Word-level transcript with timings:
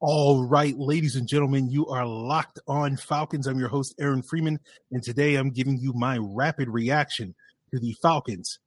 All 0.00 0.44
right, 0.44 0.76
ladies 0.76 1.16
and 1.16 1.26
gentlemen, 1.26 1.70
you 1.70 1.86
are 1.86 2.04
locked 2.04 2.58
on 2.68 2.98
Falcons. 2.98 3.46
I'm 3.46 3.58
your 3.58 3.70
host, 3.70 3.94
Aaron 3.98 4.22
Freeman, 4.22 4.60
and 4.90 5.02
today 5.02 5.36
I'm 5.36 5.50
giving 5.50 5.78
you 5.78 5.94
my 5.94 6.18
rapid 6.20 6.68
reaction 6.68 7.34
to 7.72 7.80
the 7.80 7.94
Falcons 8.02 8.58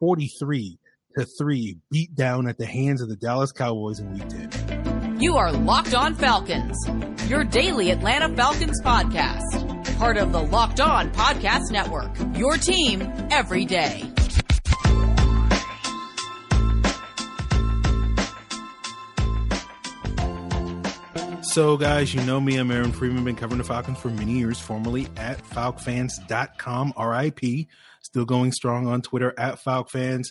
43 0.00 0.78
to 1.18 1.26
3 1.26 1.76
beat 1.90 2.14
down 2.14 2.48
at 2.48 2.56
the 2.56 2.64
hands 2.64 3.02
of 3.02 3.10
the 3.10 3.16
Dallas 3.16 3.52
Cowboys 3.52 4.00
in 4.00 4.14
week 4.14 4.28
10. 4.28 5.20
You 5.20 5.36
are 5.36 5.52
Locked 5.52 5.94
On 5.94 6.14
Falcons, 6.14 6.78
your 7.28 7.44
daily 7.44 7.90
Atlanta 7.90 8.34
Falcons 8.34 8.80
podcast, 8.82 9.98
part 9.98 10.16
of 10.16 10.32
the 10.32 10.40
Locked 10.40 10.80
On 10.80 11.10
Podcast 11.10 11.70
Network, 11.70 12.16
your 12.34 12.56
team 12.56 13.02
every 13.30 13.66
day. 13.66 14.10
So, 21.58 21.76
guys, 21.76 22.14
you 22.14 22.22
know 22.22 22.40
me. 22.40 22.56
I'm 22.56 22.70
Aaron 22.70 22.92
Freeman. 22.92 23.24
Been 23.24 23.34
covering 23.34 23.58
the 23.58 23.64
Falcons 23.64 23.98
for 23.98 24.10
many 24.10 24.38
years, 24.38 24.60
formerly 24.60 25.08
at 25.16 25.42
FalcFans.com, 25.42 26.94
RIP. 26.96 27.66
Still 28.00 28.24
going 28.24 28.52
strong 28.52 28.86
on 28.86 29.02
Twitter 29.02 29.34
at 29.36 29.58
FalcFans. 29.58 30.28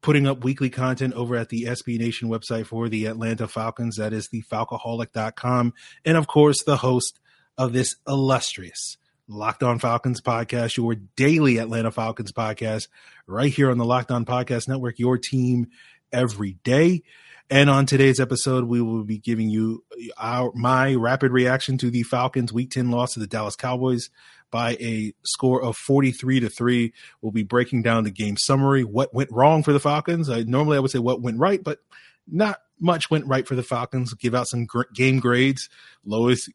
Putting 0.00 0.26
up 0.26 0.44
weekly 0.44 0.70
content 0.70 1.12
over 1.12 1.36
at 1.36 1.50
the 1.50 1.64
SB 1.64 1.98
Nation 1.98 2.30
website 2.30 2.64
for 2.64 2.88
the 2.88 3.04
Atlanta 3.04 3.46
Falcons. 3.46 3.96
That 3.96 4.14
is 4.14 4.28
the 4.28 4.44
Falcoholic.com. 4.50 5.74
And 6.06 6.16
of 6.16 6.26
course, 6.26 6.64
the 6.64 6.78
host 6.78 7.20
of 7.58 7.74
this 7.74 7.94
illustrious 8.08 8.96
Locked 9.28 9.62
On 9.62 9.78
Falcons 9.78 10.22
podcast, 10.22 10.78
your 10.78 10.94
daily 10.94 11.58
Atlanta 11.58 11.90
Falcons 11.90 12.32
podcast, 12.32 12.88
right 13.26 13.52
here 13.52 13.70
on 13.70 13.76
the 13.76 13.84
Locked 13.84 14.10
On 14.10 14.24
Podcast 14.24 14.68
Network, 14.68 14.98
your 14.98 15.18
team 15.18 15.66
every 16.14 16.52
day. 16.64 17.02
And 17.48 17.70
on 17.70 17.86
today's 17.86 18.18
episode, 18.18 18.64
we 18.64 18.80
will 18.80 19.04
be 19.04 19.18
giving 19.18 19.48
you 19.48 19.84
our 20.18 20.50
my 20.54 20.94
rapid 20.94 21.30
reaction 21.30 21.78
to 21.78 21.90
the 21.90 22.02
Falcons' 22.02 22.52
Week 22.52 22.70
10 22.70 22.90
loss 22.90 23.14
to 23.14 23.20
the 23.20 23.26
Dallas 23.28 23.54
Cowboys 23.54 24.10
by 24.50 24.72
a 24.80 25.12
score 25.24 25.62
of 25.62 25.76
43 25.76 26.40
to 26.40 26.48
3. 26.48 26.92
We'll 27.20 27.30
be 27.30 27.44
breaking 27.44 27.82
down 27.82 28.02
the 28.02 28.10
game 28.10 28.36
summary, 28.36 28.82
what 28.82 29.14
went 29.14 29.30
wrong 29.30 29.62
for 29.62 29.72
the 29.72 29.80
Falcons. 29.80 30.28
I, 30.28 30.42
normally 30.42 30.76
I 30.76 30.80
would 30.80 30.90
say 30.90 30.98
what 30.98 31.22
went 31.22 31.38
right, 31.38 31.62
but 31.62 31.78
not 32.26 32.58
much 32.80 33.10
went 33.10 33.26
right 33.26 33.46
for 33.46 33.54
the 33.54 33.62
Falcons. 33.62 34.12
Give 34.14 34.34
out 34.34 34.48
some 34.48 34.66
gr- 34.66 34.82
game 34.92 35.20
grades. 35.20 35.68
Lowest 36.04 36.50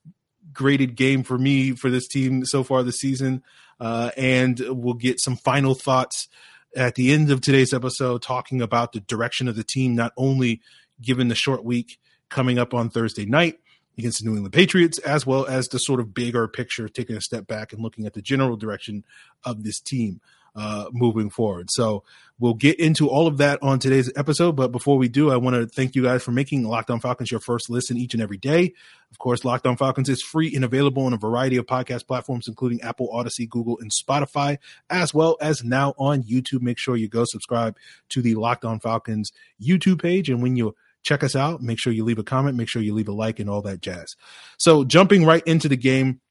graded 0.51 0.95
game 0.95 1.23
for 1.23 1.37
me 1.37 1.71
for 1.71 1.89
this 1.89 2.07
team 2.07 2.43
so 2.43 2.63
far 2.63 2.83
this 2.83 2.99
season. 2.99 3.43
Uh, 3.79 4.11
and 4.17 4.61
we'll 4.67 4.93
get 4.93 5.21
some 5.21 5.37
final 5.37 5.73
thoughts 5.73 6.27
at 6.75 6.95
the 6.95 7.11
end 7.11 7.31
of 7.31 7.41
today's 7.41 7.73
episode 7.73 8.21
talking 8.21 8.61
about 8.61 8.93
the 8.93 9.01
direction 9.01 9.47
of 9.47 9.55
the 9.55 9.63
team, 9.63 9.95
not 9.95 10.13
only 10.17 10.61
given 11.01 11.27
the 11.27 11.35
short 11.35 11.63
week 11.63 11.99
coming 12.29 12.57
up 12.57 12.73
on 12.73 12.89
Thursday 12.89 13.25
night 13.25 13.59
against 13.97 14.19
the 14.19 14.29
New 14.29 14.35
England 14.35 14.53
Patriots, 14.53 14.97
as 14.99 15.25
well 15.25 15.45
as 15.45 15.67
the 15.67 15.77
sort 15.77 15.99
of 15.99 16.13
bigger 16.13 16.47
picture, 16.47 16.87
taking 16.87 17.15
a 17.15 17.21
step 17.21 17.45
back 17.47 17.73
and 17.73 17.81
looking 17.81 18.05
at 18.05 18.13
the 18.13 18.21
general 18.21 18.55
direction 18.55 19.03
of 19.43 19.63
this 19.63 19.79
team 19.79 20.21
uh, 20.55 20.85
moving 20.91 21.29
forward. 21.29 21.69
So 21.71 22.03
we'll 22.39 22.53
get 22.55 22.79
into 22.79 23.07
all 23.07 23.27
of 23.27 23.37
that 23.37 23.59
on 23.61 23.79
today's 23.79 24.11
episode. 24.15 24.55
But 24.55 24.71
before 24.71 24.97
we 24.97 25.07
do, 25.07 25.31
I 25.31 25.37
want 25.37 25.55
to 25.55 25.67
thank 25.67 25.95
you 25.95 26.03
guys 26.03 26.23
for 26.23 26.31
making 26.31 26.63
Locked 26.63 26.89
On 26.89 26.99
Falcons 26.99 27.31
your 27.31 27.39
first 27.39 27.69
listen 27.69 27.97
each 27.97 28.13
and 28.13 28.21
every 28.21 28.37
day. 28.37 28.73
Of 29.11 29.19
course, 29.19 29.45
Locked 29.45 29.67
On 29.67 29.77
Falcons 29.77 30.09
is 30.09 30.21
free 30.21 30.53
and 30.55 30.65
available 30.65 31.05
on 31.05 31.13
a 31.13 31.17
variety 31.17 31.57
of 31.57 31.65
podcast 31.65 32.07
platforms, 32.07 32.47
including 32.47 32.81
Apple, 32.81 33.09
Audacy, 33.13 33.47
Google, 33.47 33.77
and 33.79 33.91
Spotify, 33.91 34.57
as 34.89 35.13
well 35.13 35.37
as 35.39 35.63
now 35.63 35.93
on 35.97 36.23
YouTube. 36.23 36.61
Make 36.61 36.79
sure 36.79 36.95
you 36.95 37.07
go 37.07 37.23
subscribe 37.25 37.77
to 38.09 38.21
the 38.21 38.35
Locked 38.35 38.65
On 38.65 38.79
Falcons 38.79 39.31
YouTube 39.61 40.01
page. 40.01 40.29
And 40.29 40.41
when 40.41 40.55
you 40.55 40.75
check 41.03 41.23
us 41.23 41.35
out, 41.35 41.61
make 41.61 41.79
sure 41.79 41.93
you 41.93 42.03
leave 42.03 42.19
a 42.19 42.23
comment, 42.23 42.57
make 42.57 42.69
sure 42.69 42.81
you 42.81 42.93
leave 42.93 43.07
a 43.07 43.13
like, 43.13 43.39
and 43.39 43.49
all 43.49 43.61
that 43.61 43.81
jazz. 43.81 44.15
So, 44.57 44.83
jumping 44.83 45.25
right 45.25 45.43
into 45.45 45.67
the 45.67 45.77
game, 45.77 46.21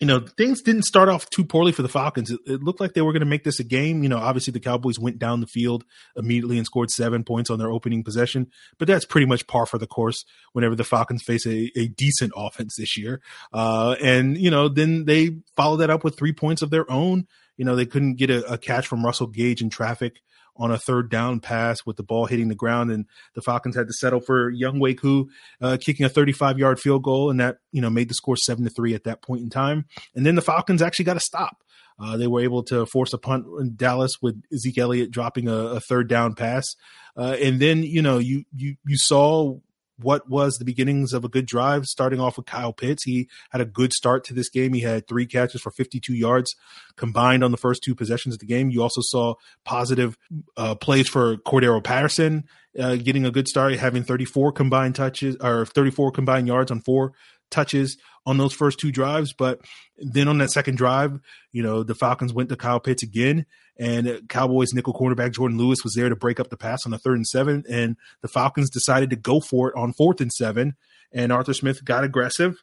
you 0.00 0.06
know, 0.06 0.20
things 0.20 0.62
didn't 0.62 0.84
start 0.84 1.10
off 1.10 1.28
too 1.28 1.44
poorly 1.44 1.72
for 1.72 1.82
the 1.82 1.88
Falcons. 1.88 2.30
It, 2.30 2.40
it 2.46 2.62
looked 2.62 2.80
like 2.80 2.94
they 2.94 3.02
were 3.02 3.12
going 3.12 3.20
to 3.20 3.26
make 3.26 3.44
this 3.44 3.60
a 3.60 3.64
game. 3.64 4.02
You 4.02 4.08
know, 4.08 4.16
obviously 4.16 4.50
the 4.52 4.60
Cowboys 4.60 4.98
went 4.98 5.18
down 5.18 5.40
the 5.40 5.46
field 5.46 5.84
immediately 6.16 6.56
and 6.56 6.64
scored 6.64 6.90
seven 6.90 7.22
points 7.22 7.50
on 7.50 7.58
their 7.58 7.70
opening 7.70 8.02
possession, 8.02 8.50
but 8.78 8.88
that's 8.88 9.04
pretty 9.04 9.26
much 9.26 9.46
par 9.46 9.66
for 9.66 9.76
the 9.76 9.86
course 9.86 10.24
whenever 10.54 10.74
the 10.74 10.84
Falcons 10.84 11.22
face 11.22 11.46
a, 11.46 11.70
a 11.78 11.88
decent 11.88 12.32
offense 12.34 12.76
this 12.76 12.96
year. 12.96 13.20
Uh, 13.52 13.94
and, 14.02 14.38
you 14.38 14.50
know, 14.50 14.68
then 14.68 15.04
they 15.04 15.36
followed 15.54 15.78
that 15.78 15.90
up 15.90 16.02
with 16.02 16.16
three 16.16 16.32
points 16.32 16.62
of 16.62 16.70
their 16.70 16.90
own. 16.90 17.26
You 17.58 17.66
know, 17.66 17.76
they 17.76 17.84
couldn't 17.84 18.14
get 18.14 18.30
a, 18.30 18.54
a 18.54 18.56
catch 18.56 18.86
from 18.86 19.04
Russell 19.04 19.26
Gage 19.26 19.60
in 19.60 19.68
traffic 19.68 20.22
on 20.60 20.70
a 20.70 20.78
third 20.78 21.10
down 21.10 21.40
pass 21.40 21.78
with 21.86 21.96
the 21.96 22.02
ball 22.02 22.26
hitting 22.26 22.48
the 22.48 22.54
ground, 22.54 22.90
and 22.90 23.06
the 23.34 23.40
Falcons 23.40 23.74
had 23.74 23.86
to 23.86 23.92
settle 23.94 24.20
for 24.20 24.52
Younghoe 24.52 24.98
Koo 24.98 25.28
uh, 25.60 25.78
kicking 25.80 26.04
a 26.04 26.08
35 26.10 26.58
yard 26.58 26.78
field 26.78 27.02
goal, 27.02 27.30
and 27.30 27.40
that 27.40 27.56
you 27.72 27.80
know 27.80 27.90
made 27.90 28.10
the 28.10 28.14
score 28.14 28.36
seven 28.36 28.64
to 28.64 28.70
three 28.70 28.94
at 28.94 29.04
that 29.04 29.22
point 29.22 29.42
in 29.42 29.48
time. 29.48 29.86
And 30.14 30.26
then 30.26 30.34
the 30.34 30.42
Falcons 30.42 30.82
actually 30.82 31.06
got 31.06 31.16
a 31.16 31.20
stop. 31.20 31.56
Uh, 31.98 32.16
they 32.16 32.26
were 32.26 32.42
able 32.42 32.62
to 32.64 32.86
force 32.86 33.12
a 33.12 33.18
punt 33.18 33.46
in 33.60 33.74
Dallas 33.74 34.12
with 34.22 34.40
Zeke 34.56 34.78
Elliott 34.78 35.10
dropping 35.10 35.48
a, 35.48 35.54
a 35.54 35.80
third 35.80 36.08
down 36.08 36.34
pass, 36.34 36.76
uh, 37.16 37.36
and 37.40 37.58
then 37.58 37.82
you 37.82 38.02
know 38.02 38.18
you 38.18 38.44
you 38.54 38.76
you 38.86 38.98
saw 38.98 39.58
what 40.02 40.28
was 40.28 40.56
the 40.58 40.64
beginnings 40.64 41.12
of 41.12 41.24
a 41.24 41.28
good 41.28 41.46
drive, 41.46 41.86
starting 41.86 42.20
off 42.20 42.36
with 42.36 42.46
Kyle 42.46 42.72
Pitts. 42.72 43.04
He 43.04 43.28
had 43.50 43.60
a 43.60 43.64
good 43.64 43.92
start 43.92 44.24
to 44.24 44.34
this 44.34 44.48
game. 44.48 44.72
He 44.72 44.80
had 44.80 45.06
three 45.06 45.26
catches 45.26 45.60
for 45.60 45.70
52 45.70 46.14
yards 46.14 46.54
combined 46.96 47.44
on 47.44 47.50
the 47.50 47.56
first 47.56 47.82
two 47.82 47.94
possessions 47.94 48.34
of 48.34 48.40
the 48.40 48.46
game. 48.46 48.70
You 48.70 48.82
also 48.82 49.00
saw 49.02 49.34
positive 49.64 50.16
uh, 50.56 50.74
plays 50.74 51.08
for 51.08 51.36
Cordarrelle 51.38 51.84
Patterson 51.84 52.44
uh, 52.78 52.96
getting 52.96 53.24
a 53.24 53.30
good 53.30 53.48
start, 53.48 53.74
having 53.74 54.02
34 54.02 54.52
combined 54.52 54.94
touches 54.94 55.36
or 55.40 55.66
34 55.66 56.12
combined 56.12 56.46
yards 56.46 56.70
on 56.70 56.80
four 56.80 57.12
touches 57.50 57.96
on 58.26 58.38
those 58.38 58.52
first 58.52 58.78
two 58.78 58.92
drives. 58.92 59.32
But 59.32 59.60
then 59.98 60.28
on 60.28 60.38
that 60.38 60.50
second 60.50 60.76
drive, 60.76 61.18
you 61.52 61.62
know, 61.62 61.82
the 61.82 61.94
Falcons 61.94 62.32
went 62.32 62.48
to 62.50 62.56
Kyle 62.56 62.80
Pitts 62.80 63.02
again, 63.02 63.46
and 63.80 64.28
Cowboys 64.28 64.74
nickel 64.74 64.92
cornerback 64.92 65.32
Jordan 65.32 65.56
Lewis 65.56 65.82
was 65.82 65.94
there 65.94 66.10
to 66.10 66.14
break 66.14 66.38
up 66.38 66.50
the 66.50 66.56
pass 66.56 66.84
on 66.84 66.92
the 66.92 66.98
third 66.98 67.16
and 67.16 67.26
seven, 67.26 67.64
and 67.68 67.96
the 68.20 68.28
Falcons 68.28 68.68
decided 68.68 69.08
to 69.10 69.16
go 69.16 69.40
for 69.40 69.70
it 69.70 69.74
on 69.76 69.94
fourth 69.94 70.20
and 70.20 70.30
seven, 70.30 70.76
and 71.10 71.32
Arthur 71.32 71.54
Smith 71.54 71.82
got 71.84 72.04
aggressive. 72.04 72.62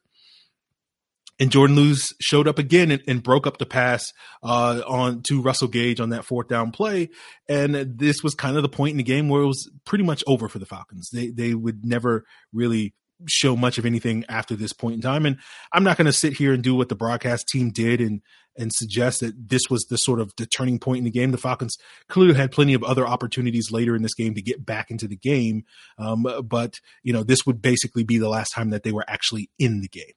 And 1.40 1.52
Jordan 1.52 1.76
Lewis 1.76 2.14
showed 2.20 2.48
up 2.48 2.58
again 2.58 2.90
and, 2.90 3.04
and 3.08 3.22
broke 3.22 3.46
up 3.46 3.60
the 3.60 3.66
pass 3.66 4.12
uh, 4.42 4.82
on 4.88 5.22
to 5.28 5.42
Russell 5.42 5.68
Gage 5.68 6.00
on 6.00 6.10
that 6.10 6.26
fourth 6.26 6.48
down 6.48 6.72
play. 6.72 7.10
And 7.48 7.76
this 7.76 8.24
was 8.24 8.34
kind 8.34 8.58
of 8.58 8.64
the 8.64 8.70
point 8.70 8.92
in 8.92 8.98
the 8.98 9.04
game 9.04 9.30
where 9.30 9.44
it 9.44 9.48
was 9.48 9.70
pretty 9.86 10.04
much 10.04 10.24
over 10.26 10.50
for 10.50 10.58
the 10.58 10.66
Falcons. 10.66 11.10
They 11.12 11.30
they 11.30 11.54
would 11.54 11.86
never 11.86 12.26
really 12.54 12.96
show 13.28 13.56
much 13.56 13.78
of 13.78 13.86
anything 13.86 14.26
after 14.30 14.56
this 14.56 14.74
point 14.74 14.96
in 14.96 15.02
time. 15.02 15.26
And 15.26 15.38
I'm 15.72 15.84
not 15.84 15.98
going 15.98 16.06
to 16.06 16.14
sit 16.14 16.34
here 16.34 16.54
and 16.54 16.64
do 16.64 16.76
what 16.76 16.90
the 16.90 16.96
broadcast 16.96 17.48
team 17.48 17.72
did 17.72 18.02
and 18.02 18.22
and 18.58 18.72
suggest 18.74 19.20
that 19.20 19.50
this 19.50 19.64
was 19.70 19.86
the 19.86 19.98
sort 19.98 20.20
of 20.20 20.34
the 20.38 20.46
turning 20.46 20.80
point 20.80 21.00
in 21.00 21.04
the 21.04 21.12
game. 21.12 21.32
The 21.32 21.38
Falcons 21.38 21.78
clearly 22.10 22.36
had 22.36 22.52
plenty 22.52 22.74
of 22.74 22.84
other 22.84 23.08
opportunities 23.08 23.72
later 23.72 23.96
in 23.96 24.02
this 24.02 24.14
game 24.14 24.34
to 24.36 24.42
get 24.42 24.66
back 24.66 24.92
into 24.92 25.08
the 25.08 25.18
game, 25.18 25.64
um, 25.98 26.26
but 26.44 26.80
you 27.04 27.14
know 27.14 27.24
this 27.24 27.46
would 27.46 27.62
basically 27.62 28.04
be 28.04 28.18
the 28.18 28.30
last 28.30 28.52
time 28.54 28.70
that 28.72 28.84
they 28.84 28.92
were 28.92 29.06
actually 29.08 29.50
in 29.60 29.82
the 29.82 29.88
game. 29.88 30.14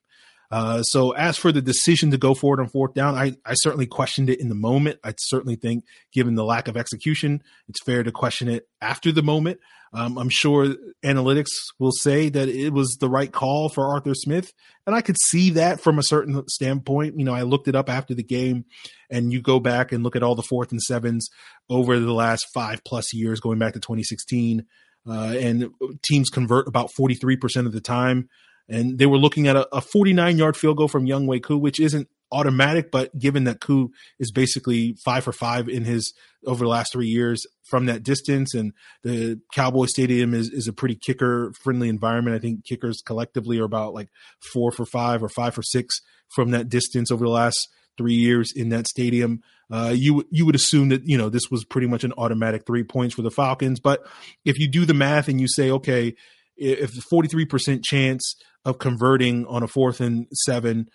Uh, 0.51 0.83
so 0.83 1.11
as 1.11 1.37
for 1.37 1.51
the 1.51 1.61
decision 1.61 2.11
to 2.11 2.17
go 2.17 2.33
forward 2.33 2.59
on 2.59 2.67
fourth 2.67 2.93
down, 2.93 3.15
I, 3.15 3.37
I 3.45 3.53
certainly 3.53 3.85
questioned 3.85 4.29
it 4.29 4.41
in 4.41 4.49
the 4.49 4.55
moment. 4.55 4.99
I 5.03 5.13
certainly 5.17 5.55
think, 5.55 5.85
given 6.11 6.35
the 6.35 6.43
lack 6.43 6.67
of 6.67 6.75
execution, 6.75 7.41
it's 7.69 7.81
fair 7.83 8.03
to 8.03 8.11
question 8.11 8.49
it 8.49 8.67
after 8.81 9.11
the 9.13 9.23
moment. 9.23 9.59
Um, 9.93 10.17
I'm 10.17 10.29
sure 10.29 10.75
analytics 11.03 11.49
will 11.77 11.91
say 11.91 12.29
that 12.29 12.47
it 12.47 12.71
was 12.71 12.97
the 12.99 13.09
right 13.09 13.31
call 13.31 13.69
for 13.69 13.93
Arthur 13.93 14.13
Smith, 14.13 14.53
and 14.85 14.95
I 14.95 15.01
could 15.01 15.17
see 15.29 15.51
that 15.51 15.81
from 15.81 15.99
a 15.99 16.03
certain 16.03 16.47
standpoint. 16.47 17.17
You 17.17 17.25
know, 17.25 17.33
I 17.33 17.41
looked 17.41 17.67
it 17.67 17.75
up 17.75 17.89
after 17.89 18.13
the 18.13 18.23
game, 18.23 18.65
and 19.09 19.33
you 19.33 19.41
go 19.41 19.59
back 19.59 19.91
and 19.91 20.03
look 20.03 20.15
at 20.15 20.23
all 20.23 20.35
the 20.35 20.43
fourth 20.43 20.71
and 20.71 20.81
sevens 20.81 21.29
over 21.69 21.99
the 21.99 22.13
last 22.13 22.45
five 22.53 22.83
plus 22.85 23.13
years, 23.13 23.41
going 23.41 23.59
back 23.59 23.73
to 23.73 23.79
2016, 23.79 24.65
uh, 25.09 25.35
and 25.37 25.71
teams 26.03 26.29
convert 26.29 26.67
about 26.67 26.89
43% 26.97 27.65
of 27.65 27.73
the 27.73 27.81
time 27.81 28.29
and 28.71 28.97
they 28.97 29.05
were 29.05 29.17
looking 29.17 29.47
at 29.47 29.55
a, 29.55 29.75
a 29.75 29.81
49 29.81 30.37
yard 30.37 30.57
field 30.57 30.77
goal 30.77 30.87
from 30.87 31.05
Younghoe 31.05 31.43
Koo, 31.43 31.57
which 31.57 31.79
isn't 31.79 32.07
automatic, 32.31 32.91
but 32.91 33.17
given 33.19 33.43
that 33.43 33.59
Koo 33.59 33.91
is 34.17 34.31
basically 34.31 34.95
five 35.03 35.23
for 35.23 35.33
five 35.33 35.67
in 35.67 35.83
his 35.83 36.13
over 36.47 36.63
the 36.63 36.69
last 36.69 36.93
three 36.93 37.07
years 37.07 37.45
from 37.63 37.85
that 37.85 38.03
distance, 38.03 38.53
and 38.55 38.73
the 39.03 39.39
Cowboy 39.53 39.85
Stadium 39.85 40.33
is 40.33 40.49
is 40.49 40.67
a 40.67 40.73
pretty 40.73 40.95
kicker 40.95 41.51
friendly 41.61 41.89
environment. 41.89 42.35
I 42.35 42.39
think 42.39 42.65
kickers 42.65 43.01
collectively 43.05 43.59
are 43.59 43.65
about 43.65 43.93
like 43.93 44.09
four 44.53 44.71
for 44.71 44.85
five 44.85 45.21
or 45.21 45.29
five 45.29 45.53
for 45.53 45.61
six 45.61 46.01
from 46.29 46.51
that 46.51 46.69
distance 46.69 47.11
over 47.11 47.25
the 47.25 47.31
last 47.31 47.67
three 47.97 48.15
years 48.15 48.53
in 48.55 48.69
that 48.69 48.87
stadium. 48.87 49.43
Uh, 49.69 49.93
you 49.95 50.25
you 50.31 50.45
would 50.45 50.55
assume 50.55 50.89
that 50.89 51.05
you 51.05 51.17
know 51.17 51.29
this 51.29 51.51
was 51.51 51.65
pretty 51.65 51.87
much 51.87 52.03
an 52.03 52.13
automatic 52.17 52.65
three 52.65 52.83
points 52.83 53.15
for 53.15 53.21
the 53.21 53.31
Falcons, 53.31 53.79
but 53.79 54.05
if 54.45 54.57
you 54.57 54.67
do 54.67 54.85
the 54.85 54.93
math 54.93 55.27
and 55.27 55.39
you 55.39 55.47
say, 55.47 55.69
okay, 55.71 56.15
if 56.61 56.93
the 56.93 57.01
forty 57.01 57.27
three 57.27 57.45
percent 57.45 57.83
chance 57.83 58.35
of 58.65 58.79
converting 58.79 59.45
on 59.47 59.63
a 59.63 59.67
fourth 59.67 59.99
and 59.99 60.27
seven, 60.45 60.89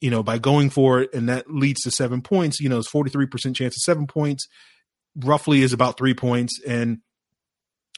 you 0.00 0.10
know, 0.10 0.22
by 0.22 0.38
going 0.38 0.70
for 0.70 1.00
it, 1.00 1.14
and 1.14 1.28
that 1.28 1.50
leads 1.50 1.82
to 1.82 1.90
seven 1.90 2.22
points. 2.22 2.60
You 2.60 2.68
know, 2.68 2.78
it's 2.78 2.88
forty 2.88 3.10
three 3.10 3.26
percent 3.26 3.56
chance 3.56 3.76
of 3.76 3.82
seven 3.82 4.06
points, 4.06 4.46
roughly 5.16 5.62
is 5.62 5.72
about 5.72 5.98
three 5.98 6.14
points, 6.14 6.60
and 6.66 6.98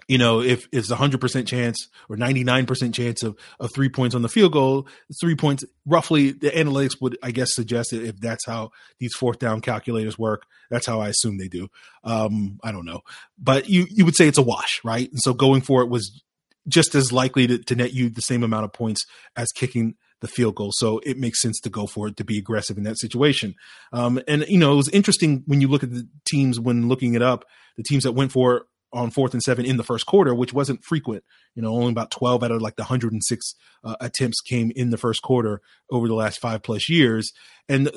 you 0.08 0.19
know, 0.19 0.40
if 0.40 0.69
it's 0.72 0.90
a 0.90 0.96
hundred 0.96 1.20
percent 1.20 1.49
chance 1.49 1.88
or 2.08 2.16
99% 2.16 2.94
chance 2.94 3.22
of, 3.22 3.37
of 3.58 3.70
three 3.75 3.88
points 3.88 4.14
on 4.14 4.22
the 4.22 4.28
field 4.28 4.52
goal, 4.52 4.87
three 5.20 5.34
points 5.34 5.64
roughly 5.87 6.32
the 6.32 6.50
analytics 6.50 7.00
would, 7.00 7.16
I 7.22 7.31
guess, 7.31 7.55
suggest 7.55 7.93
it 7.93 8.05
if 8.05 8.19
that's 8.19 8.44
how 8.46 8.70
these 8.99 9.14
fourth 9.14 9.38
down 9.38 9.61
calculators 9.61 10.19
work. 10.19 10.44
That's 10.70 10.87
how 10.87 11.00
I 11.00 11.08
assume 11.08 11.38
they 11.38 11.49
do. 11.49 11.69
Um, 12.02 12.58
I 12.62 12.72
don't 12.72 12.84
know, 12.84 13.00
but 13.38 13.69
you, 13.69 13.87
you 13.90 14.05
would 14.05 14.16
say 14.16 14.28
it's 14.28 14.38
a 14.38 14.43
wash, 14.43 14.81
right? 14.84 15.11
And 15.11 15.20
so 15.20 15.32
going 15.32 15.62
for 15.62 15.82
it 15.82 15.88
was 15.88 16.22
just 16.69 16.94
as 16.94 17.12
likely 17.12 17.46
to, 17.46 17.58
to 17.58 17.75
net 17.75 17.93
you 17.93 18.08
the 18.08 18.22
same 18.22 18.43
amount 18.43 18.64
of 18.64 18.72
points 18.72 19.05
as 19.37 19.52
kicking 19.52 19.94
the 20.20 20.28
field 20.28 20.55
goal. 20.55 20.70
So 20.72 21.00
it 21.05 21.19
makes 21.19 21.43
sense 21.43 21.61
to 21.61 21.70
go 21.70 21.87
for 21.87 22.08
it 22.08 22.16
to 22.16 22.25
be 22.25 22.38
aggressive 22.38 22.78
in 22.78 22.84
that 22.84 22.99
situation. 22.99 23.55
Um, 23.93 24.20
and 24.26 24.44
you 24.49 24.58
know, 24.58 24.72
it 24.72 24.76
was 24.76 24.88
interesting 24.88 25.43
when 25.46 25.61
you 25.61 25.69
look 25.69 25.82
at 25.82 25.90
the 25.90 26.08
teams 26.25 26.58
when 26.58 26.88
looking 26.88 27.14
it 27.14 27.22
up, 27.22 27.44
the 27.76 27.82
teams 27.82 28.05
that 28.05 28.12
went 28.12 28.32
for 28.32 28.66
on 28.93 29.11
fourth 29.11 29.34
and 29.34 29.43
seven 29.43 29.66
in 29.66 29.76
the 29.76 29.82
first 29.82 30.06
quarter, 30.06 30.34
which 30.34 30.52
wasn't 30.52 30.84
frequent. 30.84 31.25
You 31.55 31.62
know, 31.62 31.75
only 31.75 31.90
about 31.90 32.12
12 32.12 32.43
out 32.43 32.52
of 32.52 32.62
like 32.62 32.76
the 32.76 32.84
106 32.84 33.55
uh, 33.82 33.96
attempts 34.00 34.40
came 34.40 34.72
in 34.75 34.90
the 34.90 34.96
first 34.96 35.20
quarter 35.20 35.61
over 35.90 36.08
the 36.08 36.14
last 36.14 36.40
five 36.40 36.62
plus 36.62 36.88
years. 36.88 37.32
And 37.69 37.90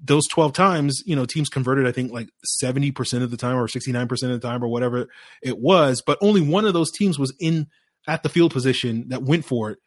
those 0.00 0.26
12 0.28 0.52
times, 0.52 1.02
you 1.06 1.16
know, 1.16 1.24
teams 1.24 1.48
converted, 1.48 1.86
I 1.86 1.92
think 1.92 2.12
like 2.12 2.28
70% 2.62 3.22
of 3.22 3.30
the 3.30 3.36
time 3.36 3.56
or 3.56 3.66
69% 3.66 4.10
of 4.10 4.40
the 4.40 4.46
time 4.46 4.62
or 4.62 4.68
whatever 4.68 5.08
it 5.42 5.58
was. 5.58 6.02
But 6.04 6.18
only 6.20 6.40
one 6.40 6.64
of 6.64 6.74
those 6.74 6.90
teams 6.90 7.18
was 7.18 7.34
in 7.40 7.68
at 8.08 8.22
the 8.22 8.28
field 8.28 8.52
position 8.52 9.08
that 9.08 9.22
went 9.22 9.44
for 9.44 9.70
it, 9.70 9.78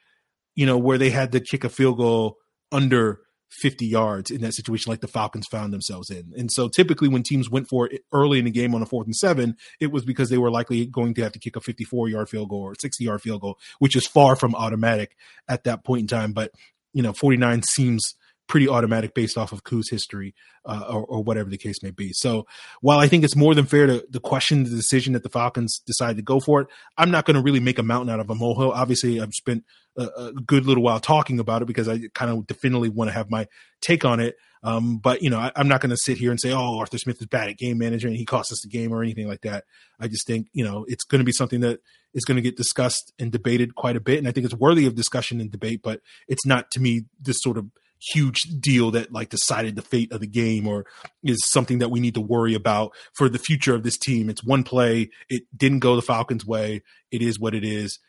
you 0.55 0.65
know, 0.65 0.77
where 0.77 0.97
they 0.97 1.09
had 1.09 1.31
to 1.33 1.39
kick 1.39 1.63
a 1.63 1.69
field 1.69 1.97
goal 1.97 2.37
under 2.71 3.19
50 3.51 3.85
yards 3.85 4.31
in 4.31 4.41
that 4.41 4.53
situation 4.53 4.89
like 4.89 5.01
the 5.01 5.07
Falcons 5.07 5.47
found 5.47 5.71
themselves 5.71 6.09
in. 6.09 6.33
And 6.37 6.51
so 6.51 6.67
typically 6.67 7.07
when 7.07 7.23
teams 7.23 7.49
went 7.49 7.67
for 7.67 7.87
it 7.87 8.01
early 8.11 8.39
in 8.39 8.45
the 8.45 8.51
game 8.51 8.75
on 8.75 8.81
a 8.81 8.85
fourth 8.85 9.05
and 9.05 9.15
seven, 9.15 9.55
it 9.79 9.91
was 9.91 10.03
because 10.03 10.29
they 10.29 10.37
were 10.37 10.51
likely 10.51 10.85
going 10.85 11.13
to 11.15 11.23
have 11.23 11.31
to 11.33 11.39
kick 11.39 11.55
a 11.55 11.61
54 11.61 12.09
yard 12.09 12.29
field 12.29 12.49
goal 12.49 12.61
or 12.61 12.75
60 12.79 13.03
yard 13.03 13.21
field 13.21 13.41
goal, 13.41 13.57
which 13.79 13.95
is 13.95 14.07
far 14.07 14.35
from 14.35 14.55
automatic 14.55 15.15
at 15.47 15.63
that 15.63 15.83
point 15.83 16.01
in 16.01 16.07
time. 16.07 16.33
But, 16.33 16.51
you 16.93 17.01
know, 17.01 17.13
49 17.13 17.63
seems 17.63 18.15
pretty 18.47 18.67
automatic 18.67 19.13
based 19.13 19.37
off 19.37 19.51
of 19.51 19.63
Koo's 19.63 19.89
history 19.89 20.35
uh, 20.65 20.85
or, 20.89 21.05
or, 21.05 21.23
whatever 21.23 21.49
the 21.49 21.57
case 21.57 21.81
may 21.81 21.91
be. 21.91 22.11
So 22.13 22.45
while 22.81 22.99
I 22.99 23.07
think 23.07 23.23
it's 23.23 23.35
more 23.35 23.55
than 23.55 23.65
fair 23.65 23.87
to, 23.87 24.05
to 24.11 24.19
question 24.19 24.63
the 24.63 24.69
decision 24.69 25.13
that 25.13 25.23
the 25.23 25.29
Falcons 25.29 25.79
decided 25.85 26.17
to 26.17 26.23
go 26.23 26.39
for 26.39 26.61
it, 26.61 26.67
I'm 26.97 27.11
not 27.11 27.25
going 27.25 27.35
to 27.35 27.41
really 27.41 27.59
make 27.59 27.79
a 27.79 27.83
mountain 27.83 28.13
out 28.13 28.19
of 28.19 28.29
a 28.29 28.35
molehill. 28.35 28.71
Obviously, 28.71 29.19
I've 29.19 29.33
spent 29.33 29.63
a, 29.97 30.03
a 30.17 30.33
good 30.33 30.65
little 30.65 30.83
while 30.83 30.99
talking 30.99 31.39
about 31.39 31.61
it 31.61 31.65
because 31.65 31.87
I 31.87 31.99
kind 32.13 32.31
of 32.31 32.47
definitely 32.47 32.89
want 32.89 33.09
to 33.09 33.13
have 33.13 33.29
my 33.29 33.47
take 33.81 34.05
on 34.05 34.19
it. 34.19 34.35
Um, 34.63 34.97
but 34.97 35.21
you 35.21 35.29
know, 35.29 35.37
I, 35.37 35.51
am 35.55 35.67
not 35.67 35.81
going 35.81 35.91
to 35.91 35.97
sit 35.97 36.17
here 36.17 36.31
and 36.31 36.41
say, 36.41 36.51
"Oh, 36.51 36.79
Arthur 36.79 36.97
Smith 36.97 37.21
is 37.21 37.27
bad 37.27 37.49
at 37.49 37.57
game 37.57 37.77
management; 37.77 38.15
he 38.17 38.25
cost 38.25 38.51
us 38.51 38.61
the 38.63 38.69
game" 38.69 38.91
or 38.91 39.03
anything 39.03 39.27
like 39.27 39.41
that. 39.41 39.63
I 39.99 40.07
just 40.07 40.25
think 40.25 40.47
you 40.53 40.63
know 40.63 40.85
it's 40.87 41.03
going 41.03 41.19
to 41.19 41.25
be 41.25 41.31
something 41.31 41.59
that 41.59 41.81
is 42.15 42.25
going 42.25 42.37
to 42.37 42.41
get 42.41 42.57
discussed 42.57 43.13
and 43.19 43.31
debated 43.31 43.75
quite 43.75 43.95
a 43.95 43.99
bit, 43.99 44.17
and 44.17 44.27
I 44.27 44.31
think 44.31 44.45
it's 44.45 44.55
worthy 44.55 44.87
of 44.87 44.95
discussion 44.95 45.39
and 45.39 45.51
debate. 45.51 45.81
But 45.83 46.01
it's 46.27 46.47
not 46.47 46.71
to 46.71 46.79
me 46.79 47.03
this 47.21 47.37
sort 47.41 47.59
of 47.59 47.67
huge 48.13 48.41
deal 48.59 48.91
that 48.91 49.11
like 49.11 49.29
decided 49.29 49.75
the 49.75 49.81
fate 49.81 50.11
of 50.11 50.21
the 50.21 50.27
game 50.27 50.67
or 50.67 50.85
is 51.23 51.39
something 51.49 51.79
that 51.79 51.89
we 51.89 51.99
need 51.99 52.15
to 52.15 52.21
worry 52.21 52.53
about 52.53 52.91
for 53.13 53.29
the 53.29 53.39
future 53.39 53.75
of 53.75 53.83
this 53.83 53.97
team. 53.97 54.29
It's 54.29 54.43
one 54.43 54.63
play. 54.63 55.09
It 55.29 55.43
didn't 55.55 55.79
go 55.79 55.95
the 55.95 56.01
Falcons' 56.01 56.45
way. 56.45 56.83
It 57.11 57.21
is 57.21 57.39
what 57.39 57.55
it 57.55 57.63
is. 57.63 57.99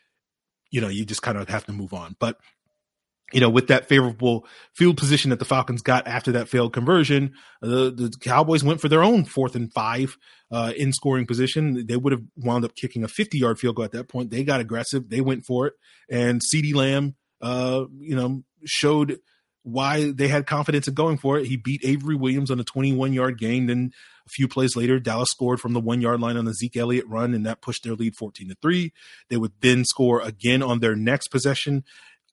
You 0.69 0.81
know, 0.81 0.89
you 0.89 1.05
just 1.05 1.21
kind 1.21 1.37
of 1.37 1.49
have 1.49 1.65
to 1.65 1.71
move 1.71 1.93
on. 1.93 2.15
But 2.19 2.37
you 3.33 3.41
know, 3.41 3.49
with 3.49 3.67
that 3.67 3.89
favorable 3.89 4.45
field 4.73 4.95
position 4.95 5.31
that 5.31 5.39
the 5.39 5.45
Falcons 5.45 5.81
got 5.81 6.07
after 6.07 6.31
that 6.31 6.47
failed 6.47 6.71
conversion, 6.71 7.33
the, 7.61 7.91
the 7.91 8.13
Cowboys 8.21 8.63
went 8.63 8.79
for 8.79 8.87
their 8.87 9.03
own 9.03 9.25
fourth 9.25 9.53
and 9.53 9.71
five 9.73 10.15
uh, 10.49 10.71
in 10.77 10.93
scoring 10.93 11.25
position. 11.25 11.85
They 11.87 11.97
would 11.97 12.13
have 12.13 12.21
wound 12.37 12.63
up 12.63 12.75
kicking 12.75 13.03
a 13.03 13.09
50 13.09 13.37
yard 13.37 13.59
field 13.59 13.75
goal 13.75 13.85
at 13.85 13.91
that 13.91 14.07
point. 14.07 14.29
They 14.29 14.43
got 14.43 14.61
aggressive. 14.61 15.09
They 15.09 15.19
went 15.19 15.43
for 15.45 15.67
it. 15.67 15.73
And 16.09 16.41
CeeDee 16.41 16.73
Lamb, 16.73 17.15
uh, 17.41 17.83
you 17.99 18.15
know, 18.15 18.43
showed 18.65 19.19
why 19.67 20.11
they 20.11 20.29
had 20.29 20.45
confidence 20.45 20.87
in 20.87 20.93
going 20.93 21.17
for 21.17 21.37
it. 21.37 21.47
He 21.47 21.57
beat 21.57 21.81
Avery 21.83 22.15
Williams 22.15 22.49
on 22.49 22.59
a 22.59 22.63
21 22.63 23.11
yard 23.11 23.37
gain. 23.37 23.65
Then 23.65 23.91
a 24.25 24.29
few 24.29 24.47
plays 24.47 24.75
later, 24.77 24.97
Dallas 24.97 25.29
scored 25.29 25.59
from 25.59 25.73
the 25.73 25.81
one 25.81 25.99
yard 25.99 26.21
line 26.21 26.37
on 26.37 26.45
the 26.45 26.53
Zeke 26.53 26.77
Elliott 26.77 27.07
run, 27.07 27.33
and 27.33 27.45
that 27.45 27.61
pushed 27.61 27.83
their 27.83 27.93
lead 27.93 28.15
14 28.15 28.47
to 28.47 28.55
3. 28.61 28.93
They 29.29 29.35
would 29.35 29.51
then 29.59 29.83
score 29.83 30.21
again 30.21 30.63
on 30.63 30.79
their 30.79 30.95
next 30.95 31.27
possession, 31.27 31.83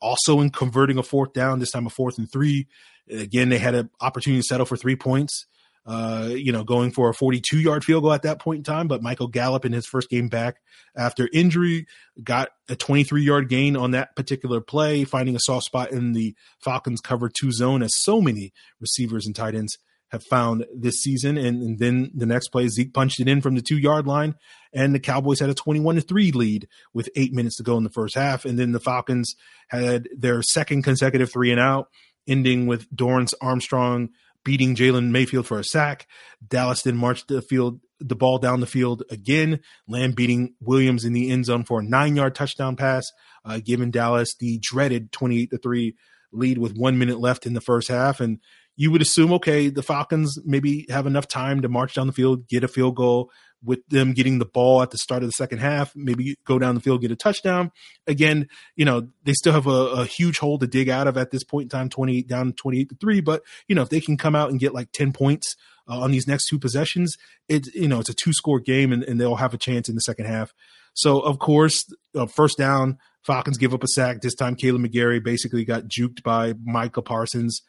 also 0.00 0.40
in 0.40 0.50
converting 0.50 0.96
a 0.96 1.02
fourth 1.02 1.32
down, 1.32 1.58
this 1.58 1.72
time 1.72 1.86
a 1.86 1.90
fourth 1.90 2.18
and 2.18 2.30
three. 2.30 2.68
Again, 3.10 3.48
they 3.48 3.58
had 3.58 3.74
an 3.74 3.90
opportunity 4.00 4.40
to 4.40 4.46
settle 4.46 4.66
for 4.66 4.76
three 4.76 4.96
points 4.96 5.46
uh, 5.86 6.30
you 6.30 6.50
know, 6.52 6.64
going 6.64 6.90
for 6.90 7.10
a 7.10 7.14
42 7.14 7.58
yard 7.58 7.84
field 7.84 8.02
goal 8.02 8.12
at 8.12 8.22
that 8.22 8.40
point 8.40 8.58
in 8.58 8.64
time. 8.64 8.88
But 8.88 9.02
Michael 9.02 9.28
Gallup 9.28 9.64
in 9.64 9.72
his 9.72 9.86
first 9.86 10.08
game 10.08 10.28
back 10.28 10.56
after 10.96 11.28
injury 11.32 11.86
got 12.22 12.50
a 12.68 12.76
23 12.76 13.22
yard 13.22 13.48
gain 13.48 13.76
on 13.76 13.90
that 13.90 14.16
particular 14.16 14.60
play, 14.60 15.04
finding 15.04 15.36
a 15.36 15.40
soft 15.40 15.66
spot 15.66 15.92
in 15.92 16.12
the 16.12 16.34
Falcons 16.62 17.00
cover 17.00 17.28
two 17.28 17.52
zone, 17.52 17.82
as 17.82 17.92
so 17.96 18.20
many 18.20 18.52
receivers 18.80 19.26
and 19.26 19.36
tight 19.36 19.54
ends 19.54 19.78
have 20.10 20.24
found 20.24 20.64
this 20.74 21.02
season. 21.02 21.36
And, 21.36 21.62
and 21.62 21.78
then 21.78 22.10
the 22.14 22.26
next 22.26 22.48
play, 22.48 22.68
Zeke 22.68 22.94
punched 22.94 23.20
it 23.20 23.28
in 23.28 23.40
from 23.40 23.54
the 23.54 23.62
two 23.62 23.78
yard 23.78 24.06
line, 24.06 24.36
and 24.72 24.94
the 24.94 25.00
Cowboys 25.00 25.40
had 25.40 25.50
a 25.50 25.54
21 25.54 25.96
to 25.96 26.00
3 26.00 26.32
lead 26.32 26.68
with 26.94 27.10
eight 27.16 27.32
minutes 27.34 27.56
to 27.56 27.62
go 27.62 27.76
in 27.76 27.84
the 27.84 27.90
first 27.90 28.14
half. 28.14 28.44
And 28.44 28.58
then 28.58 28.72
the 28.72 28.80
Falcons 28.80 29.34
had 29.68 30.08
their 30.16 30.40
second 30.42 30.82
consecutive 30.82 31.30
three 31.30 31.50
and 31.50 31.60
out, 31.60 31.88
ending 32.26 32.66
with 32.66 32.88
Dorance 32.90 33.34
Armstrong 33.42 34.10
beating 34.44 34.76
Jalen 34.76 35.10
Mayfield 35.10 35.46
for 35.46 35.58
a 35.58 35.64
sack. 35.64 36.06
Dallas 36.46 36.82
then 36.82 36.96
marched 36.96 37.28
the 37.28 37.42
field, 37.42 37.80
the 38.00 38.16
ball 38.16 38.38
down 38.38 38.60
the 38.60 38.66
field 38.66 39.02
again. 39.10 39.60
Lamb 39.88 40.12
beating 40.12 40.54
Williams 40.60 41.04
in 41.04 41.12
the 41.12 41.30
end 41.30 41.46
zone 41.46 41.64
for 41.64 41.80
a 41.80 41.84
nine 41.84 42.16
yard 42.16 42.34
touchdown 42.34 42.76
pass, 42.76 43.04
uh, 43.44 43.60
giving 43.64 43.90
Dallas 43.90 44.34
the 44.38 44.58
dreaded 44.62 45.12
28 45.12 45.50
to 45.50 45.58
3 45.58 45.94
lead 46.32 46.58
with 46.58 46.76
one 46.76 46.98
minute 46.98 47.20
left 47.20 47.46
in 47.46 47.54
the 47.54 47.60
first 47.60 47.88
half. 47.88 48.20
And 48.20 48.40
you 48.76 48.90
would 48.90 49.02
assume, 49.02 49.32
okay, 49.34 49.68
the 49.68 49.82
Falcons 49.82 50.38
maybe 50.44 50.86
have 50.90 51.06
enough 51.06 51.28
time 51.28 51.62
to 51.62 51.68
march 51.68 51.94
down 51.94 52.06
the 52.06 52.12
field, 52.12 52.48
get 52.48 52.64
a 52.64 52.68
field 52.68 52.96
goal, 52.96 53.30
with 53.64 53.86
them 53.88 54.12
getting 54.12 54.38
the 54.38 54.44
ball 54.44 54.82
at 54.82 54.90
the 54.90 54.98
start 54.98 55.22
of 55.22 55.28
the 55.28 55.32
second 55.32 55.58
half, 55.58 55.94
maybe 55.96 56.36
go 56.44 56.58
down 56.58 56.74
the 56.74 56.80
field, 56.80 57.00
get 57.00 57.10
a 57.10 57.16
touchdown. 57.16 57.72
Again, 58.06 58.48
you 58.76 58.84
know, 58.84 59.08
they 59.24 59.32
still 59.32 59.52
have 59.52 59.66
a, 59.66 59.70
a 59.70 60.04
huge 60.04 60.38
hole 60.38 60.58
to 60.58 60.66
dig 60.66 60.88
out 60.88 61.06
of 61.06 61.16
at 61.16 61.30
this 61.30 61.44
point 61.44 61.64
in 61.64 61.68
time, 61.70 61.88
28 61.88 62.28
down 62.28 62.52
28 62.52 62.88
to 62.90 62.96
3. 62.96 63.20
But, 63.20 63.42
you 63.68 63.74
know, 63.74 63.82
if 63.82 63.88
they 63.88 64.00
can 64.00 64.16
come 64.16 64.34
out 64.34 64.50
and 64.50 64.60
get 64.60 64.74
like 64.74 64.92
10 64.92 65.12
points 65.12 65.56
uh, 65.88 66.00
on 66.00 66.10
these 66.10 66.26
next 66.26 66.48
two 66.48 66.58
possessions, 66.58 67.16
it, 67.48 67.66
you 67.74 67.88
know, 67.88 68.00
it's 68.00 68.10
a 68.10 68.14
two 68.14 68.32
score 68.32 68.60
game 68.60 68.92
and, 68.92 69.02
and, 69.02 69.20
they'll 69.20 69.36
have 69.36 69.54
a 69.54 69.58
chance 69.58 69.88
in 69.88 69.94
the 69.94 70.00
second 70.00 70.26
half. 70.26 70.52
So, 70.94 71.20
of 71.20 71.38
course, 71.38 71.84
uh, 72.14 72.26
first 72.26 72.58
down, 72.58 72.98
Falcons 73.22 73.58
give 73.58 73.74
up 73.74 73.82
a 73.82 73.88
sack. 73.88 74.20
This 74.20 74.34
time, 74.34 74.54
Kaleb 74.54 74.86
McGary 74.86 75.22
basically 75.22 75.64
got 75.64 75.84
juked 75.84 76.22
by 76.22 76.54
Micah 76.62 77.02
Parsons. 77.02 77.62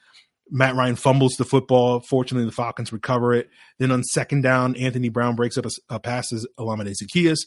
Matt 0.51 0.75
Ryan 0.75 0.95
fumbles 0.95 1.35
the 1.37 1.45
football. 1.45 2.01
Fortunately, 2.01 2.45
the 2.45 2.51
Falcons 2.51 2.93
recover 2.93 3.33
it. 3.33 3.49
Then 3.79 3.91
on 3.91 4.03
second 4.03 4.41
down, 4.41 4.75
Anthony 4.75 5.09
Brown 5.09 5.35
breaks 5.35 5.57
up 5.57 5.65
a, 5.65 5.95
a 5.95 5.99
pass 5.99 6.29
to 6.29 6.47
Olamide 6.59 6.93
Zaccheaus. 7.01 7.39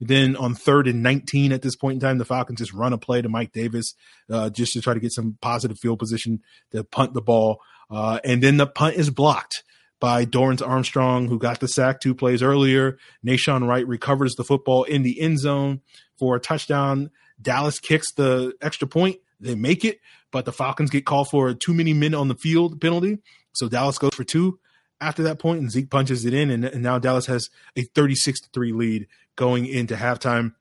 Then 0.00 0.36
on 0.36 0.54
third 0.54 0.88
and 0.88 1.02
19 1.02 1.52
at 1.52 1.62
this 1.62 1.76
point 1.76 1.94
in 1.94 2.00
time, 2.00 2.18
the 2.18 2.24
Falcons 2.24 2.58
just 2.58 2.72
run 2.72 2.92
a 2.92 2.98
play 2.98 3.20
to 3.20 3.28
Mike 3.28 3.52
Davis 3.52 3.94
uh, 4.30 4.50
just 4.50 4.72
to 4.72 4.80
try 4.80 4.94
to 4.94 5.00
get 5.00 5.12
some 5.12 5.36
positive 5.40 5.78
field 5.78 5.98
position 5.98 6.40
to 6.72 6.82
punt 6.82 7.14
the 7.14 7.22
ball. 7.22 7.60
Uh, 7.90 8.20
and 8.24 8.42
then 8.42 8.56
the 8.56 8.66
punt 8.66 8.96
is 8.96 9.10
blocked 9.10 9.62
by 10.00 10.24
Dorance 10.24 10.66
Armstrong, 10.66 11.28
who 11.28 11.38
got 11.38 11.60
the 11.60 11.68
sack 11.68 12.00
two 12.00 12.14
plays 12.14 12.42
earlier. 12.42 12.98
Nahshon 13.24 13.66
Wright 13.66 13.86
recovers 13.86 14.34
the 14.34 14.44
football 14.44 14.84
in 14.84 15.02
the 15.02 15.20
end 15.20 15.38
zone 15.38 15.80
for 16.18 16.36
a 16.36 16.40
touchdown. 16.40 17.10
Dallas 17.40 17.78
kicks 17.78 18.12
the 18.12 18.54
extra 18.60 18.88
point. 18.88 19.16
They 19.40 19.54
make 19.54 19.84
it 19.84 20.00
but 20.30 20.44
the 20.44 20.52
Falcons 20.52 20.90
get 20.90 21.04
called 21.04 21.28
for 21.28 21.52
too 21.54 21.74
many 21.74 21.92
men 21.92 22.14
on 22.14 22.28
the 22.28 22.34
field 22.34 22.80
penalty. 22.80 23.18
So 23.52 23.68
Dallas 23.68 23.98
goes 23.98 24.14
for 24.14 24.24
two 24.24 24.58
after 25.00 25.22
that 25.24 25.38
point, 25.38 25.60
and 25.60 25.70
Zeke 25.70 25.90
punches 25.90 26.24
it 26.24 26.34
in, 26.34 26.50
and, 26.50 26.64
and 26.64 26.82
now 26.82 26.98
Dallas 26.98 27.26
has 27.26 27.50
a 27.76 27.82
36 27.82 28.40
3 28.52 28.72
lead 28.72 29.06
going 29.36 29.66
into 29.66 29.94
halftime. 29.94 30.54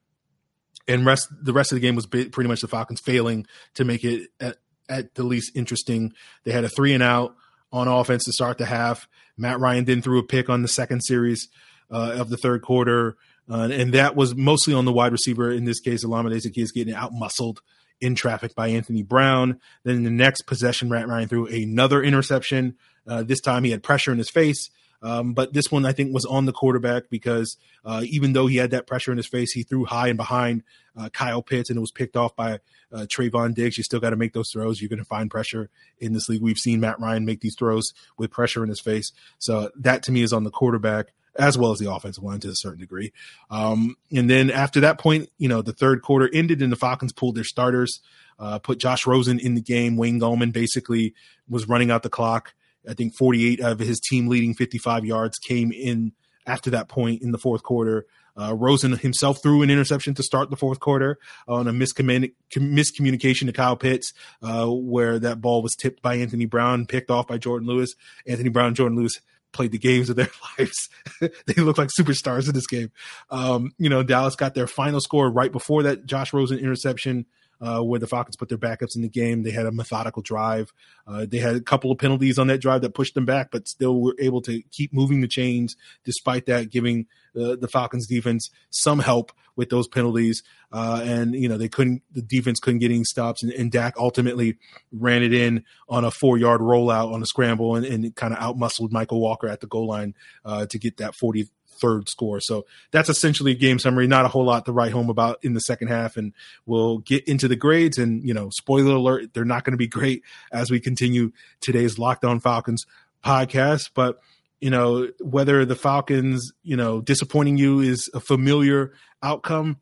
And 0.87 1.05
rest 1.05 1.29
the 1.41 1.53
rest 1.53 1.71
of 1.71 1.77
the 1.77 1.81
game 1.81 1.95
was 1.95 2.05
pretty 2.05 2.47
much 2.47 2.61
the 2.61 2.67
Falcons 2.67 3.01
failing 3.01 3.47
to 3.73 3.83
make 3.83 4.03
it 4.03 4.29
at, 4.39 4.57
at 4.87 5.15
the 5.15 5.23
least 5.23 5.55
interesting. 5.55 6.13
They 6.43 6.51
had 6.51 6.63
a 6.63 6.69
three 6.69 6.93
and 6.93 7.01
out 7.01 7.35
on 7.71 7.87
offense 7.87 8.25
to 8.25 8.31
start 8.31 8.59
the 8.59 8.65
half. 8.65 9.07
Matt 9.35 9.59
Ryan 9.59 9.85
then 9.85 10.01
threw 10.01 10.19
a 10.19 10.23
pick 10.23 10.49
on 10.49 10.61
the 10.61 10.67
second 10.67 11.01
series 11.01 11.49
uh, 11.91 12.15
of 12.17 12.29
the 12.29 12.37
third 12.37 12.61
quarter. 12.61 13.17
Uh, 13.49 13.69
and 13.71 13.93
that 13.93 14.15
was 14.15 14.35
mostly 14.35 14.73
on 14.73 14.85
the 14.85 14.93
wide 14.93 15.11
receiver. 15.11 15.51
In 15.51 15.65
this 15.65 15.79
case, 15.79 16.03
Olamide 16.03 16.41
Zaccheaus 16.41 16.73
getting 16.73 16.93
out 16.93 17.13
muscled 17.13 17.61
in 18.01 18.15
traffic 18.15 18.55
by 18.55 18.69
Anthony 18.69 19.03
Brown. 19.03 19.59
Then 19.83 20.03
the 20.03 20.09
next 20.09 20.43
possession, 20.43 20.89
Matt 20.89 21.07
Ryan 21.07 21.27
threw 21.27 21.47
another 21.47 22.03
interception. 22.03 22.75
Uh, 23.07 23.23
this 23.23 23.41
time 23.41 23.63
he 23.63 23.71
had 23.71 23.83
pressure 23.83 24.11
in 24.11 24.17
his 24.17 24.29
face. 24.29 24.69
Um, 25.01 25.33
but 25.33 25.53
this 25.53 25.71
one 25.71 25.85
I 25.85 25.91
think 25.91 26.13
was 26.13 26.25
on 26.25 26.45
the 26.45 26.51
quarterback 26.51 27.09
because 27.09 27.57
uh, 27.83 28.01
even 28.05 28.33
though 28.33 28.47
he 28.47 28.57
had 28.57 28.71
that 28.71 28.87
pressure 28.87 29.11
in 29.11 29.17
his 29.17 29.27
face, 29.27 29.51
he 29.51 29.61
threw 29.61 29.85
high 29.85 30.07
and 30.07 30.17
behind 30.17 30.63
uh, 30.97 31.09
Kyle 31.09 31.43
Pitts 31.43 31.69
and 31.69 31.77
it 31.77 31.81
was 31.81 31.91
picked 31.91 32.17
off 32.17 32.35
by 32.35 32.59
uh, 32.91 33.05
Trevon 33.05 33.53
Diggs. 33.53 33.77
You 33.77 33.83
still 33.83 33.99
got 33.99 34.11
to 34.11 34.15
make 34.15 34.33
those 34.33 34.49
throws. 34.51 34.81
You're 34.81 34.89
going 34.89 34.99
to 34.99 35.05
find 35.05 35.29
pressure 35.29 35.69
in 35.99 36.13
this 36.13 36.27
league. 36.27 36.41
We've 36.41 36.57
seen 36.57 36.79
Matt 36.79 36.99
Ryan 36.99 37.25
make 37.25 37.41
these 37.41 37.55
throws 37.55 37.93
with 38.17 38.31
pressure 38.31 38.63
in 38.63 38.69
his 38.69 38.79
face. 38.79 39.11
So 39.37 39.69
that 39.79 40.01
to 40.03 40.11
me 40.11 40.23
is 40.23 40.33
on 40.33 40.43
the 40.43 40.51
quarterback 40.51 41.13
as 41.37 41.57
well 41.57 41.71
as 41.71 41.79
the 41.79 41.91
offensive 41.91 42.23
line 42.23 42.39
to 42.39 42.49
a 42.49 42.55
certain 42.55 42.79
degree. 42.79 43.11
Um, 43.49 43.95
and 44.15 44.29
then 44.29 44.49
after 44.49 44.79
that 44.81 44.99
point, 44.99 45.29
you 45.37 45.49
know, 45.49 45.61
the 45.61 45.73
third 45.73 46.01
quarter 46.01 46.29
ended 46.33 46.61
and 46.61 46.71
the 46.71 46.77
Falcons 46.77 47.13
pulled 47.13 47.35
their 47.35 47.43
starters, 47.43 47.99
uh, 48.39 48.59
put 48.59 48.79
Josh 48.79 49.05
Rosen 49.05 49.39
in 49.39 49.55
the 49.55 49.61
game. 49.61 49.97
Wayne 49.97 50.19
Gallman 50.19 50.53
basically 50.53 51.13
was 51.49 51.67
running 51.67 51.91
out 51.91 52.03
the 52.03 52.09
clock. 52.09 52.53
I 52.87 52.93
think 52.93 53.15
48 53.15 53.59
of 53.61 53.79
his 53.79 53.99
team 53.99 54.27
leading 54.27 54.53
55 54.53 55.05
yards 55.05 55.37
came 55.39 55.71
in 55.71 56.13
after 56.45 56.69
that 56.71 56.87
point 56.87 57.21
in 57.21 57.31
the 57.31 57.37
fourth 57.37 57.63
quarter. 57.63 58.05
Uh, 58.37 58.53
Rosen 58.53 58.97
himself 58.97 59.41
threw 59.41 59.61
an 59.61 59.69
interception 59.69 60.13
to 60.15 60.23
start 60.23 60.49
the 60.49 60.57
fourth 60.57 60.79
quarter 60.79 61.17
on 61.47 61.67
a 61.67 61.71
miscommunication 61.71 63.45
to 63.45 63.53
Kyle 63.53 63.77
Pitts, 63.77 64.13
uh, 64.41 64.67
where 64.67 65.17
that 65.19 65.39
ball 65.39 65.61
was 65.61 65.73
tipped 65.73 66.01
by 66.01 66.15
Anthony 66.15 66.45
Brown, 66.45 66.85
picked 66.85 67.09
off 67.09 67.27
by 67.27 67.37
Jordan 67.37 67.67
Lewis. 67.67 67.95
Anthony 68.27 68.49
Brown 68.49 68.75
Jordan 68.75 68.97
Lewis 68.97 69.21
played 69.55 69.71
the 69.71 69.79
games 69.79 70.09
of 70.09 70.15
their 70.15 70.29
lives. 70.59 70.89
they 71.19 71.61
look 71.61 71.77
like 71.77 71.89
superstars 71.97 72.47
in 72.47 72.53
this 72.53 72.67
game. 72.67 72.91
Um, 73.31 73.71
you 73.79 73.89
know, 73.89 74.03
Dallas 74.03 74.35
got 74.35 74.53
their 74.53 74.67
final 74.67 74.99
score 74.99 75.31
right 75.31 75.51
before 75.51 75.83
that 75.83 76.05
Josh 76.05 76.33
Rosen 76.33 76.59
interception 76.59 77.25
uh, 77.61 77.81
where 77.81 77.99
the 77.99 78.07
Falcons 78.07 78.35
put 78.35 78.49
their 78.49 78.57
backups 78.57 78.95
in 78.95 79.01
the 79.01 79.09
game. 79.09 79.43
They 79.43 79.51
had 79.51 79.65
a 79.65 79.71
methodical 79.71 80.21
drive. 80.21 80.73
Uh, 81.07 81.25
they 81.27 81.37
had 81.37 81.55
a 81.55 81.61
couple 81.61 81.91
of 81.91 81.97
penalties 81.97 82.37
on 82.37 82.47
that 82.47 82.61
drive 82.61 82.81
that 82.81 82.93
pushed 82.93 83.15
them 83.15 83.25
back, 83.25 83.51
but 83.51 83.67
still 83.67 84.01
were 84.01 84.15
able 84.19 84.41
to 84.43 84.61
keep 84.71 84.93
moving 84.93 85.21
the 85.21 85.27
chains 85.27 85.75
despite 86.03 86.45
that, 86.47 86.69
giving 86.69 87.07
uh, 87.39 87.55
the 87.55 87.67
Falcons 87.67 88.07
defense 88.07 88.49
some 88.69 88.99
help 88.99 89.31
with 89.55 89.69
those 89.69 89.87
penalties. 89.87 90.43
Uh, 90.71 91.01
and 91.05 91.35
you 91.35 91.47
know 91.47 91.57
they 91.57 91.69
couldn't, 91.69 92.01
the 92.11 92.21
defense 92.21 92.59
couldn't 92.59 92.79
get 92.79 92.91
any 92.91 93.03
stops, 93.03 93.43
and, 93.43 93.51
and 93.53 93.71
Dak 93.71 93.93
ultimately 93.97 94.57
ran 94.91 95.23
it 95.23 95.33
in 95.33 95.63
on 95.87 96.03
a 96.03 96.11
four 96.11 96.37
yard 96.37 96.59
rollout 96.59 97.13
on 97.13 97.21
a 97.21 97.25
scramble 97.25 97.75
and, 97.75 97.85
and 97.85 98.15
kind 98.15 98.33
of 98.33 98.39
outmuscled 98.39 98.91
Michael 98.91 99.21
Walker 99.21 99.47
at 99.47 99.61
the 99.61 99.67
goal 99.67 99.87
line 99.87 100.13
uh, 100.43 100.65
to 100.65 100.77
get 100.77 100.97
that 100.97 101.15
40 101.15 101.47
third 101.75 102.09
score. 102.09 102.39
So 102.39 102.65
that's 102.91 103.09
essentially 103.09 103.51
a 103.51 103.55
game 103.55 103.79
summary. 103.79 104.07
Not 104.07 104.25
a 104.25 104.29
whole 104.29 104.45
lot 104.45 104.65
to 104.65 104.71
write 104.71 104.91
home 104.91 105.09
about 105.09 105.39
in 105.43 105.53
the 105.53 105.59
second 105.59 105.89
half. 105.89 106.17
And 106.17 106.33
we'll 106.65 106.99
get 106.99 107.27
into 107.27 107.47
the 107.47 107.55
grades. 107.55 107.97
And, 107.97 108.25
you 108.27 108.33
know, 108.33 108.49
spoiler 108.51 108.95
alert, 108.95 109.33
they're 109.33 109.45
not 109.45 109.63
going 109.63 109.73
to 109.73 109.77
be 109.77 109.87
great 109.87 110.23
as 110.51 110.71
we 110.71 110.79
continue 110.79 111.31
today's 111.61 111.99
Locked 111.99 112.25
On 112.25 112.39
Falcons 112.39 112.85
podcast. 113.23 113.91
But, 113.93 114.19
you 114.59 114.69
know, 114.69 115.09
whether 115.19 115.65
the 115.65 115.75
Falcons, 115.75 116.51
you 116.63 116.77
know, 116.77 117.01
disappointing 117.01 117.57
you 117.57 117.79
is 117.79 118.09
a 118.13 118.19
familiar 118.19 118.93
outcome, 119.21 119.81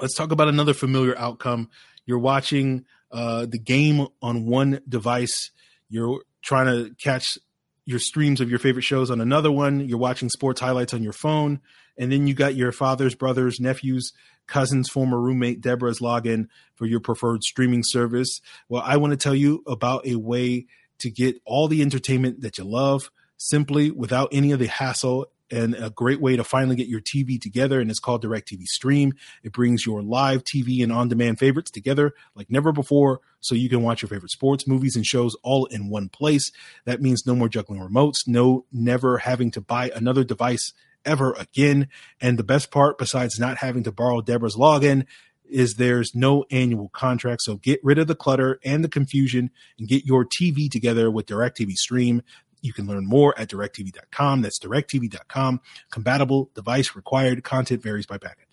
let's 0.00 0.16
talk 0.16 0.32
about 0.32 0.48
another 0.48 0.74
familiar 0.74 1.16
outcome. 1.18 1.68
You're 2.06 2.18
watching 2.18 2.84
uh, 3.10 3.46
the 3.46 3.58
game 3.58 4.06
on 4.20 4.46
one 4.46 4.80
device. 4.88 5.50
You're 5.88 6.22
trying 6.42 6.66
to 6.66 6.94
catch 6.94 7.38
your 7.84 7.98
streams 7.98 8.40
of 8.40 8.48
your 8.48 8.58
favorite 8.58 8.82
shows 8.82 9.10
on 9.10 9.20
another 9.20 9.50
one. 9.50 9.88
You're 9.88 9.98
watching 9.98 10.28
sports 10.28 10.60
highlights 10.60 10.94
on 10.94 11.02
your 11.02 11.12
phone. 11.12 11.60
And 11.98 12.10
then 12.10 12.26
you 12.26 12.34
got 12.34 12.54
your 12.54 12.72
father's, 12.72 13.14
brothers, 13.14 13.60
nephews, 13.60 14.12
cousins, 14.46 14.88
former 14.88 15.20
roommate 15.20 15.60
Deborah's 15.60 16.00
login 16.00 16.48
for 16.74 16.86
your 16.86 17.00
preferred 17.00 17.42
streaming 17.42 17.82
service. 17.84 18.40
Well, 18.68 18.82
I 18.84 18.96
want 18.96 19.12
to 19.12 19.16
tell 19.16 19.34
you 19.34 19.62
about 19.66 20.06
a 20.06 20.16
way 20.16 20.66
to 20.98 21.10
get 21.10 21.36
all 21.44 21.68
the 21.68 21.82
entertainment 21.82 22.40
that 22.42 22.58
you 22.58 22.64
love 22.64 23.10
simply 23.36 23.90
without 23.90 24.28
any 24.32 24.52
of 24.52 24.58
the 24.58 24.68
hassle 24.68 25.26
and 25.52 25.74
a 25.74 25.90
great 25.90 26.20
way 26.20 26.34
to 26.36 26.42
finally 26.42 26.74
get 26.74 26.88
your 26.88 27.00
TV 27.00 27.40
together. 27.40 27.80
And 27.80 27.90
it's 27.90 28.00
called 28.00 28.24
DirecTV 28.24 28.64
Stream. 28.64 29.12
It 29.44 29.52
brings 29.52 29.84
your 29.86 30.02
live 30.02 30.42
TV 30.42 30.82
and 30.82 30.90
on 30.90 31.08
demand 31.08 31.38
favorites 31.38 31.70
together 31.70 32.14
like 32.34 32.50
never 32.50 32.72
before 32.72 33.20
so 33.40 33.54
you 33.54 33.68
can 33.68 33.82
watch 33.82 34.02
your 34.02 34.08
favorite 34.08 34.30
sports, 34.30 34.66
movies, 34.66 34.96
and 34.96 35.04
shows 35.04 35.36
all 35.42 35.66
in 35.66 35.90
one 35.90 36.08
place. 36.08 36.50
That 36.86 37.02
means 37.02 37.26
no 37.26 37.34
more 37.34 37.48
juggling 37.48 37.80
remotes, 37.80 38.26
no 38.26 38.64
never 38.72 39.18
having 39.18 39.50
to 39.52 39.60
buy 39.60 39.90
another 39.94 40.24
device 40.24 40.72
ever 41.04 41.32
again. 41.34 41.88
And 42.20 42.38
the 42.38 42.44
best 42.44 42.70
part, 42.70 42.98
besides 42.98 43.38
not 43.38 43.58
having 43.58 43.82
to 43.84 43.92
borrow 43.92 44.20
Deborah's 44.20 44.56
login, 44.56 45.06
is 45.44 45.74
there's 45.74 46.14
no 46.14 46.44
annual 46.50 46.88
contract. 46.88 47.42
So 47.42 47.56
get 47.56 47.80
rid 47.82 47.98
of 47.98 48.06
the 48.06 48.14
clutter 48.14 48.58
and 48.64 48.82
the 48.82 48.88
confusion 48.88 49.50
and 49.78 49.88
get 49.88 50.06
your 50.06 50.24
TV 50.24 50.70
together 50.70 51.10
with 51.10 51.26
DirecTV 51.26 51.72
Stream. 51.72 52.22
You 52.62 52.72
can 52.72 52.86
learn 52.86 53.06
more 53.06 53.38
at 53.38 53.48
directv.com. 53.48 54.40
That's 54.42 54.58
directv.com. 54.58 55.60
Compatible 55.90 56.50
device 56.54 56.96
required. 56.96 57.44
Content 57.44 57.82
varies 57.82 58.06
by 58.06 58.18
package. 58.18 58.46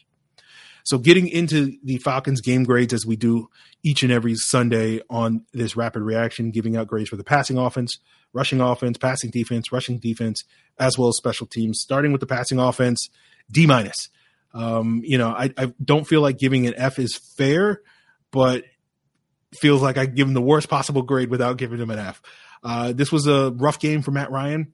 So 0.84 0.98
getting 0.98 1.28
into 1.28 1.78
the 1.84 1.98
Falcons 1.98 2.42
game 2.42 2.64
grades 2.64 2.94
as 2.94 3.06
we 3.06 3.16
do 3.16 3.50
each 3.84 4.02
and 4.02 4.12
every 4.12 4.34
Sunday 4.36 5.02
on 5.10 5.46
this 5.54 5.76
rapid 5.76 6.02
reaction, 6.02 6.52
giving 6.52 6.76
out 6.76 6.88
grades 6.88 7.10
for 7.10 7.16
the 7.16 7.24
passing 7.24 7.58
offense, 7.58 8.00
rushing 8.34 8.60
offense, 8.60 8.98
passing 8.98 9.30
defense, 9.30 9.72
rushing 9.72 10.00
defense, 10.00 10.44
as 10.80 10.98
well 10.98 11.10
as 11.10 11.18
special 11.18 11.46
teams. 11.46 11.80
Starting 11.80 12.12
with 12.12 12.22
the 12.22 12.28
passing 12.28 12.60
offense, 12.60 13.10
D 13.52 13.68
minus. 13.68 14.10
Um, 14.54 15.02
you 15.04 15.18
know, 15.18 15.30
I, 15.30 15.52
I 15.58 15.74
don't 15.84 16.08
feel 16.08 16.22
like 16.22 16.40
giving 16.40 16.66
an 16.66 16.74
F 16.76 16.98
is 16.98 17.16
fair, 17.38 17.82
but 18.32 18.64
feels 19.54 19.82
like 19.82 19.98
I 19.98 20.06
give 20.06 20.28
him 20.28 20.34
the 20.34 20.42
worst 20.42 20.70
possible 20.70 21.02
grade 21.02 21.30
without 21.30 21.58
giving 21.58 21.80
him 21.80 21.90
an 21.90 22.00
F. 22.00 22.22
Uh, 22.64 22.92
this 22.94 23.12
was 23.12 23.28
a 23.28 23.52
rough 23.52 23.80
game 23.80 24.02
for 24.02 24.12
Matt 24.12 24.32
Ryan. 24.32 24.74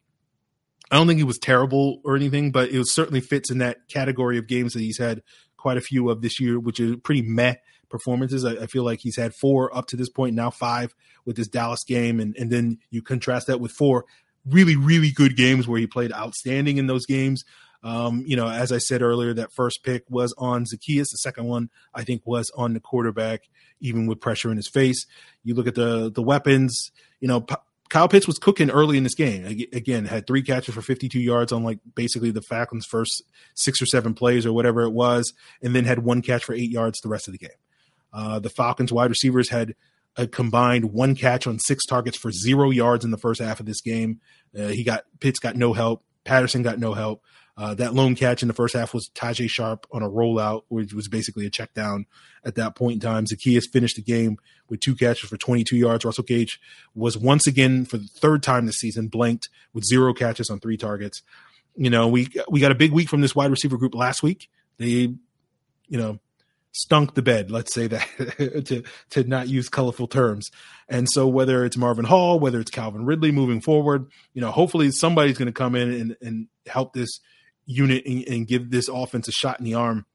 I 0.91 0.97
don't 0.97 1.07
think 1.07 1.17
he 1.17 1.23
was 1.23 1.39
terrible 1.39 2.01
or 2.03 2.15
anything, 2.15 2.51
but 2.51 2.69
it 2.69 2.87
certainly 2.87 3.21
fits 3.21 3.49
in 3.49 3.57
that 3.59 3.87
category 3.89 4.37
of 4.37 4.47
games 4.47 4.73
that 4.73 4.81
he's 4.81 4.99
had 4.99 5.23
quite 5.57 5.77
a 5.77 5.81
few 5.81 6.09
of 6.09 6.21
this 6.21 6.39
year, 6.39 6.59
which 6.59 6.79
is 6.79 6.95
pretty 7.03 7.23
meh 7.23 7.55
performances. 7.89 8.45
I, 8.45 8.51
I, 8.51 8.67
feel 8.67 8.83
like 8.83 8.99
he's 9.01 9.17
had 9.17 9.33
four 9.33 9.75
up 9.75 9.87
to 9.87 9.95
this 9.95 10.09
point, 10.09 10.35
now 10.35 10.51
five 10.51 10.93
with 11.25 11.37
this 11.37 11.47
Dallas 11.47 11.83
game, 11.83 12.19
and 12.19 12.35
and 12.37 12.51
then 12.51 12.79
you 12.91 13.01
contrast 13.01 13.47
that 13.47 13.59
with 13.59 13.71
four 13.71 14.05
really 14.45 14.75
really 14.75 15.11
good 15.11 15.35
games 15.35 15.67
where 15.67 15.79
he 15.79 15.87
played 15.87 16.13
outstanding 16.13 16.77
in 16.77 16.87
those 16.87 17.05
games. 17.05 17.43
Um, 17.83 18.23
you 18.25 18.35
know, 18.35 18.47
as 18.47 18.71
I 18.71 18.79
said 18.79 19.01
earlier, 19.01 19.33
that 19.35 19.53
first 19.53 19.83
pick 19.83 20.03
was 20.09 20.33
on 20.37 20.65
Zaccheaus. 20.65 21.09
The 21.11 21.17
second 21.17 21.45
one, 21.45 21.69
I 21.93 22.03
think, 22.03 22.23
was 22.25 22.51
on 22.55 22.73
the 22.73 22.79
quarterback, 22.79 23.43
even 23.79 24.07
with 24.07 24.19
pressure 24.19 24.49
in 24.49 24.57
his 24.57 24.67
face. 24.67 25.05
You 25.43 25.55
look 25.55 25.67
at 25.67 25.75
the 25.75 26.11
the 26.11 26.23
weapons. 26.23 26.91
You 27.19 27.27
know, 27.27 27.45
Kyle 27.89 28.07
Pitts 28.07 28.27
was 28.27 28.39
cooking 28.39 28.71
early 28.71 28.97
in 28.97 29.03
this 29.03 29.15
game. 29.15 29.45
Again, 29.45 30.05
had 30.05 30.25
three 30.25 30.41
catches 30.41 30.73
for 30.73 30.81
52 30.81 31.19
yards 31.19 31.51
on 31.51 31.63
like 31.63 31.79
basically 31.93 32.31
the 32.31 32.41
Falcons' 32.41 32.85
first 32.85 33.23
six 33.53 33.81
or 33.81 33.85
seven 33.85 34.13
plays 34.13 34.45
or 34.45 34.53
whatever 34.53 34.81
it 34.81 34.91
was, 34.91 35.33
and 35.61 35.75
then 35.75 35.85
had 35.85 35.99
one 35.99 36.21
catch 36.21 36.43
for 36.43 36.53
eight 36.53 36.71
yards 36.71 36.99
the 36.99 37.09
rest 37.09 37.27
of 37.27 37.33
the 37.33 37.37
game. 37.37 37.49
Uh, 38.11 38.39
the 38.39 38.49
Falcons 38.49 38.91
wide 38.91 39.09
receivers 39.09 39.49
had 39.49 39.75
a 40.15 40.25
combined 40.25 40.93
one 40.93 41.15
catch 41.15 41.45
on 41.45 41.59
six 41.59 41.85
targets 41.85 42.17
for 42.17 42.31
zero 42.31 42.71
yards 42.71 43.05
in 43.05 43.11
the 43.11 43.17
first 43.17 43.41
half 43.41 43.59
of 43.59 43.65
this 43.65 43.81
game. 43.81 44.19
Uh, 44.57 44.67
he 44.67 44.83
got 44.83 45.03
Pitts 45.19 45.39
got 45.39 45.55
no 45.55 45.73
help. 45.73 46.03
Patterson 46.23 46.63
got 46.63 46.79
no 46.79 46.93
help. 46.93 47.21
Uh, 47.57 47.73
that 47.73 47.93
lone 47.93 48.15
catch 48.15 48.41
in 48.41 48.49
the 48.49 48.53
first 48.53 48.75
half 48.75 48.93
was 48.93 49.09
Tajaé 49.15 49.49
Sharpe 49.49 49.87
on 49.91 50.03
a 50.03 50.09
rollout, 50.09 50.63
which 50.67 50.93
was 50.93 51.07
basically 51.07 51.45
a 51.45 51.49
check 51.49 51.73
down 51.73 52.05
at 52.43 52.55
that 52.55 52.75
point 52.75 52.95
in 52.95 52.99
time. 52.99 53.25
Zaccheaus 53.25 53.63
finished 53.71 53.95
the 53.95 54.01
game 54.01 54.37
with 54.69 54.81
two 54.81 54.93
catches 54.93 55.29
for 55.29 55.37
22 55.37 55.77
yards. 55.77 56.03
Russell 56.03 56.25
Gage 56.25 56.59
was 56.93 57.17
once 57.17 57.47
again, 57.47 57.85
for 57.85 57.97
the 57.97 58.07
third 58.07 58.43
time 58.43 58.65
this 58.65 58.79
season, 58.79 59.07
blanked 59.07 59.47
with 59.73 59.85
zero 59.85 60.13
catches 60.13 60.49
on 60.49 60.59
three 60.59 60.75
targets. 60.75 61.21
You 61.77 61.89
know, 61.89 62.09
we 62.09 62.27
we 62.49 62.59
got 62.59 62.71
a 62.71 62.75
big 62.75 62.91
week 62.91 63.09
from 63.09 63.21
this 63.21 63.35
wide 63.35 63.51
receiver 63.51 63.77
group 63.77 63.95
last 63.95 64.21
week. 64.21 64.49
They, 64.77 64.87
you 65.87 65.97
know, 65.97 66.19
stunk 66.73 67.15
the 67.15 67.21
bed. 67.21 67.51
Let's 67.51 67.73
say 67.73 67.87
that 67.87 68.65
to 68.67 68.83
to 69.11 69.23
not 69.23 69.47
use 69.47 69.69
colorful 69.69 70.07
terms. 70.07 70.51
And 70.89 71.07
so 71.09 71.27
whether 71.27 71.63
it's 71.63 71.77
Marvin 71.77 72.05
Hall, 72.05 72.39
whether 72.39 72.59
it's 72.59 72.71
Calvin 72.71 73.05
Ridley 73.05 73.31
moving 73.31 73.61
forward, 73.61 74.07
you 74.33 74.41
know, 74.41 74.51
hopefully 74.51 74.91
somebody's 74.91 75.37
going 75.37 75.47
to 75.47 75.53
come 75.53 75.75
in 75.75 75.91
and 75.91 76.17
and 76.21 76.47
help 76.67 76.93
this 76.93 77.19
unit 77.65 78.05
and, 78.05 78.27
and, 78.27 78.47
give 78.47 78.69
this 78.69 78.87
offense 78.87 79.27
a 79.27 79.31
shot 79.31 79.59
in 79.59 79.65
the 79.65 79.73
arm. 79.73 80.05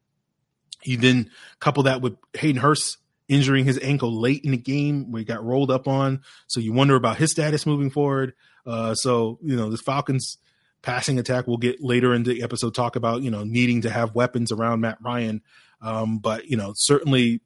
You 0.82 0.96
then 0.96 1.30
couple 1.58 1.82
that 1.84 2.00
with 2.00 2.16
Hayden 2.34 2.62
Hurst 2.62 2.98
injuring 3.28 3.64
his 3.64 3.78
ankle 3.82 4.20
late 4.20 4.44
in 4.44 4.50
the 4.50 4.56
game 4.56 5.12
where 5.12 5.20
he 5.20 5.24
got 5.24 5.44
rolled 5.44 5.70
up 5.70 5.86
on. 5.86 6.20
So 6.48 6.60
you 6.60 6.72
wonder 6.72 6.96
about 6.96 7.16
his 7.16 7.30
status 7.30 7.66
moving 7.66 7.90
forward. 7.90 8.34
Uh, 8.66 8.94
so, 8.94 9.38
you 9.42 9.56
know, 9.56 9.70
the 9.70 9.78
Falcons 9.78 10.38
passing 10.82 11.18
attack 11.18 11.46
we'll 11.46 11.56
get 11.56 11.80
later 11.80 12.14
in 12.14 12.22
the 12.22 12.42
episode 12.42 12.74
talk 12.74 12.96
about, 12.96 13.22
you 13.22 13.30
know, 13.30 13.44
needing 13.44 13.82
to 13.82 13.90
have 13.90 14.14
weapons 14.14 14.50
around 14.50 14.80
Matt 14.80 14.98
Ryan. 15.00 15.42
Um, 15.80 16.18
but, 16.18 16.46
you 16.46 16.56
know, 16.56 16.72
certainly 16.74 17.40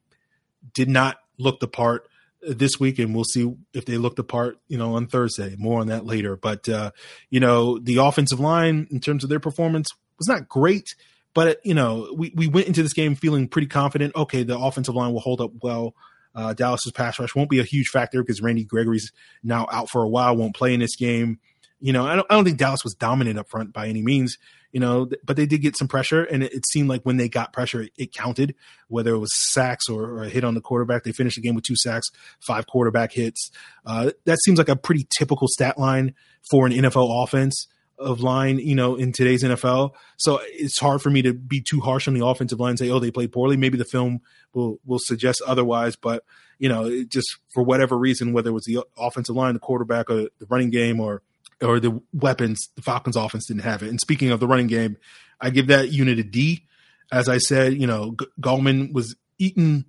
did 0.73 0.89
not 0.89 1.17
look 1.37 1.59
the 1.59 1.67
part 1.67 2.07
this 2.47 2.79
week, 2.79 2.99
and 2.99 3.13
we'll 3.13 3.23
see 3.23 3.53
if 3.73 3.85
they 3.85 3.97
look 3.97 4.15
the 4.15 4.23
part, 4.23 4.57
you 4.67 4.77
know, 4.77 4.95
on 4.95 5.07
Thursday. 5.07 5.55
More 5.57 5.81
on 5.81 5.87
that 5.87 6.05
later. 6.05 6.35
But 6.35 6.67
uh, 6.69 6.91
you 7.29 7.39
know, 7.39 7.79
the 7.79 7.97
offensive 7.97 8.39
line 8.39 8.87
in 8.91 8.99
terms 8.99 9.23
of 9.23 9.29
their 9.29 9.39
performance 9.39 9.89
was 10.17 10.27
not 10.27 10.47
great, 10.47 10.95
but 11.33 11.59
you 11.63 11.73
know, 11.73 12.13
we 12.15 12.31
we 12.35 12.47
went 12.47 12.67
into 12.67 12.83
this 12.83 12.93
game 12.93 13.15
feeling 13.15 13.47
pretty 13.47 13.67
confident. 13.67 14.15
Okay, 14.15 14.43
the 14.43 14.57
offensive 14.57 14.95
line 14.95 15.13
will 15.13 15.19
hold 15.19 15.41
up 15.41 15.51
well. 15.61 15.93
Uh, 16.33 16.53
Dallas's 16.53 16.91
pass 16.91 17.17
rush 17.17 17.33
won't 17.33 17.49
be 17.49 17.59
a 17.59 17.63
huge 17.63 17.87
factor 17.87 18.21
because 18.21 18.41
Randy 18.41 18.65
Gregory's 18.65 19.11
now 19.41 19.67
out 19.71 19.89
for 19.89 20.03
a 20.03 20.09
while, 20.09 20.35
won't 20.35 20.55
play 20.55 20.73
in 20.73 20.81
this 20.81 20.97
game. 20.97 21.39
You 21.79 21.93
know, 21.93 22.05
I 22.05 22.15
don't, 22.15 22.27
I 22.29 22.35
don't 22.35 22.43
think 22.43 22.57
Dallas 22.57 22.83
was 22.83 22.93
dominant 22.93 23.39
up 23.39 23.49
front 23.49 23.71
by 23.71 23.87
any 23.87 24.01
means 24.01 24.37
you 24.75 24.81
know, 24.81 25.07
but 25.23 25.37
they 25.37 25.45
did 25.45 25.61
get 25.61 25.77
some 25.77 25.87
pressure, 25.87 26.25
and 26.25 26.43
it, 26.43 26.53
it 26.53 26.67
seemed 26.67 26.89
like 26.89 27.01
when 27.03 27.15
they 27.15 27.29
got 27.29 27.53
pressure, 27.53 27.83
it, 27.83 27.93
it 27.97 28.13
counted, 28.13 28.55
whether 28.89 29.13
it 29.13 29.19
was 29.19 29.31
sacks 29.53 29.87
or, 29.87 30.03
or, 30.03 30.23
a 30.23 30.27
hit 30.27 30.43
on 30.43 30.53
the 30.53 30.59
quarterback. 30.59 31.05
They 31.05 31.13
finished 31.13 31.37
the 31.37 31.41
game 31.41 31.55
with 31.55 31.63
two 31.63 31.77
sacks, 31.77 32.07
five 32.45 32.67
quarterback 32.67 33.13
hits. 33.13 33.51
Uh, 33.85 34.11
that 34.25 34.37
seems 34.43 34.57
like 34.57 34.67
a 34.67 34.75
pretty 34.75 35.07
typical 35.17 35.47
stat 35.47 35.79
line 35.79 36.13
for 36.51 36.65
an 36.65 36.73
NFL 36.73 37.23
offense. 37.23 37.67
of 37.97 38.19
line, 38.19 38.59
you 38.59 38.75
know, 38.75 38.95
in 38.97 39.13
today's 39.13 39.45
NFL. 39.45 39.91
So 40.17 40.41
it's 40.43 40.77
hard 40.77 41.01
for 41.01 41.09
me 41.09 41.21
to 41.21 41.33
be 41.33 41.61
too 41.61 41.79
harsh 41.79 42.09
on 42.09 42.13
the 42.13 42.25
offensive 42.25 42.59
line 42.59 42.71
and 42.71 42.79
say, 42.79 42.89
oh, 42.89 42.99
they 42.99 43.11
played 43.11 43.31
poorly. 43.31 43.55
Maybe 43.55 43.77
the 43.77 43.85
film 43.85 44.19
will 44.53 44.81
will 44.85 44.99
suggest 45.01 45.41
otherwise, 45.47 45.95
but 45.95 46.25
you 46.59 46.67
know, 46.67 47.05
just 47.05 47.37
for 47.53 47.63
whatever 47.63 47.97
reason, 47.97 48.33
whether 48.33 48.49
it 48.49 48.53
was 48.53 48.65
the 48.65 48.83
offensive 48.97 49.37
line, 49.37 49.53
the 49.53 49.59
quarterback, 49.61 50.09
or 50.09 50.23
the 50.39 50.45
running 50.49 50.69
game, 50.69 50.99
or 50.99 51.21
or 51.61 51.79
the 51.79 52.01
weapons, 52.13 52.67
the 52.75 52.81
Falcons 52.81 53.15
offense 53.15 53.47
didn't 53.47 53.63
have 53.63 53.83
it. 53.83 53.89
And 53.89 53.99
speaking 53.99 54.31
of 54.31 54.39
the 54.39 54.47
running 54.47 54.67
game, 54.67 54.97
I 55.39 55.49
give 55.49 55.67
that 55.67 55.91
unit 55.91 56.19
a 56.19 56.23
D. 56.23 56.65
As 57.11 57.29
I 57.29 57.37
said, 57.37 57.73
you 57.73 57.87
know, 57.87 58.15
G- 58.19 58.27
Gallman 58.41 58.93
was 58.93 59.15
eating, 59.37 59.85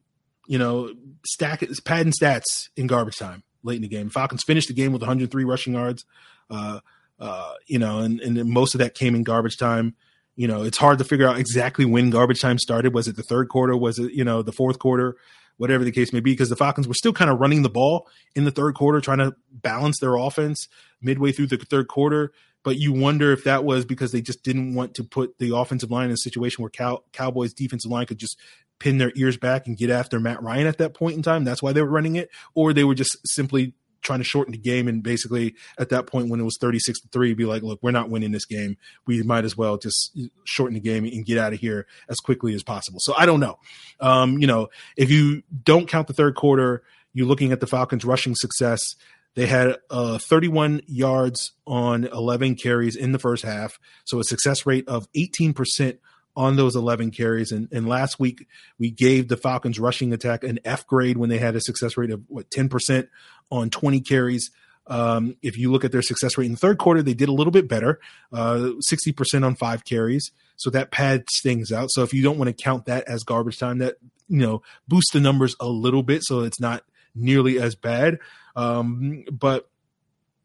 you 0.46 0.58
know, 0.58 0.92
stack 1.24 1.64
padding 1.84 2.12
stats 2.12 2.68
in 2.76 2.86
garbage 2.86 3.16
time 3.16 3.42
late 3.62 3.76
in 3.76 3.82
the 3.82 3.88
game. 3.88 4.10
Falcons 4.10 4.42
finished 4.46 4.68
the 4.68 4.74
game 4.74 4.92
with 4.92 5.02
103 5.02 5.44
rushing 5.44 5.74
yards. 5.74 6.04
Uh, 6.50 6.80
uh, 7.18 7.54
you 7.66 7.78
know, 7.78 7.98
and, 8.00 8.20
and 8.20 8.48
most 8.48 8.74
of 8.74 8.78
that 8.80 8.94
came 8.94 9.14
in 9.14 9.24
garbage 9.24 9.56
time. 9.56 9.94
You 10.36 10.46
know, 10.46 10.62
it's 10.62 10.78
hard 10.78 10.98
to 10.98 11.04
figure 11.04 11.26
out 11.26 11.38
exactly 11.38 11.84
when 11.84 12.10
garbage 12.10 12.40
time 12.40 12.58
started. 12.58 12.92
Was 12.92 13.08
it 13.08 13.16
the 13.16 13.22
third 13.22 13.48
quarter? 13.48 13.76
Was 13.76 13.98
it, 13.98 14.12
you 14.12 14.24
know, 14.24 14.42
the 14.42 14.52
fourth 14.52 14.78
quarter? 14.78 15.16
Whatever 15.58 15.84
the 15.84 15.92
case 15.92 16.12
may 16.12 16.20
be, 16.20 16.32
because 16.32 16.50
the 16.50 16.56
Falcons 16.56 16.86
were 16.86 16.94
still 16.94 17.12
kind 17.12 17.30
of 17.30 17.38
running 17.38 17.62
the 17.62 17.70
ball 17.70 18.08
in 18.34 18.44
the 18.44 18.50
third 18.50 18.74
quarter, 18.74 19.00
trying 19.00 19.18
to 19.18 19.34
balance 19.50 19.98
their 20.00 20.16
offense 20.16 20.68
midway 21.00 21.32
through 21.32 21.46
the 21.46 21.56
third 21.56 21.88
quarter. 21.88 22.32
But 22.62 22.76
you 22.78 22.92
wonder 22.92 23.32
if 23.32 23.44
that 23.44 23.64
was 23.64 23.84
because 23.84 24.12
they 24.12 24.20
just 24.20 24.42
didn't 24.42 24.74
want 24.74 24.94
to 24.94 25.04
put 25.04 25.38
the 25.38 25.56
offensive 25.56 25.90
line 25.90 26.06
in 26.06 26.12
a 26.12 26.16
situation 26.18 26.62
where 26.62 26.70
Cow- 26.70 27.04
Cowboys 27.12 27.54
defensive 27.54 27.90
line 27.90 28.06
could 28.06 28.18
just 28.18 28.38
pin 28.78 28.98
their 28.98 29.12
ears 29.14 29.36
back 29.36 29.66
and 29.66 29.76
get 29.76 29.88
after 29.88 30.20
Matt 30.20 30.42
Ryan 30.42 30.66
at 30.66 30.78
that 30.78 30.92
point 30.92 31.16
in 31.16 31.22
time. 31.22 31.44
That's 31.44 31.62
why 31.62 31.72
they 31.72 31.80
were 31.80 31.88
running 31.88 32.16
it, 32.16 32.28
or 32.54 32.72
they 32.72 32.84
were 32.84 32.94
just 32.94 33.16
simply 33.24 33.74
trying 34.06 34.20
to 34.20 34.24
shorten 34.24 34.52
the 34.52 34.58
game 34.58 34.88
and 34.88 35.02
basically 35.02 35.54
at 35.78 35.90
that 35.90 36.06
point 36.06 36.28
when 36.28 36.40
it 36.40 36.44
was 36.44 36.56
36 36.60 37.00
to 37.00 37.08
3 37.08 37.34
be 37.34 37.44
like 37.44 37.62
look 37.62 37.78
we're 37.82 37.90
not 37.90 38.08
winning 38.08 38.32
this 38.32 38.46
game. 38.46 38.76
We 39.06 39.22
might 39.22 39.44
as 39.44 39.56
well 39.56 39.76
just 39.76 40.18
shorten 40.44 40.74
the 40.74 40.80
game 40.80 41.04
and 41.04 41.26
get 41.26 41.38
out 41.38 41.52
of 41.52 41.60
here 41.60 41.86
as 42.08 42.20
quickly 42.20 42.54
as 42.54 42.62
possible. 42.62 43.00
So 43.00 43.14
i 43.16 43.26
don't 43.26 43.40
know. 43.40 43.58
Um, 44.00 44.38
you 44.38 44.46
know 44.46 44.68
if 44.96 45.10
you 45.10 45.42
don't 45.64 45.88
count 45.88 46.06
the 46.06 46.14
third 46.14 46.34
quarter 46.34 46.82
you're 47.16 47.26
looking 47.26 47.50
at 47.50 47.60
the 47.60 47.66
falcons 47.66 48.04
rushing 48.04 48.34
success. 48.34 48.94
They 49.36 49.46
had 49.46 49.76
uh, 49.90 50.18
31 50.18 50.82
yards 50.86 51.52
on 51.66 52.04
11 52.04 52.56
carries 52.56 52.94
in 52.94 53.12
the 53.12 53.18
first 53.18 53.42
half. 53.42 53.78
So 54.04 54.20
a 54.20 54.24
success 54.24 54.66
rate 54.66 54.86
of 54.86 55.10
18% 55.12 55.96
on 56.36 56.56
those 56.56 56.76
11 56.76 57.12
carries. 57.12 57.52
And, 57.52 57.68
and 57.72 57.88
last 57.88 58.20
week, 58.20 58.46
we 58.78 58.90
gave 58.90 59.28
the 59.28 59.38
Falcons 59.38 59.80
rushing 59.80 60.12
attack 60.12 60.44
an 60.44 60.60
F 60.64 60.86
grade 60.86 61.16
when 61.16 61.30
they 61.30 61.38
had 61.38 61.56
a 61.56 61.60
success 61.60 61.96
rate 61.96 62.10
of 62.10 62.22
what 62.28 62.50
10% 62.50 63.08
on 63.50 63.70
20 63.70 64.00
carries. 64.00 64.50
Um, 64.88 65.36
if 65.42 65.56
you 65.56 65.72
look 65.72 65.84
at 65.84 65.92
their 65.92 66.02
success 66.02 66.38
rate 66.38 66.46
in 66.46 66.52
the 66.52 66.58
third 66.58 66.78
quarter, 66.78 67.02
they 67.02 67.14
did 67.14 67.28
a 67.28 67.32
little 67.32 67.50
bit 67.50 67.68
better, 67.68 67.98
uh, 68.32 68.70
60% 68.88 69.44
on 69.44 69.56
five 69.56 69.84
carries. 69.84 70.30
So 70.56 70.70
that 70.70 70.90
pads 70.90 71.40
things 71.42 71.72
out. 71.72 71.90
So 71.90 72.02
if 72.02 72.14
you 72.14 72.22
don't 72.22 72.38
want 72.38 72.56
to 72.56 72.62
count 72.64 72.86
that 72.86 73.04
as 73.08 73.24
garbage 73.24 73.58
time, 73.58 73.78
that, 73.78 73.96
you 74.28 74.38
know, 74.38 74.62
boosts 74.86 75.12
the 75.12 75.20
numbers 75.20 75.56
a 75.60 75.66
little 75.66 76.02
bit. 76.02 76.22
So 76.24 76.40
it's 76.40 76.60
not 76.60 76.84
nearly 77.14 77.58
as 77.58 77.74
bad. 77.74 78.18
Um, 78.54 79.24
but 79.30 79.68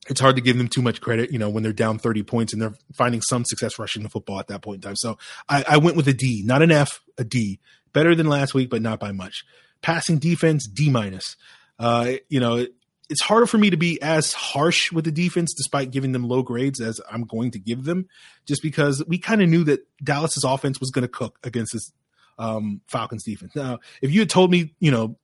it's 0.09 0.19
hard 0.19 0.35
to 0.35 0.41
give 0.41 0.57
them 0.57 0.67
too 0.67 0.81
much 0.81 0.99
credit, 0.99 1.31
you 1.31 1.37
know, 1.37 1.49
when 1.49 1.63
they're 1.63 1.73
down 1.73 1.99
30 1.99 2.23
points 2.23 2.53
and 2.53 2.61
they're 2.61 2.73
finding 2.93 3.21
some 3.21 3.45
success 3.45 3.77
rushing 3.77 4.03
the 4.03 4.09
football 4.09 4.39
at 4.39 4.47
that 4.47 4.61
point 4.61 4.77
in 4.77 4.81
time. 4.81 4.95
So 4.95 5.17
I, 5.47 5.63
I 5.69 5.77
went 5.77 5.95
with 5.95 6.07
a 6.07 6.13
D, 6.13 6.41
not 6.45 6.61
an 6.61 6.71
F, 6.71 7.01
a 7.17 7.23
D. 7.23 7.59
Better 7.93 8.15
than 8.15 8.27
last 8.27 8.53
week, 8.53 8.69
but 8.69 8.81
not 8.81 8.99
by 8.99 9.11
much. 9.11 9.43
Passing 9.81 10.17
defense, 10.17 10.67
D 10.67 10.89
minus. 10.89 11.35
Uh, 11.77 12.13
you 12.29 12.39
know, 12.39 12.65
it's 13.11 13.21
harder 13.21 13.45
for 13.45 13.57
me 13.57 13.69
to 13.69 13.77
be 13.77 14.01
as 14.01 14.31
harsh 14.31 14.91
with 14.91 15.03
the 15.03 15.11
defense 15.11 15.53
despite 15.53 15.91
giving 15.91 16.13
them 16.13 16.27
low 16.27 16.41
grades 16.41 16.79
as 16.79 17.01
I'm 17.11 17.25
going 17.25 17.51
to 17.51 17.59
give 17.59 17.83
them, 17.83 18.07
just 18.45 18.63
because 18.63 19.03
we 19.05 19.17
kind 19.17 19.41
of 19.41 19.49
knew 19.49 19.65
that 19.65 19.85
Dallas's 20.01 20.45
offense 20.45 20.79
was 20.79 20.91
going 20.91 21.03
to 21.03 21.09
cook 21.09 21.37
against 21.43 21.73
this 21.73 21.91
um, 22.39 22.79
Falcons 22.87 23.23
defense. 23.23 23.53
Now, 23.53 23.79
if 24.01 24.11
you 24.11 24.21
had 24.21 24.29
told 24.29 24.49
me, 24.49 24.73
you 24.79 24.91
know, 24.91 25.17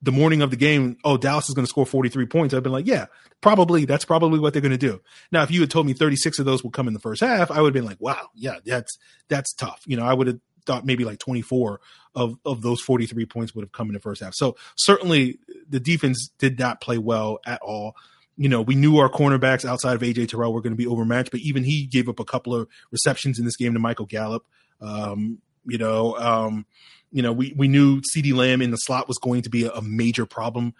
the 0.00 0.12
morning 0.12 0.42
of 0.42 0.50
the 0.50 0.56
game, 0.56 0.96
oh, 1.02 1.16
Dallas 1.16 1.48
is 1.48 1.54
going 1.54 1.64
to 1.64 1.68
score 1.68 1.84
43 1.84 2.26
points, 2.26 2.54
I've 2.54 2.62
been 2.62 2.70
like, 2.70 2.86
yeah, 2.86 3.06
probably. 3.40 3.84
That's 3.84 4.04
probably 4.04 4.38
what 4.38 4.52
they're 4.52 4.62
going 4.62 4.70
to 4.70 4.78
do. 4.78 5.00
Now, 5.32 5.42
if 5.42 5.50
you 5.50 5.60
had 5.60 5.70
told 5.70 5.86
me 5.86 5.92
36 5.92 6.38
of 6.38 6.46
those 6.46 6.62
will 6.62 6.70
come 6.70 6.86
in 6.86 6.94
the 6.94 7.00
first 7.00 7.20
half, 7.20 7.50
I 7.50 7.60
would 7.60 7.74
have 7.74 7.82
been 7.82 7.88
like, 7.88 8.00
wow, 8.00 8.28
yeah, 8.34 8.58
that's, 8.64 8.96
that's 9.28 9.52
tough. 9.54 9.82
You 9.86 9.96
know, 9.96 10.04
I 10.04 10.14
would 10.14 10.28
have 10.28 10.40
thought 10.66 10.86
maybe 10.86 11.04
like 11.04 11.18
24 11.18 11.80
of, 12.14 12.38
of 12.44 12.62
those 12.62 12.80
43 12.80 13.26
points 13.26 13.54
would 13.54 13.62
have 13.62 13.72
come 13.72 13.88
in 13.88 13.94
the 13.94 14.00
first 14.00 14.22
half. 14.22 14.34
So 14.34 14.56
certainly 14.76 15.40
the 15.68 15.80
defense 15.80 16.30
did 16.38 16.58
not 16.58 16.80
play 16.80 16.98
well 16.98 17.38
at 17.46 17.60
all. 17.62 17.94
You 18.36 18.48
know, 18.48 18.62
we 18.62 18.74
knew 18.74 18.98
our 18.98 19.08
cornerbacks 19.08 19.64
outside 19.64 19.94
of 19.94 20.02
AJ 20.02 20.28
Terrell 20.28 20.52
were 20.52 20.60
going 20.60 20.72
to 20.72 20.76
be 20.76 20.86
overmatched, 20.86 21.30
but 21.30 21.40
even 21.40 21.62
he 21.62 21.86
gave 21.86 22.08
up 22.08 22.18
a 22.18 22.24
couple 22.24 22.54
of 22.54 22.68
receptions 22.90 23.38
in 23.38 23.44
this 23.44 23.56
game 23.56 23.74
to 23.74 23.78
Michael 23.78 24.06
Gallup. 24.06 24.44
Um, 24.80 25.38
you 25.64 25.78
know, 25.78 26.16
um, 26.16 26.66
you 27.12 27.22
know, 27.22 27.32
we, 27.32 27.54
we 27.56 27.68
knew 27.68 28.00
CeeDee 28.00 28.34
Lamb 28.34 28.60
in 28.60 28.72
the 28.72 28.76
slot 28.76 29.06
was 29.06 29.18
going 29.18 29.42
to 29.42 29.50
be 29.50 29.64
a, 29.64 29.70
a 29.70 29.82
major 29.82 30.26
problem 30.26 30.74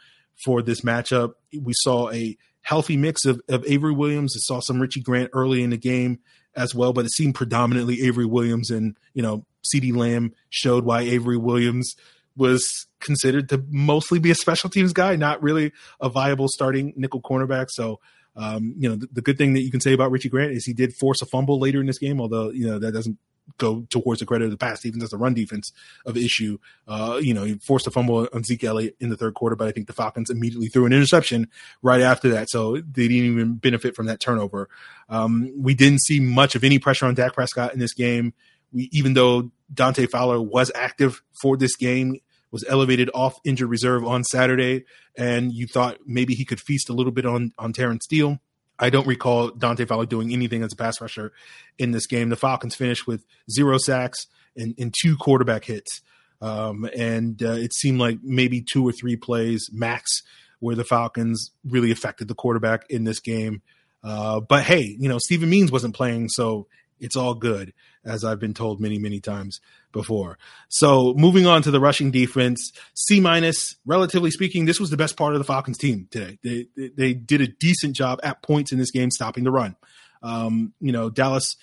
for 0.45 0.63
this 0.63 0.81
matchup. 0.81 1.35
We 1.53 1.73
saw 1.77 2.11
a 2.11 2.37
healthy 2.63 2.97
mix 2.97 3.25
of, 3.25 3.41
of 3.49 3.65
Avery 3.67 3.93
Williams. 3.93 4.35
I 4.37 4.41
saw 4.41 4.61
some 4.61 4.81
Richie 4.81 5.01
Grant 5.01 5.31
early 5.33 5.63
in 5.63 5.71
the 5.71 5.77
game 5.77 6.19
as 6.57 6.75
well, 6.75 6.93
but 6.93 7.05
it 7.05 7.13
seemed 7.13 7.37
predominantly 7.37 8.03
Avery 8.03 8.27
Williams 8.27 8.71
and, 8.71 8.97
you 9.13 9.23
know, 9.23 9.45
CeeDee 9.65 9.95
Lamb 9.95 10.35
showed 10.51 10.85
why 10.85 11.03
Avery 11.03 11.37
Williams 11.37 11.95
was 12.37 12.87
considered 13.01 13.49
to 13.51 13.65
mostly 13.69 14.19
be 14.19 14.31
a 14.31 14.35
special 14.35 14.71
teams 14.71 14.93
guy, 14.93 15.17
not 15.17 15.43
really 15.43 15.73
a 16.01 16.09
viable 16.09 16.49
starting 16.49 16.93
nickel 16.97 17.21
cornerback. 17.21 17.67
So, 17.71 18.01
um, 18.37 18.75
you 18.77 18.89
know, 18.89 18.97
the, 18.97 19.09
the, 19.13 19.23
good 19.23 19.39
thing 19.39 19.53
that 19.55 19.63
you 19.63 19.71
can 19.71 19.81
say 19.81 19.93
about 19.93 20.11
Richie 20.11 20.29
Grant 20.29 20.53
is 20.53 20.65
he 20.65 20.73
did 20.73 20.93
force 20.95 21.23
a 21.23 21.27
fumble 21.27 21.61
later 21.61 21.81
in 21.81 21.87
this 21.87 21.99
game, 21.99 22.21
although, 22.21 22.51
you 22.51 22.67
know, 22.67 22.79
that 22.81 22.93
doesn't 22.93 23.19
go 23.59 23.87
towards 23.91 24.21
the 24.21 24.27
credit 24.27 24.47
of 24.47 24.51
the 24.51 24.57
pass 24.57 24.81
defense 24.81 25.05
as 25.05 25.11
the 25.11 25.17
run 25.17 25.35
defense 25.35 25.71
of 26.07 26.17
issue. 26.17 26.59
Uh, 26.89 27.19
you 27.21 27.35
know, 27.35 27.45
he 27.45 27.55
forced 27.55 27.87
a 27.87 27.91
fumble 27.91 28.29
on 28.33 28.45
Zeke 28.45 28.65
Elliott 28.65 28.97
in 29.01 29.11
the 29.11 29.17
third 29.17 29.35
quarter, 29.35 29.57
but 29.57 29.69
I 29.69 29.73
think 29.73 29.87
the 29.87 29.93
Falcons 29.93 30.31
immediately 30.31 30.69
threw 30.69 30.87
an 30.87 30.93
interception 30.93 31.49
right 31.83 32.01
after 32.01 32.31
that. 32.31 32.51
So 32.51 32.77
they 32.77 33.09
didn't 33.09 33.33
even 33.33 33.55
benefit 33.55 33.95
from 33.95 34.07
that 34.07 34.21
turnover. 34.21 34.69
Um, 35.09 35.53
we 35.57 35.75
didn't 35.75 36.03
see 36.03 36.21
much 36.21 36.55
of 36.55 36.65
any 36.65 36.79
pressure 36.79 37.07
on 37.07 37.15
Dak 37.15 37.35
Prescott 37.35 37.73
in 37.73 37.79
this 37.79 37.95
game. 37.95 38.33
We, 38.73 38.89
even 38.93 39.15
though 39.15 39.51
Dante 39.73 40.07
Fowler 40.07 40.41
was 40.41 40.73
active 40.75 41.23
for 41.41 41.57
this 41.57 41.77
game, 41.77 42.17
was 42.55 42.65
elevated 42.69 43.11
off 43.13 43.39
injured 43.45 43.69
reserve 43.69 44.07
on 44.07 44.25
Saturday, 44.25 44.87
and 45.19 45.53
you 45.53 45.67
thought 45.67 45.99
maybe 46.07 46.35
he 46.35 46.47
could 46.47 46.61
feast 46.61 46.89
a 46.89 46.95
little 46.95 47.13
bit 47.13 47.27
on 47.27 47.53
on 47.59 47.75
Terence 47.75 48.05
Steele 48.05 48.41
I 48.79 48.91
don't 48.91 49.07
recall 49.07 49.51
Dante 49.51 49.85
Fowler 49.85 50.07
doing 50.07 50.33
anything 50.33 50.63
as 50.63 50.73
a 50.73 50.77
pass 50.77 51.01
rusher 51.01 51.33
in 51.79 51.93
this 51.93 52.07
game. 52.07 52.29
The 52.29 52.37
Falcons 52.37 52.75
finished 52.75 53.07
with 53.07 53.25
zero 53.51 53.79
sacks 53.79 54.27
and, 54.57 54.75
and 54.79 54.93
two 55.03 55.17
quarterback 55.17 55.65
hits. 55.65 56.03
Um, 56.41 56.89
and 56.97 57.41
uh, 57.43 57.53
it 57.53 57.73
seemed 57.73 58.01
like 58.01 58.19
maybe 58.23 58.61
two 58.61 58.87
or 58.87 58.93
three 58.93 59.17
plays 59.17 59.71
max 59.73 60.23
where 60.59 60.75
the 60.75 60.85
Falcons 60.85 61.53
really 61.65 61.91
affected 61.91 62.29
the 62.29 62.35
quarterback 62.35 62.85
in 62.91 63.05
this 63.05 63.21
game. 63.21 63.63
Uh, 64.03 64.41
but 64.41 64.65
hey, 64.65 64.97
you 64.99 65.09
know, 65.09 65.19
Steven 65.19 65.49
Means 65.49 65.73
wasn't 65.73 65.95
playing, 65.95 66.29
so 66.29 66.67
it's 67.05 67.17
all 67.17 67.35
good, 67.35 67.75
as 68.05 68.25
I've 68.25 68.41
been 68.41 68.55
told 68.55 68.81
many, 68.81 68.99
many 68.99 69.21
times 69.21 69.61
before. 69.93 70.39
So 70.69 71.13
moving 71.17 71.47
on 71.47 71.63
to 71.63 71.71
the 71.71 71.79
rushing 71.79 72.11
defense, 72.11 72.73
C 72.95 73.21
minus, 73.21 73.77
relatively 73.85 74.31
speaking, 74.31 74.65
this 74.65 74.81
was 74.81 74.89
the 74.89 74.97
best 74.97 75.17
part 75.17 75.35
of 75.35 75.39
the 75.39 75.45
Falcons 75.45 75.77
team 75.77 76.09
today. 76.11 76.39
They, 76.43 76.67
they, 76.77 76.89
they 76.97 77.15
did 77.15 77.43
a 77.43 77.47
decent 77.47 77.95
job 77.95 78.21
at 78.23 78.43
points 78.43 78.73
in 78.73 78.79
this 78.79 78.91
game 78.91 79.11
stopping 79.11 79.45
the 79.45 79.53
run. 79.53 79.77
Um, 80.23 80.73
you 80.81 80.93
know, 80.93 81.11
Dallas 81.11 81.57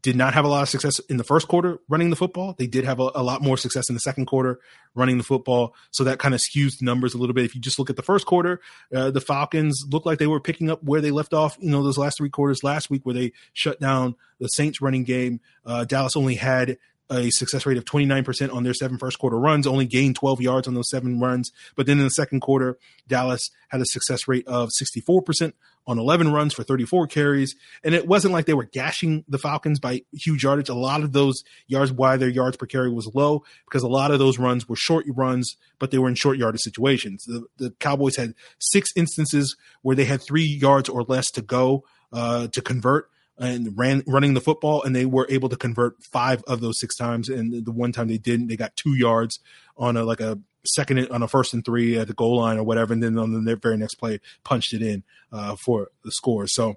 did 0.00 0.16
not 0.16 0.32
have 0.34 0.44
a 0.44 0.48
lot 0.48 0.62
of 0.62 0.68
success 0.68 0.98
in 1.00 1.16
the 1.16 1.24
first 1.24 1.48
quarter 1.48 1.78
running 1.88 2.10
the 2.10 2.16
football. 2.16 2.54
They 2.56 2.66
did 2.66 2.84
have 2.84 3.00
a, 3.00 3.10
a, 3.14 3.22
lot 3.22 3.42
more 3.42 3.56
success 3.56 3.88
in 3.88 3.94
the 3.94 4.00
second 4.00 4.26
quarter 4.26 4.60
running 4.94 5.18
the 5.18 5.24
football. 5.24 5.74
So 5.90 6.04
that 6.04 6.18
kind 6.18 6.34
of 6.34 6.40
skews 6.40 6.78
the 6.78 6.84
numbers 6.84 7.14
a 7.14 7.18
little 7.18 7.34
bit. 7.34 7.44
If 7.44 7.54
you 7.54 7.60
just 7.60 7.78
look 7.78 7.90
at 7.90 7.96
the 7.96 8.02
first 8.02 8.24
quarter, 8.24 8.60
uh, 8.94 9.10
the 9.10 9.20
Falcons 9.20 9.84
looked 9.90 10.06
like 10.06 10.18
they 10.18 10.26
were 10.26 10.40
picking 10.40 10.70
up 10.70 10.82
where 10.82 11.00
they 11.00 11.10
left 11.10 11.34
off, 11.34 11.56
you 11.60 11.70
know, 11.70 11.82
those 11.82 11.98
last 11.98 12.16
three 12.16 12.30
quarters 12.30 12.62
last 12.62 12.90
week 12.90 13.04
where 13.04 13.14
they 13.14 13.32
shut 13.52 13.80
down 13.80 14.14
the 14.38 14.48
Saints 14.48 14.80
running 14.80 15.04
game. 15.04 15.40
Uh, 15.66 15.84
Dallas 15.84 16.16
only 16.16 16.36
had 16.36 16.78
a 17.10 17.30
success 17.30 17.66
rate 17.66 17.76
of 17.76 17.84
29% 17.84 18.52
on 18.52 18.62
their 18.62 18.74
seven 18.74 18.98
first 18.98 19.18
quarter 19.18 19.38
runs, 19.38 19.66
only 19.66 19.86
gained 19.86 20.16
12 20.16 20.40
yards 20.40 20.68
on 20.68 20.74
those 20.74 20.90
seven 20.90 21.20
runs. 21.20 21.50
But 21.76 21.86
then 21.86 21.98
in 21.98 22.04
the 22.04 22.10
second 22.10 22.40
quarter, 22.40 22.78
Dallas 23.06 23.50
had 23.68 23.80
a 23.80 23.86
success 23.86 24.26
rate 24.28 24.46
of 24.46 24.70
64% 24.80 25.52
on 25.86 25.98
11 25.98 26.32
runs 26.32 26.54
for 26.54 26.62
34 26.62 27.06
carries. 27.08 27.56
And 27.82 27.94
it 27.94 28.06
wasn't 28.06 28.32
like 28.32 28.46
they 28.46 28.54
were 28.54 28.64
gashing 28.64 29.24
the 29.28 29.38
Falcons 29.38 29.80
by 29.80 30.02
huge 30.12 30.44
yardage. 30.44 30.68
A 30.68 30.74
lot 30.74 31.02
of 31.02 31.12
those 31.12 31.42
yards, 31.66 31.92
why 31.92 32.16
their 32.16 32.28
yards 32.28 32.56
per 32.56 32.66
carry 32.66 32.90
was 32.90 33.10
low, 33.14 33.42
because 33.66 33.82
a 33.82 33.88
lot 33.88 34.10
of 34.10 34.18
those 34.18 34.38
runs 34.38 34.68
were 34.68 34.76
short 34.76 35.04
runs, 35.08 35.56
but 35.78 35.90
they 35.90 35.98
were 35.98 36.08
in 36.08 36.14
short 36.14 36.38
yardage 36.38 36.62
situations. 36.62 37.24
The, 37.24 37.44
the 37.58 37.70
Cowboys 37.80 38.16
had 38.16 38.34
six 38.58 38.90
instances 38.96 39.56
where 39.82 39.96
they 39.96 40.04
had 40.04 40.22
three 40.22 40.44
yards 40.44 40.88
or 40.88 41.02
less 41.02 41.30
to 41.32 41.42
go 41.42 41.84
uh, 42.12 42.48
to 42.48 42.62
convert 42.62 43.08
and 43.42 43.76
ran 43.76 44.04
running 44.06 44.34
the 44.34 44.40
football, 44.40 44.82
and 44.82 44.94
they 44.94 45.04
were 45.04 45.26
able 45.28 45.48
to 45.48 45.56
convert 45.56 46.00
five 46.04 46.42
of 46.44 46.60
those 46.60 46.78
six 46.78 46.96
times. 46.96 47.28
And 47.28 47.64
the 47.64 47.72
one 47.72 47.90
time 47.90 48.06
they 48.06 48.18
didn't, 48.18 48.46
they 48.46 48.56
got 48.56 48.76
two 48.76 48.96
yards 48.96 49.40
on 49.76 49.96
a 49.96 50.04
like 50.04 50.20
a 50.20 50.38
second 50.64 51.08
on 51.08 51.22
a 51.22 51.28
first 51.28 51.52
and 51.52 51.64
three 51.64 51.98
at 51.98 52.06
the 52.06 52.14
goal 52.14 52.38
line 52.38 52.56
or 52.56 52.62
whatever, 52.62 52.92
and 52.92 53.02
then 53.02 53.18
on 53.18 53.44
the 53.44 53.56
very 53.56 53.76
next 53.76 53.96
play 53.96 54.20
punched 54.44 54.72
it 54.72 54.80
in 54.80 55.02
uh, 55.32 55.56
for 55.56 55.88
the 56.04 56.12
score. 56.12 56.46
So 56.46 56.76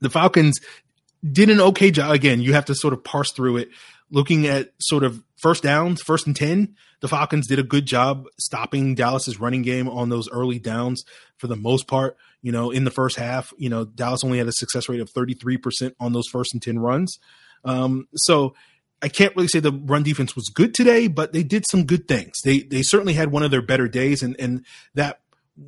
the 0.00 0.10
Falcons 0.10 0.60
did 1.28 1.48
an 1.48 1.60
okay 1.60 1.90
job. 1.90 2.10
Again, 2.10 2.42
you 2.42 2.52
have 2.52 2.66
to 2.66 2.74
sort 2.74 2.92
of 2.92 3.02
parse 3.02 3.32
through 3.32 3.56
it. 3.56 3.70
Looking 4.10 4.46
at 4.46 4.72
sort 4.78 5.04
of 5.04 5.22
first 5.40 5.62
downs, 5.62 6.02
first 6.02 6.26
and 6.26 6.36
10, 6.36 6.74
the 7.00 7.08
Falcons 7.08 7.46
did 7.46 7.58
a 7.58 7.62
good 7.62 7.86
job 7.86 8.26
stopping 8.38 8.94
Dallas's 8.94 9.40
running 9.40 9.62
game 9.62 9.88
on 9.88 10.10
those 10.10 10.28
early 10.30 10.58
downs 10.58 11.02
for 11.38 11.46
the 11.46 11.56
most 11.56 11.88
part. 11.88 12.18
You 12.42 12.52
know, 12.52 12.70
in 12.70 12.84
the 12.84 12.90
first 12.90 13.16
half, 13.16 13.52
you 13.56 13.68
know, 13.68 13.84
Dallas 13.84 14.24
only 14.24 14.38
had 14.38 14.48
a 14.48 14.52
success 14.52 14.88
rate 14.88 15.00
of 15.00 15.12
33% 15.12 15.92
on 16.00 16.12
those 16.12 16.26
first 16.26 16.52
and 16.52 16.60
10 16.60 16.78
runs. 16.78 17.18
Um, 17.64 18.08
so 18.16 18.54
I 19.00 19.08
can't 19.08 19.34
really 19.34 19.48
say 19.48 19.60
the 19.60 19.72
run 19.72 20.02
defense 20.02 20.36
was 20.36 20.48
good 20.48 20.74
today, 20.74 21.08
but 21.08 21.32
they 21.32 21.42
did 21.42 21.64
some 21.70 21.84
good 21.84 22.06
things. 22.06 22.32
They 22.44 22.60
they 22.60 22.82
certainly 22.82 23.14
had 23.14 23.32
one 23.32 23.42
of 23.42 23.50
their 23.50 23.62
better 23.62 23.88
days, 23.88 24.22
and 24.22 24.36
and 24.38 24.64
that 24.94 25.20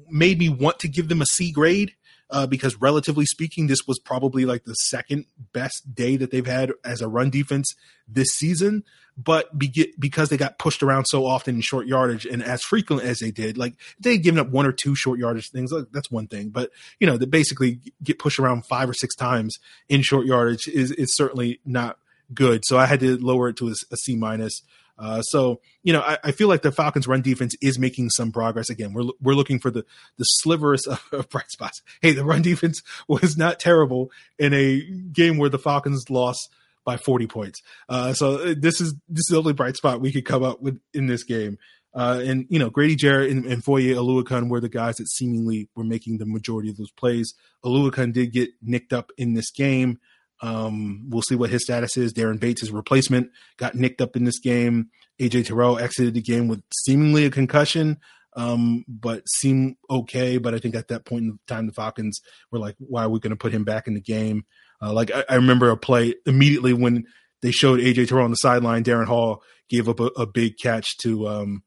made 0.09 0.39
me 0.39 0.49
want 0.49 0.79
to 0.81 0.89
give 0.89 1.09
them 1.09 1.21
a 1.21 1.27
C 1.27 1.53
grade 1.53 1.93
uh, 2.35 2.49
because 2.49 2.75
relatively 2.81 3.25
speaking, 3.25 3.69
this 3.69 3.87
was 3.87 4.01
probably 4.01 4.45
like 4.45 4.65
the 4.65 4.75
second 4.75 5.27
best 5.53 5.95
day 5.95 6.17
that 6.17 6.33
they've 6.33 6.45
had 6.45 6.73
as 6.85 7.01
a 7.01 7.07
run 7.07 7.31
defense 7.31 7.73
this 8.09 8.29
season. 8.31 8.83
But 9.17 9.57
be- 9.57 9.95
because 9.97 10.29
they 10.29 10.37
got 10.37 10.59
pushed 10.59 10.83
around 10.83 11.05
so 11.05 11.25
often 11.25 11.55
in 11.55 11.61
short 11.61 11.87
yardage 11.87 12.27
and 12.27 12.43
as 12.43 12.61
frequent 12.63 13.03
as 13.03 13.21
they 13.21 13.31
did, 13.31 13.57
like 13.57 13.75
they 14.01 14.19
given 14.19 14.41
up 14.41 14.49
one 14.51 14.67
or 14.67 14.73
two 14.73 14.97
short 14.97 15.21
yardage 15.21 15.51
things, 15.53 15.71
like, 15.71 15.85
that's 15.93 16.11
one 16.11 16.27
thing. 16.27 16.49
But 16.49 16.71
you 16.99 17.07
know, 17.07 17.17
to 17.17 17.27
basically 17.29 17.79
get 18.03 18.19
pushed 18.19 18.41
around 18.41 18.67
five 18.67 18.91
or 18.91 18.95
six 18.95 19.15
times 19.15 19.57
in 19.89 20.03
short 20.03 20.27
yardage 20.27 20.67
is 20.67 20.91
is 20.91 21.15
certainly 21.15 21.61
not 21.65 21.99
good. 22.35 22.63
So 22.65 22.77
I 22.77 22.87
had 22.87 22.99
to 23.01 23.17
lower 23.17 23.51
it 23.51 23.57
to 23.59 23.69
a, 23.69 23.75
a 23.93 23.97
C 23.97 24.17
minus. 24.17 24.61
Uh, 24.99 25.23
so 25.23 25.61
you 25.83 25.93
know, 25.93 26.01
I, 26.01 26.19
I, 26.25 26.33
feel 26.33 26.47
like 26.47 26.63
the 26.63 26.71
Falcons' 26.71 27.09
run 27.09 27.21
defense 27.21 27.57
is 27.61 27.79
making 27.79 28.11
some 28.11 28.31
progress. 28.31 28.71
Again, 28.71 28.93
we're 28.93 29.11
we're 29.21 29.35
looking 29.35 29.59
for 29.59 29.71
the 29.71 29.85
the 30.19 30.25
sliverest 30.25 30.87
of, 30.87 31.03
of 31.13 31.29
bright 31.29 31.51
spots. 31.51 31.83
Hey, 32.01 32.13
the 32.13 32.25
run 32.25 32.43
defense 32.51 32.83
was 33.09 33.37
not 33.37 33.59
terrible 33.59 34.11
in 34.39 34.55
a 34.55 34.81
game 35.13 35.39
where 35.39 35.51
the 35.51 35.59
Falcons 35.59 36.11
lost 36.11 36.49
by 36.85 36.97
40 36.97 37.27
points. 37.27 37.63
Uh, 37.89 38.13
so 38.13 38.37
uh, 38.37 38.55
this 38.57 38.81
is 38.81 38.95
this 39.09 39.21
is 39.21 39.29
the 39.31 39.39
only 39.39 39.53
bright 39.53 39.77
spot 39.77 40.01
we 40.01 40.13
could 40.13 40.25
come 40.25 40.45
up 40.45 40.61
with 40.61 40.79
in 40.93 41.07
this 41.07 41.25
game. 41.25 41.59
Uh, 41.95 42.23
and 42.25 42.47
you 42.49 42.59
know, 42.59 42.71
Grady 42.71 42.97
Jarrett 42.97 43.31
and, 43.31 43.47
and 43.47 43.65
Foye 43.65 43.95
Oluokun 43.95 44.49
were 44.49 44.61
the 44.61 44.69
guys 44.69 44.97
that 44.97 45.09
seemingly 45.09 45.69
were 45.77 45.85
making 45.85 46.19
the 46.19 46.27
majority 46.27 46.69
of 46.69 46.77
those 46.77 46.91
plays. 46.91 47.35
Oluokun 47.65 48.13
did 48.13 48.33
get 48.33 48.51
nicked 48.63 48.93
up 48.93 49.11
in 49.17 49.35
this 49.35 49.51
game. 49.51 49.99
Um, 50.45 51.07
we'll 51.09 51.23
see 51.23 51.37
what 51.37 51.49
his 51.49 51.63
status 51.63 51.97
is. 51.97 52.13
Daren 52.13 52.39
Bates, 52.39 52.61
his 52.61 52.71
replacement, 52.71 53.31
got 53.57 53.75
nicked 53.75 54.03
up 54.03 54.15
in 54.15 54.25
this 54.25 54.39
game. 54.39 54.91
AJ 55.19 55.47
Terrell 55.47 55.79
exited 55.79 56.13
the 56.13 56.21
game 56.21 56.49
with 56.49 56.63
seemingly 56.71 57.25
a 57.25 57.31
concussion, 57.31 57.99
um, 58.37 58.85
but 58.87 59.27
seemed 59.27 59.77
okay. 59.89 60.37
But 60.37 60.53
I 60.53 60.59
think 60.59 60.75
at 60.75 60.89
that 60.89 61.07
point 61.07 61.25
in 61.25 61.39
time, 61.47 61.67
the 61.67 61.73
Falcons 61.73 62.21
were 62.53 62.59
like, 62.59 62.77
why 62.79 63.05
are 63.05 63.09
we 63.09 63.21
going 63.21 63.31
to 63.31 63.37
put 63.37 63.53
him 63.53 63.65
back 63.65 63.87
in 63.87 63.95
the 63.95 64.03
game? 64.03 64.45
Uh, 64.83 64.93
like 64.93 65.11
I, 65.15 65.25
I, 65.31 65.35
remember 65.37 65.71
a 65.71 65.79
play 65.79 66.15
immediately 66.27 66.75
when 66.75 67.07
they 67.41 67.51
showed 67.51 67.81
AJ 67.81 68.09
Terrell 68.09 68.25
on 68.25 68.31
the 68.31 68.37
sideline. 68.37 68.85
Darren 68.85 69.07
Hall 69.07 69.43
gave 69.71 69.89
up 69.89 69.99
a, 69.99 70.07
a 70.17 70.27
big 70.27 70.59
catch 70.63 70.99
to, 70.99 71.27
um, 71.27 71.63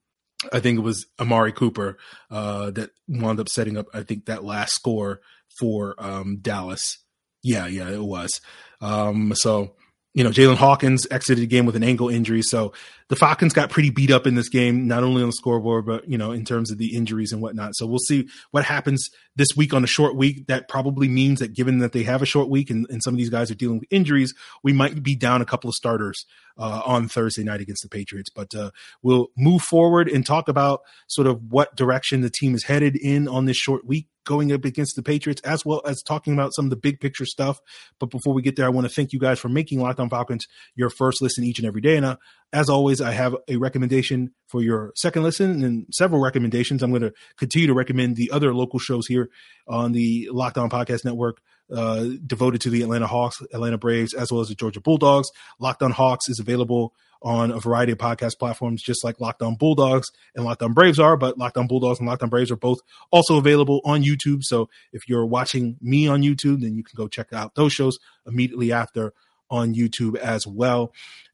I 0.53 0.59
think 0.59 0.77
it 0.77 0.83
was 0.83 1.07
Amari 1.19 1.51
Cooper 1.51 1.97
uh, 2.29 2.69
that 2.71 2.91
wound 3.07 3.39
up 3.39 3.49
setting 3.49 3.75
up, 3.75 3.87
I 3.91 4.03
think, 4.03 4.25
that 4.25 4.43
last 4.43 4.75
score 4.75 5.21
for 5.57 5.95
um, 5.97 6.37
Dallas. 6.41 6.99
Yeah, 7.43 7.65
yeah, 7.67 7.89
it 7.89 8.03
was. 8.03 8.41
Um, 8.81 9.33
so 9.35 9.73
you 10.17 10.23
know, 10.23 10.31
Jaylinn 10.31 10.55
Hawkins 10.55 11.05
exited 11.11 11.43
the 11.43 11.45
game 11.47 11.67
with 11.67 11.75
an 11.75 11.83
ankle 11.83 12.09
injury. 12.09 12.41
So 12.41 12.73
the 13.07 13.15
Falcons 13.15 13.53
got 13.53 13.69
pretty 13.69 13.91
beat 13.91 14.09
up 14.09 14.25
in 14.25 14.33
this 14.33 14.49
game, 14.49 14.87
not 14.87 15.03
only 15.03 15.21
on 15.21 15.29
the 15.29 15.33
scoreboard, 15.33 15.85
but, 15.85 16.09
you 16.09 16.17
know, 16.17 16.31
in 16.31 16.43
terms 16.43 16.71
of 16.71 16.79
the 16.79 16.95
injuries 16.95 17.31
and 17.31 17.39
whatnot. 17.39 17.75
So 17.75 17.85
we'll 17.85 17.99
see 17.99 18.27
what 18.49 18.65
happens 18.65 19.11
this 19.35 19.49
week 19.55 19.75
on 19.75 19.83
a 19.83 19.87
short 19.87 20.15
week. 20.15 20.47
That 20.47 20.69
probably 20.69 21.07
means 21.07 21.39
that 21.39 21.53
given 21.53 21.77
that 21.79 21.91
they 21.91 22.01
have 22.01 22.23
a 22.23 22.25
short 22.25 22.49
week 22.49 22.71
and, 22.71 22.87
and 22.89 23.03
some 23.03 23.13
of 23.13 23.19
these 23.19 23.29
guys 23.29 23.51
are 23.51 23.55
dealing 23.55 23.77
with 23.77 23.87
injuries, 23.91 24.33
we 24.63 24.73
might 24.73 25.03
be 25.03 25.15
down 25.15 25.43
a 25.43 25.45
couple 25.45 25.67
of 25.67 25.75
starters 25.75 26.25
uh, 26.57 26.81
on 26.83 27.07
Thursday 27.07 27.43
night 27.43 27.61
against 27.61 27.83
the 27.83 27.89
Patriots. 27.89 28.31
But 28.31 28.55
uh, 28.55 28.71
we'll 29.03 29.27
move 29.37 29.61
forward 29.61 30.09
and 30.09 30.25
talk 30.25 30.49
about 30.49 30.81
sort 31.05 31.27
of 31.27 31.51
what 31.51 31.75
direction 31.75 32.21
the 32.21 32.31
team 32.31 32.55
is 32.55 32.63
headed 32.63 32.95
in 32.95 33.27
on 33.27 33.45
this 33.45 33.57
short 33.57 33.85
week 33.85 34.07
going 34.27 34.51
up 34.51 34.65
against 34.65 34.95
the 34.95 35.01
Patriots, 35.01 35.41
as 35.41 35.65
well 35.65 35.81
as 35.85 36.03
talking 36.03 36.33
about 36.33 36.53
some 36.53 36.65
of 36.65 36.69
the 36.69 36.75
big 36.75 36.99
picture 36.99 37.25
stuff. 37.25 37.59
But 37.99 38.11
before 38.11 38.33
we 38.33 38.43
get 38.43 38.55
there, 38.55 38.67
I 38.67 38.69
want 38.69 38.87
to 38.87 38.93
thank 38.93 39.13
you 39.13 39.19
guys 39.19 39.39
for 39.39 39.49
making 39.49 39.81
Locked 39.81 39.99
On 39.99 40.09
Falcons 40.09 40.47
your 40.75 40.91
first 40.91 41.21
listen 41.21 41.43
each 41.43 41.57
and 41.57 41.67
every 41.67 41.81
day. 41.81 41.97
And 41.97 42.05
uh, 42.05 42.17
as 42.53 42.69
always, 42.69 43.01
I 43.01 43.11
have 43.11 43.35
a 43.47 43.55
recommendation 43.55 44.33
for 44.47 44.61
your 44.61 44.91
second 44.95 45.23
listen 45.23 45.63
and 45.63 45.87
several 45.91 46.21
recommendations. 46.21 46.83
I'm 46.83 46.91
going 46.91 47.01
to 47.01 47.13
continue 47.37 47.67
to 47.67 47.73
recommend 47.73 48.15
the 48.15 48.29
other 48.31 48.53
local 48.53 48.79
shows 48.79 49.07
here 49.07 49.29
on 49.67 49.93
the 49.93 50.29
Locked 50.31 50.57
On 50.57 50.69
Podcast 50.69 51.03
Network. 51.03 51.41
Uh, 51.73 52.11
devoted 52.25 52.61
to 52.61 52.69
the 52.69 52.81
Atlanta 52.81 53.07
Hawks, 53.07 53.41
Atlanta 53.53 53.77
Braves, 53.77 54.13
as 54.13 54.31
well 54.31 54.39
as 54.39 54.47
the 54.47 54.55
Georgia 54.55 54.79
Bulldogs. 54.79 55.27
Locked 55.59 55.83
On 55.83 55.91
Hawks 55.91 56.29
is 56.29 56.39
available 56.39 56.93
on 57.21 57.51
a 57.51 57.59
variety 57.59 57.91
of 57.91 57.97
podcast 57.97 58.37
platforms, 58.39 58.81
just 58.81 59.03
like 59.03 59.19
Locked 59.19 59.41
On 59.41 59.55
Bulldogs 59.55 60.07
and 60.35 60.45
Locked 60.45 60.61
On 60.63 60.73
Braves 60.73 60.99
are. 60.99 61.17
But 61.17 61.37
Locked 61.37 61.57
On 61.57 61.67
Bulldogs 61.67 61.99
and 61.99 62.07
Locked 62.07 62.23
On 62.23 62.29
Braves 62.29 62.51
are 62.51 62.57
both 62.57 62.79
also 63.11 63.37
available 63.37 63.81
on 63.83 64.03
YouTube. 64.03 64.43
So 64.43 64.69
if 64.93 65.09
you're 65.09 65.25
watching 65.25 65.77
me 65.81 66.07
on 66.07 66.21
YouTube, 66.21 66.61
then 66.61 66.75
you 66.75 66.83
can 66.83 66.95
go 66.95 67.07
check 67.07 67.33
out 67.33 67.55
those 67.55 67.73
shows 67.73 67.97
immediately 68.25 68.71
after 68.71 69.13
on 69.49 69.73
YouTube 69.73 70.15
as 70.17 70.45
well. 70.45 70.93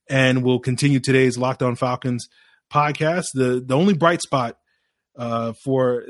And 0.10 0.44
we'll 0.44 0.60
continue 0.60 1.00
today's 1.00 1.38
Locked 1.38 1.62
On 1.62 1.76
Falcons 1.76 2.28
podcast. 2.72 3.26
The 3.34 3.64
the 3.66 3.76
only 3.76 3.94
bright 3.94 4.22
spot 4.22 4.58
uh, 5.16 5.54
for 5.64 6.04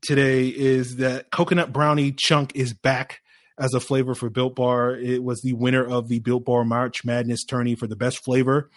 today 0.00 0.48
is 0.48 0.96
that 0.96 1.30
coconut 1.30 1.72
brownie 1.72 2.12
chunk 2.12 2.54
is 2.54 2.72
back 2.72 3.20
as 3.58 3.74
a 3.74 3.80
flavor 3.80 4.14
for 4.14 4.30
Built 4.30 4.56
Bar. 4.56 4.94
It 4.96 5.22
was 5.22 5.42
the 5.42 5.52
winner 5.52 5.84
of 5.84 6.08
the 6.08 6.20
Built 6.20 6.44
Bar 6.44 6.64
March 6.64 7.04
Madness 7.04 7.44
tourney 7.44 7.74
for 7.74 7.86
the 7.86 7.96
best 7.96 8.24
flavor 8.24 8.70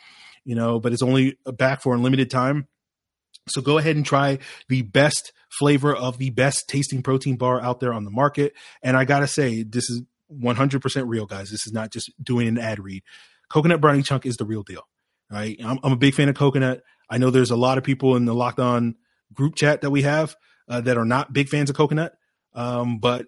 you 0.44 0.56
know, 0.56 0.80
but 0.80 0.94
it's 0.94 1.02
only 1.02 1.38
back 1.46 1.82
for 1.82 1.96
a 1.96 1.98
limited 1.98 2.30
time. 2.30 2.68
So 3.50 3.62
go 3.62 3.78
ahead 3.78 3.96
and 3.96 4.06
try 4.06 4.40
the 4.70 4.82
best 4.82 5.34
flavor 5.50 5.96
of 5.96 6.18
the 6.18 6.30
best 6.30 6.68
tasting 6.68 7.02
protein 7.02 7.38
bar 7.38 7.62
out 7.62 7.80
there 7.80 7.94
on 7.94 8.06
the 8.06 8.12
market. 8.12 8.54
And 8.82 8.96
I 8.96 9.06
gotta 9.06 9.28
say, 9.28 9.64
this 9.64 9.90
is 9.90 10.04
100% 10.32 11.04
real, 11.08 11.26
guys. 11.26 11.50
This 11.50 11.66
is 11.68 11.74
not 11.74 11.92
just 11.92 12.12
doing 12.24 12.48
an 12.48 12.58
ad 12.58 12.80
read. 12.80 13.04
Coconut 13.50 13.82
brownie 13.82 14.04
chunk 14.04 14.26
is 14.26 14.38
the 14.38 14.46
real 14.46 14.64
deal. 14.64 14.84
Right? 15.30 15.60
I'm, 15.64 15.80
I'm 15.84 15.94
a 15.94 15.98
big 15.98 16.14
fan 16.14 16.30
of 16.30 16.36
coconut. 16.36 16.82
I 17.10 17.18
know 17.18 17.30
there's 17.30 17.52
a 17.52 17.56
lot 17.56 17.78
of 17.78 17.84
people 17.84 18.16
in 18.16 18.26
the 18.26 18.36
locked 18.36 18.60
on 18.60 18.96
group 19.34 19.56
chat 19.56 19.82
that 19.82 19.90
we 19.90 20.02
have 20.04 20.36
uh, 20.68 20.82
that 20.82 20.98
are 20.98 21.06
not 21.06 21.34
big 21.34 21.50
fans 21.50 21.70
of 21.70 21.76
coconut. 21.76 22.14
Um, 22.54 23.00
but 23.00 23.28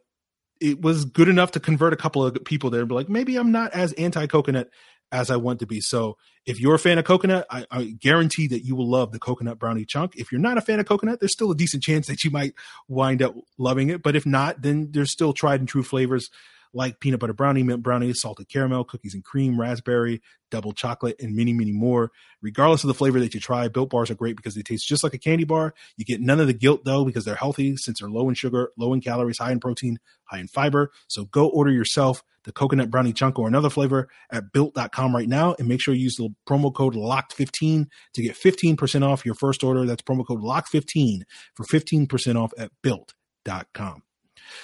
it 0.64 0.82
was 0.82 1.04
good 1.04 1.28
enough 1.28 1.52
to 1.52 1.60
convert 1.60 1.92
a 1.92 1.98
couple 1.98 2.26
of 2.26 2.44
people 2.46 2.70
there 2.70 2.80
and 2.80 2.90
be 2.90 2.96
like, 2.96 3.10
maybe 3.10 3.36
I'm 3.36 3.52
not 3.52 3.74
as 3.74 3.92
anti 3.94 4.26
coconut 4.28 4.70
as 5.12 5.30
I 5.30 5.36
want 5.36 5.60
to 5.60 5.68
be. 5.68 5.82
So 5.82 6.18
if 6.46 6.60
you're 6.60 6.74
a 6.74 6.80
fan 6.80 6.98
of 6.98 7.06
coconut, 7.06 7.46
I, 7.52 7.66
I, 7.70 7.84
guarantee 7.84 8.48
that 8.48 8.66
you 8.66 8.76
will 8.76 8.90
love 8.90 9.12
the 9.12 9.20
coconut 9.20 9.60
brownie 9.60 9.86
chunk. 9.86 10.16
If 10.16 10.32
you're 10.32 10.42
not 10.42 10.58
a 10.58 10.62
fan 10.62 10.80
of 10.80 10.88
coconut, 10.88 11.20
there's 11.20 11.34
still 11.34 11.52
a 11.52 11.56
decent 11.56 11.84
chance 11.84 12.08
that 12.08 12.24
you 12.24 12.32
might 12.32 12.54
wind 12.88 13.22
up 13.22 13.36
loving 13.60 13.90
it. 13.90 14.02
But 14.02 14.16
if 14.16 14.26
not, 14.26 14.62
then 14.62 14.90
there's 14.92 15.12
still 15.12 15.34
tried 15.34 15.60
and 15.60 15.68
true 15.70 15.84
flavors 15.84 16.30
like 16.74 17.00
peanut 17.00 17.20
butter 17.20 17.34
brownie, 17.34 17.64
mint 17.64 17.84
brownie, 17.84 18.14
salted 18.14 18.50
caramel, 18.50 18.84
cookies 18.84 19.14
and 19.14 19.24
cream, 19.24 19.60
raspberry, 19.60 20.22
double 20.50 20.74
chocolate, 20.74 21.16
and 21.20 21.36
many, 21.36 21.54
many 21.54 21.72
more. 21.72 22.12
Regardless 22.42 22.84
of 22.84 22.88
the 22.88 22.94
flavor 22.94 23.20
that 23.20 23.34
you 23.34 23.40
try, 23.40 23.68
Built 23.68 23.90
Bars 23.90 24.12
are 24.12 24.16
great 24.16 24.36
because 24.36 24.56
they 24.56 24.62
taste 24.62 24.88
just 24.88 25.04
like 25.04 25.14
a 25.14 25.20
candy 25.20 25.44
bar. 25.44 25.74
You 25.98 26.06
get 26.06 26.22
none 26.22 26.40
of 26.40 26.48
the 26.48 26.54
guilt 26.54 26.82
though 26.86 27.06
because 27.06 27.26
they're 27.26 27.36
healthy 27.36 27.78
since 27.78 28.00
they're 28.00 28.10
low 28.10 28.30
in 28.30 28.36
sugar, 28.36 28.72
low 28.78 28.94
in 28.94 29.02
calories, 29.02 29.38
high 29.38 29.52
in 29.52 29.60
protein, 29.60 30.00
high 30.26 30.40
in 30.40 30.48
fiber. 30.48 30.92
So 31.08 31.26
go 31.26 31.48
order 31.48 31.72
yourself 31.72 32.24
the 32.44 32.52
coconut 32.52 32.92
brownie 32.92 33.14
chunk 33.14 33.40
or 33.40 33.48
another 33.48 33.70
flavor 33.70 34.10
at 34.30 34.52
built.com 34.52 35.16
right 35.16 35.30
now 35.30 35.56
and 35.58 35.68
make 35.68 35.82
sure 35.82 35.94
you 35.94 36.04
use 36.04 36.18
the 36.18 36.30
promo 36.48 36.74
code 36.74 36.94
locked15 36.94 37.88
to 38.14 38.22
get 38.22 38.36
15% 38.36 39.08
off 39.08 39.26
your 39.26 39.36
first 39.36 39.64
order. 39.64 39.86
That's 39.86 40.02
promo 40.02 40.28
code 40.28 40.42
locked15 40.42 41.22
for 41.56 41.64
15% 41.66 42.36
off 42.36 42.52
at 42.58 42.72
built.com. 42.82 44.04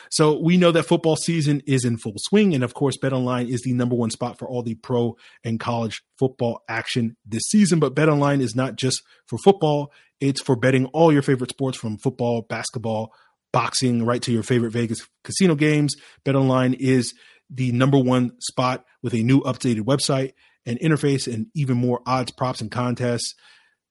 So 0.10 0.40
we 0.40 0.58
know 0.58 0.72
that 0.72 0.84
football 0.84 1.16
season 1.16 1.62
is 1.66 1.86
in 1.86 1.98
full 1.98 2.16
swing. 2.18 2.54
And 2.54 2.64
of 2.64 2.74
course, 2.74 2.98
BetOnline 2.98 3.50
is 3.50 3.62
the 3.62 3.74
number 3.74 3.96
one 3.96 4.10
spot 4.10 4.38
for 4.38 4.48
all 4.48 4.64
the 4.64 4.76
pro 4.76 5.16
and 5.44 5.60
college 5.60 6.02
football 6.18 6.62
action 6.68 7.16
this 7.26 7.44
season. 7.50 7.80
But 7.80 7.96
BetOnline 7.96 8.42
is 8.42 8.56
not 8.56 8.76
just 8.76 9.02
for 9.28 9.38
football, 9.44 9.92
it's 10.20 10.42
for 10.42 10.56
betting 10.56 10.86
all 10.88 11.12
your 11.12 11.22
favorite 11.22 11.52
sports 11.52 11.78
from 11.78 11.98
football, 11.98 12.42
basketball, 12.42 13.14
boxing, 13.52 14.06
right 14.06 14.22
to 14.22 14.32
your 14.32 14.44
favorite 14.44 14.72
Vegas 14.72 15.08
casino 15.24 15.56
games. 15.56 15.96
BetOnline 16.26 16.76
is 16.80 17.14
the 17.50 17.72
number 17.72 17.98
one 17.98 18.32
spot 18.40 18.86
with 19.02 19.14
a 19.14 19.24
new 19.24 19.42
updated 19.42 19.82
website 19.82 20.34
and 20.66 20.80
interface 20.80 21.32
and 21.32 21.48
even 21.56 21.78
more 21.78 22.02
odds, 22.06 22.32
props, 22.32 22.62
and 22.62 22.72
contests. 22.72 23.34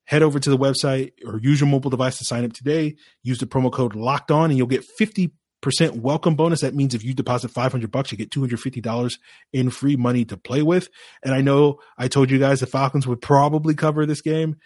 Head 0.04 0.22
over 0.22 0.38
to 0.38 0.50
the 0.50 0.56
website 0.56 1.12
or 1.26 1.38
use 1.38 1.61
your 1.61 1.68
mobile 1.68 1.90
device 1.90 2.18
to 2.18 2.24
sign 2.24 2.44
up 2.44 2.52
today. 2.52 2.96
Use 3.22 3.38
the 3.38 3.46
promo 3.46 3.70
code 3.70 3.94
locked 3.94 4.30
on 4.30 4.50
and 4.50 4.56
you'll 4.56 4.66
get 4.66 4.84
50 4.96 5.32
percent 5.61 5.97
welcome 5.97 6.35
bonus. 6.35 6.61
That 6.61 6.75
means 6.75 6.94
if 6.94 7.05
you 7.05 7.14
deposit 7.14 7.51
500 7.51 7.90
bucks, 7.90 8.12
you 8.12 8.18
get 8.18 8.31
$250 8.31 9.18
in 9.53 9.71
free 9.71 9.97
money 9.97 10.25
to 10.27 10.37
play 10.37 10.62
with. 10.62 10.88
And 11.23 11.35
I 11.35 11.40
know 11.40 11.81
I 11.97 12.09
told 12.09 12.31
you 12.31 12.38
guys 12.38 12.61
the 12.61 12.66
Falcons 12.66 13.07
would 13.07 13.21
probably 13.21 13.75
cover 13.75 14.07
this 14.07 14.21
game. 14.21 14.57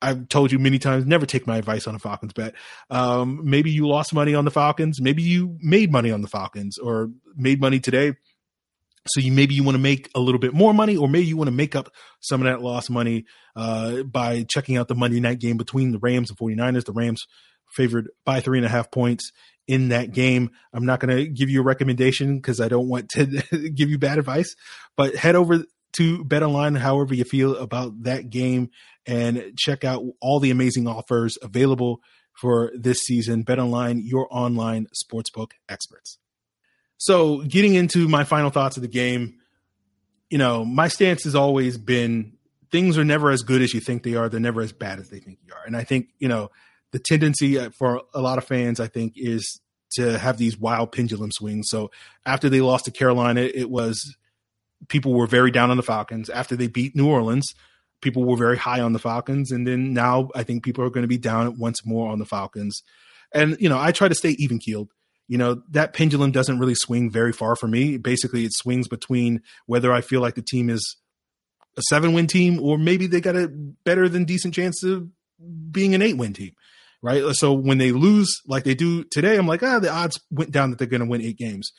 I've 0.00 0.28
told 0.28 0.52
you 0.52 0.60
many 0.60 0.78
times, 0.78 1.06
never 1.06 1.26
take 1.26 1.46
my 1.46 1.56
advice 1.56 1.88
on 1.88 1.94
a 1.94 1.98
Falcons 1.98 2.32
bet. 2.32 2.54
Um, 2.88 3.40
maybe 3.42 3.70
you 3.70 3.88
lost 3.88 4.14
money 4.14 4.34
on 4.34 4.44
the 4.44 4.50
Falcons. 4.50 5.00
Maybe 5.00 5.22
you 5.22 5.56
made 5.60 5.90
money 5.90 6.12
on 6.12 6.22
the 6.22 6.28
Falcons 6.28 6.78
or 6.78 7.10
made 7.36 7.60
money 7.60 7.80
today. 7.80 8.14
So 9.06 9.20
you 9.20 9.32
maybe 9.32 9.54
you 9.54 9.64
want 9.64 9.74
to 9.74 9.80
make 9.80 10.10
a 10.14 10.20
little 10.20 10.38
bit 10.38 10.52
more 10.52 10.74
money, 10.74 10.96
or 10.96 11.08
maybe 11.08 11.26
you 11.26 11.36
want 11.36 11.48
to 11.48 11.54
make 11.54 11.74
up 11.74 11.90
some 12.20 12.42
of 12.42 12.44
that 12.44 12.62
lost 12.62 12.90
money 12.90 13.24
uh, 13.56 14.02
by 14.02 14.44
checking 14.44 14.76
out 14.76 14.86
the 14.86 14.94
Monday 14.94 15.18
night 15.18 15.38
game 15.38 15.56
between 15.56 15.92
the 15.92 15.98
Rams 15.98 16.30
and 16.30 16.38
49ers. 16.38 16.84
The 16.84 16.92
Rams 16.92 17.22
favored 17.74 18.10
by 18.24 18.40
three 18.40 18.58
and 18.58 18.66
a 18.66 18.70
half 18.70 18.90
points 18.90 19.32
in 19.68 19.90
that 19.90 20.12
game. 20.12 20.50
I'm 20.72 20.86
not 20.86 20.98
going 20.98 21.16
to 21.16 21.28
give 21.28 21.50
you 21.50 21.60
a 21.60 21.64
recommendation 21.64 22.36
because 22.36 22.60
I 22.60 22.68
don't 22.68 22.88
want 22.88 23.10
to 23.10 23.26
give 23.74 23.90
you 23.90 23.98
bad 23.98 24.18
advice, 24.18 24.56
but 24.96 25.14
head 25.14 25.36
over 25.36 25.62
to 25.92 26.24
Bet 26.24 26.42
Online, 26.42 26.74
however 26.74 27.14
you 27.14 27.24
feel 27.24 27.56
about 27.56 28.02
that 28.02 28.30
game, 28.30 28.70
and 29.06 29.52
check 29.56 29.84
out 29.84 30.02
all 30.20 30.40
the 30.40 30.50
amazing 30.50 30.86
offers 30.86 31.38
available 31.40 32.00
for 32.32 32.72
this 32.74 33.00
season. 33.00 33.42
Bet 33.42 33.58
Online, 33.58 34.02
your 34.04 34.26
online 34.30 34.86
sportsbook 34.94 35.52
experts. 35.68 36.18
So, 36.96 37.42
getting 37.42 37.74
into 37.74 38.08
my 38.08 38.24
final 38.24 38.50
thoughts 38.50 38.76
of 38.76 38.82
the 38.82 38.88
game, 38.88 39.38
you 40.30 40.38
know, 40.38 40.64
my 40.64 40.88
stance 40.88 41.24
has 41.24 41.34
always 41.34 41.78
been 41.78 42.34
things 42.70 42.98
are 42.98 43.04
never 43.04 43.30
as 43.30 43.42
good 43.42 43.62
as 43.62 43.72
you 43.72 43.80
think 43.80 44.02
they 44.02 44.14
are. 44.14 44.28
They're 44.28 44.40
never 44.40 44.60
as 44.60 44.72
bad 44.72 44.98
as 44.98 45.08
they 45.08 45.20
think 45.20 45.38
you 45.46 45.54
are. 45.54 45.64
And 45.64 45.76
I 45.76 45.84
think, 45.84 46.08
you 46.18 46.28
know, 46.28 46.50
the 46.92 46.98
tendency 46.98 47.58
uh, 47.58 47.70
for 47.70 48.02
a 48.14 48.20
lot 48.20 48.38
of 48.38 48.44
fans, 48.44 48.80
I 48.80 48.86
think, 48.86 49.14
is 49.16 49.60
to 49.92 50.18
have 50.18 50.38
these 50.38 50.58
wild 50.58 50.92
pendulum 50.92 51.30
swings. 51.32 51.68
So 51.68 51.90
after 52.26 52.48
they 52.48 52.60
lost 52.60 52.84
to 52.86 52.90
Carolina, 52.90 53.40
it 53.40 53.70
was 53.70 54.16
people 54.88 55.14
were 55.14 55.26
very 55.26 55.50
down 55.50 55.70
on 55.70 55.76
the 55.76 55.82
Falcons. 55.82 56.30
After 56.30 56.56
they 56.56 56.68
beat 56.68 56.94
New 56.94 57.08
Orleans, 57.08 57.54
people 58.00 58.24
were 58.24 58.36
very 58.36 58.56
high 58.56 58.80
on 58.80 58.92
the 58.92 58.98
Falcons. 58.98 59.50
And 59.50 59.66
then 59.66 59.92
now 59.92 60.30
I 60.34 60.42
think 60.44 60.64
people 60.64 60.84
are 60.84 60.90
going 60.90 61.02
to 61.02 61.08
be 61.08 61.18
down 61.18 61.58
once 61.58 61.84
more 61.84 62.10
on 62.10 62.18
the 62.18 62.26
Falcons. 62.26 62.82
And, 63.32 63.56
you 63.60 63.68
know, 63.68 63.78
I 63.78 63.92
try 63.92 64.08
to 64.08 64.14
stay 64.14 64.30
even 64.38 64.58
keeled. 64.58 64.92
You 65.26 65.36
know, 65.36 65.62
that 65.70 65.92
pendulum 65.92 66.32
doesn't 66.32 66.58
really 66.58 66.74
swing 66.74 67.10
very 67.10 67.32
far 67.32 67.54
for 67.54 67.68
me. 67.68 67.98
Basically, 67.98 68.44
it 68.44 68.52
swings 68.54 68.88
between 68.88 69.42
whether 69.66 69.92
I 69.92 70.00
feel 70.00 70.22
like 70.22 70.36
the 70.36 70.42
team 70.42 70.70
is 70.70 70.96
a 71.76 71.82
seven 71.82 72.14
win 72.14 72.26
team 72.26 72.60
or 72.60 72.78
maybe 72.78 73.06
they 73.06 73.20
got 73.20 73.36
a 73.36 73.48
better 73.48 74.08
than 74.08 74.24
decent 74.24 74.54
chance 74.54 74.82
of 74.82 75.08
being 75.70 75.94
an 75.94 76.02
eight 76.02 76.16
win 76.16 76.32
team 76.32 76.52
right? 77.02 77.22
So 77.34 77.52
when 77.52 77.78
they 77.78 77.92
lose 77.92 78.40
like 78.46 78.64
they 78.64 78.74
do 78.74 79.04
today, 79.04 79.36
I'm 79.36 79.46
like, 79.46 79.62
ah, 79.62 79.78
the 79.78 79.92
odds 79.92 80.20
went 80.30 80.50
down 80.50 80.70
that 80.70 80.78
they're 80.78 80.88
going 80.88 81.00
to 81.00 81.06
win 81.06 81.22
eight 81.22 81.38
games. 81.38 81.72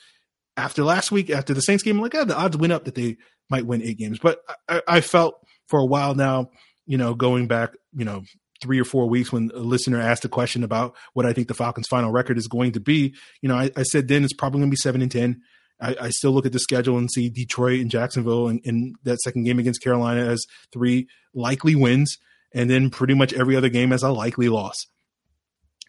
After 0.56 0.84
last 0.84 1.12
week, 1.12 1.30
after 1.30 1.54
the 1.54 1.62
Saints 1.62 1.82
game, 1.82 1.96
I'm 1.96 2.02
like, 2.02 2.14
ah, 2.14 2.24
the 2.24 2.38
odds 2.38 2.56
went 2.56 2.72
up 2.72 2.84
that 2.84 2.94
they 2.94 3.16
might 3.48 3.66
win 3.66 3.82
eight 3.82 3.98
games. 3.98 4.18
But 4.18 4.40
I, 4.68 4.82
I 4.86 5.00
felt 5.00 5.34
for 5.68 5.78
a 5.78 5.86
while 5.86 6.14
now, 6.14 6.50
you 6.86 6.98
know, 6.98 7.14
going 7.14 7.46
back, 7.46 7.74
you 7.94 8.04
know, 8.04 8.22
three 8.60 8.80
or 8.80 8.84
four 8.84 9.08
weeks 9.08 9.32
when 9.32 9.50
a 9.54 9.58
listener 9.58 10.00
asked 10.00 10.24
a 10.24 10.28
question 10.28 10.62
about 10.62 10.94
what 11.14 11.26
I 11.26 11.32
think 11.32 11.48
the 11.48 11.54
Falcons' 11.54 11.86
final 11.88 12.12
record 12.12 12.36
is 12.36 12.46
going 12.46 12.72
to 12.72 12.80
be, 12.80 13.14
you 13.40 13.48
know, 13.48 13.56
I, 13.56 13.70
I 13.76 13.82
said 13.84 14.08
then 14.08 14.24
it's 14.24 14.34
probably 14.34 14.60
going 14.60 14.70
to 14.70 14.74
be 14.74 14.76
seven 14.76 15.02
and 15.02 15.10
ten. 15.10 15.40
I, 15.80 15.96
I, 15.98 16.10
still 16.10 16.32
look 16.32 16.44
at 16.44 16.52
the 16.52 16.58
schedule 16.58 16.98
and 16.98 17.10
see 17.10 17.30
Detroit 17.30 17.80
and 17.80 17.90
Jacksonville 17.90 18.48
and, 18.48 18.60
and 18.66 18.94
that 19.04 19.18
second 19.20 19.44
game 19.44 19.58
against 19.58 19.82
Carolina 19.82 20.26
as 20.26 20.44
three 20.74 21.08
likely 21.32 21.74
wins, 21.74 22.18
and 22.54 22.68
then 22.68 22.90
pretty 22.90 23.14
much 23.14 23.32
every 23.32 23.56
other 23.56 23.70
game 23.70 23.92
as 23.92 24.02
a 24.02 24.10
likely 24.10 24.50
loss. 24.50 24.76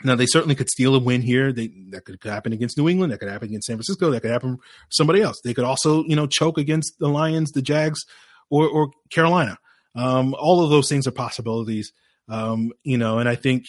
Now 0.04 0.16
they 0.16 0.26
certainly 0.26 0.56
could 0.56 0.70
steal 0.70 0.96
a 0.96 1.00
win 1.00 1.22
here. 1.22 1.52
They, 1.52 1.72
that 1.90 2.06
could 2.06 2.20
happen 2.24 2.54
against 2.54 2.78
New 2.78 2.90
England. 2.90 3.12
That 3.12 3.20
could 3.20 3.30
happen 3.30 3.50
against 3.50 3.68
San 3.68 3.76
Francisco. 3.76 4.12
That 4.12 4.22
could 4.22 4.32
happen 4.32 4.58
somebody 4.90 5.22
else. 5.22 5.40
They 5.44 5.54
could 5.54 5.66
also, 5.66 6.04
you 6.06 6.16
know, 6.16 6.28
choke 6.28 6.58
against 6.58 6.98
the 7.00 7.08
Lions, 7.10 7.52
the 7.52 7.62
Jags, 7.62 8.00
or, 8.50 8.68
or 8.68 8.92
Carolina. 9.12 9.58
Um, 9.96 10.36
all 10.38 10.64
of 10.64 10.70
those 10.70 10.90
things 10.90 11.08
are 11.08 11.12
possibilities. 11.12 11.92
Um, 12.30 12.72
you 12.84 12.98
know, 12.98 13.20
and 13.20 13.28
I 13.28 13.36
think 13.36 13.66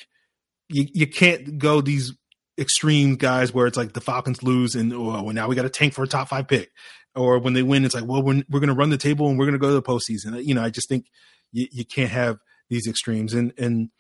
you, 0.69 0.87
you 0.93 1.07
can't 1.07 1.59
go 1.59 1.81
these 1.81 2.13
extreme 2.59 3.17
guys 3.17 3.53
where 3.53 3.67
it's 3.67 3.77
like 3.77 3.93
the 3.93 4.01
Falcons 4.01 4.43
lose 4.43 4.75
and 4.75 4.93
oh, 4.93 5.23
well, 5.23 5.33
now 5.33 5.49
we 5.49 5.57
got 5.57 5.63
to 5.63 5.71
tank 5.71 5.95
for 5.95 6.05
a 6.05 6.09
top 6.09 6.29
five 6.29 6.49
pick, 6.49 6.71
or 7.15 7.39
when 7.39 7.55
they 7.55 7.63
win, 7.63 7.85
it's 7.85 7.95
like 7.95 8.07
well 8.07 8.23
we're 8.23 8.43
we're 8.49 8.61
going 8.61 8.69
to 8.69 8.75
run 8.75 8.91
the 8.91 8.97
table 8.97 9.29
and 9.29 9.39
we're 9.39 9.47
going 9.47 9.55
to 9.55 9.59
go 9.59 9.69
to 9.69 9.75
the 9.75 9.83
postseason. 9.83 10.43
You 10.45 10.55
know, 10.55 10.63
I 10.63 10.71
just 10.71 10.89
think 10.89 11.07
you, 11.53 11.67
you 11.73 11.85
can't 11.85 12.11
have 12.11 12.39
these 12.69 12.87
extremes 12.87 13.35
and 13.35 13.53
and 13.59 13.91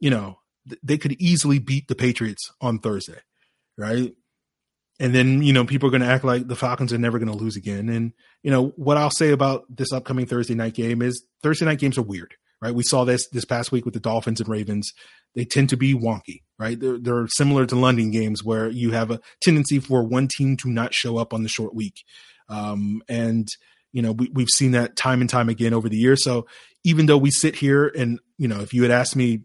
you 0.00 0.10
know 0.10 0.38
they 0.82 0.98
could 0.98 1.12
easily 1.20 1.58
beat 1.58 1.88
the 1.88 1.94
Patriots 1.94 2.52
on 2.60 2.78
Thursday, 2.78 3.20
right? 3.76 4.12
And 5.00 5.14
then, 5.14 5.42
you 5.42 5.52
know, 5.52 5.64
people 5.64 5.88
are 5.88 5.90
going 5.90 6.02
to 6.02 6.08
act 6.08 6.24
like 6.24 6.46
the 6.46 6.56
Falcons 6.56 6.92
are 6.92 6.98
never 6.98 7.18
going 7.18 7.30
to 7.30 7.36
lose 7.36 7.56
again. 7.56 7.88
And, 7.88 8.12
you 8.42 8.50
know, 8.50 8.68
what 8.76 8.96
I'll 8.96 9.10
say 9.10 9.32
about 9.32 9.64
this 9.68 9.92
upcoming 9.92 10.26
Thursday 10.26 10.54
night 10.54 10.74
game 10.74 11.02
is 11.02 11.24
Thursday 11.42 11.64
night 11.64 11.80
games 11.80 11.98
are 11.98 12.02
weird, 12.02 12.34
right? 12.60 12.74
We 12.74 12.84
saw 12.84 13.04
this 13.04 13.26
this 13.30 13.44
past 13.44 13.72
week 13.72 13.84
with 13.84 13.94
the 13.94 14.00
Dolphins 14.00 14.40
and 14.40 14.48
Ravens. 14.48 14.92
They 15.34 15.44
tend 15.44 15.70
to 15.70 15.76
be 15.76 15.94
wonky, 15.94 16.42
right? 16.58 16.78
They're, 16.78 16.98
they're 16.98 17.26
similar 17.28 17.66
to 17.66 17.74
London 17.74 18.10
games 18.10 18.44
where 18.44 18.68
you 18.68 18.92
have 18.92 19.10
a 19.10 19.20
tendency 19.40 19.80
for 19.80 20.04
one 20.04 20.28
team 20.28 20.56
to 20.58 20.70
not 20.70 20.94
show 20.94 21.16
up 21.16 21.32
on 21.34 21.42
the 21.42 21.48
short 21.48 21.74
week. 21.74 22.04
Um, 22.48 23.02
and, 23.08 23.48
you 23.92 24.02
know, 24.02 24.12
we, 24.12 24.30
we've 24.32 24.50
seen 24.50 24.72
that 24.72 24.94
time 24.94 25.20
and 25.20 25.30
time 25.30 25.48
again 25.48 25.74
over 25.74 25.88
the 25.88 25.96
years. 25.96 26.22
So 26.22 26.46
even 26.84 27.06
though 27.06 27.18
we 27.18 27.30
sit 27.30 27.56
here 27.56 27.88
and, 27.96 28.20
you 28.36 28.46
know, 28.46 28.60
if 28.60 28.74
you 28.74 28.82
had 28.82 28.90
asked 28.90 29.16
me 29.16 29.40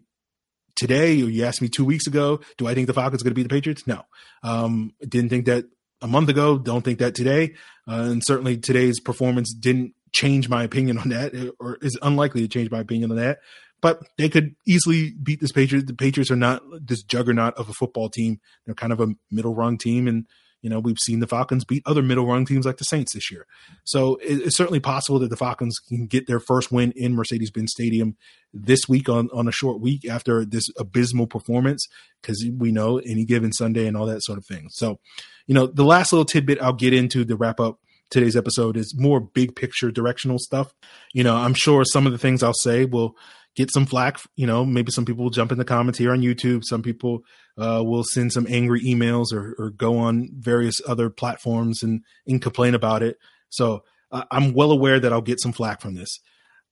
today, 0.78 1.12
you 1.12 1.44
asked 1.44 1.60
me 1.60 1.68
two 1.68 1.84
weeks 1.84 2.06
ago, 2.06 2.40
do 2.56 2.66
I 2.66 2.74
think 2.74 2.86
the 2.86 2.94
Falcons 2.94 3.22
going 3.22 3.32
to 3.32 3.34
beat 3.34 3.42
the 3.42 3.54
Patriots? 3.54 3.86
No. 3.86 4.02
Um, 4.42 4.94
didn't 5.06 5.28
think 5.28 5.46
that 5.46 5.64
a 6.00 6.06
month 6.06 6.28
ago. 6.28 6.56
Don't 6.56 6.84
think 6.84 7.00
that 7.00 7.14
today. 7.14 7.54
Uh, 7.86 8.08
and 8.10 8.22
certainly 8.24 8.56
today's 8.56 9.00
performance 9.00 9.52
didn't 9.52 9.94
change 10.12 10.48
my 10.48 10.62
opinion 10.62 10.98
on 10.98 11.08
that, 11.10 11.34
or 11.60 11.78
is 11.82 11.98
unlikely 12.00 12.42
to 12.42 12.48
change 12.48 12.70
my 12.70 12.80
opinion 12.80 13.10
on 13.10 13.16
that. 13.16 13.40
But 13.80 14.02
they 14.16 14.28
could 14.28 14.54
easily 14.66 15.12
beat 15.22 15.40
this 15.40 15.52
Patriots. 15.52 15.86
The 15.86 15.94
Patriots 15.94 16.30
are 16.30 16.36
not 16.36 16.62
this 16.80 17.02
juggernaut 17.02 17.54
of 17.54 17.68
a 17.68 17.72
football 17.72 18.08
team. 18.08 18.40
They're 18.64 18.74
kind 18.74 18.92
of 18.92 19.00
a 19.00 19.14
middle 19.30 19.54
rung 19.54 19.78
team, 19.78 20.08
and 20.08 20.26
you 20.60 20.68
know, 20.70 20.80
we've 20.80 20.98
seen 20.98 21.20
the 21.20 21.26
Falcons 21.26 21.64
beat 21.64 21.82
other 21.86 22.02
middle 22.02 22.26
rung 22.26 22.44
teams 22.44 22.66
like 22.66 22.78
the 22.78 22.84
Saints 22.84 23.14
this 23.14 23.30
year. 23.30 23.46
So 23.84 24.18
it's 24.20 24.56
certainly 24.56 24.80
possible 24.80 25.18
that 25.20 25.30
the 25.30 25.36
Falcons 25.36 25.78
can 25.78 26.06
get 26.06 26.26
their 26.26 26.40
first 26.40 26.72
win 26.72 26.92
in 26.96 27.14
Mercedes 27.14 27.50
Benz 27.50 27.72
Stadium 27.72 28.16
this 28.52 28.88
week 28.88 29.08
on, 29.08 29.28
on 29.32 29.46
a 29.46 29.52
short 29.52 29.80
week 29.80 30.08
after 30.08 30.44
this 30.44 30.64
abysmal 30.78 31.26
performance, 31.26 31.86
because 32.20 32.44
we 32.56 32.72
know 32.72 32.98
any 32.98 33.24
given 33.24 33.52
Sunday 33.52 33.86
and 33.86 33.96
all 33.96 34.06
that 34.06 34.24
sort 34.24 34.38
of 34.38 34.46
thing. 34.46 34.68
So, 34.70 34.98
you 35.46 35.54
know, 35.54 35.66
the 35.66 35.84
last 35.84 36.12
little 36.12 36.24
tidbit 36.24 36.60
I'll 36.60 36.72
get 36.72 36.92
into 36.92 37.24
to 37.24 37.36
wrap 37.36 37.60
up 37.60 37.78
today's 38.10 38.36
episode 38.36 38.76
is 38.76 38.94
more 38.98 39.20
big 39.20 39.54
picture 39.54 39.90
directional 39.90 40.38
stuff. 40.38 40.74
You 41.12 41.24
know, 41.24 41.36
I'm 41.36 41.54
sure 41.54 41.84
some 41.84 42.06
of 42.06 42.12
the 42.12 42.18
things 42.18 42.42
I'll 42.42 42.54
say 42.54 42.84
will 42.84 43.14
get 43.58 43.72
some 43.72 43.86
flack. 43.86 44.20
You 44.36 44.46
know, 44.46 44.64
maybe 44.64 44.92
some 44.92 45.04
people 45.04 45.24
will 45.24 45.30
jump 45.30 45.50
in 45.50 45.58
the 45.58 45.64
comments 45.64 45.98
here 45.98 46.12
on 46.12 46.22
YouTube. 46.22 46.64
Some 46.64 46.80
people 46.80 47.24
uh, 47.58 47.82
will 47.84 48.04
send 48.04 48.32
some 48.32 48.46
angry 48.48 48.80
emails 48.82 49.32
or, 49.32 49.56
or, 49.58 49.70
go 49.70 49.98
on 49.98 50.28
various 50.32 50.80
other 50.86 51.10
platforms 51.10 51.82
and, 51.82 52.02
and 52.24 52.40
complain 52.40 52.76
about 52.76 53.02
it. 53.02 53.16
So 53.48 53.82
uh, 54.12 54.22
I'm 54.30 54.54
well 54.54 54.70
aware 54.70 55.00
that 55.00 55.12
I'll 55.12 55.20
get 55.20 55.40
some 55.40 55.52
flack 55.52 55.80
from 55.80 55.94
this. 55.94 56.20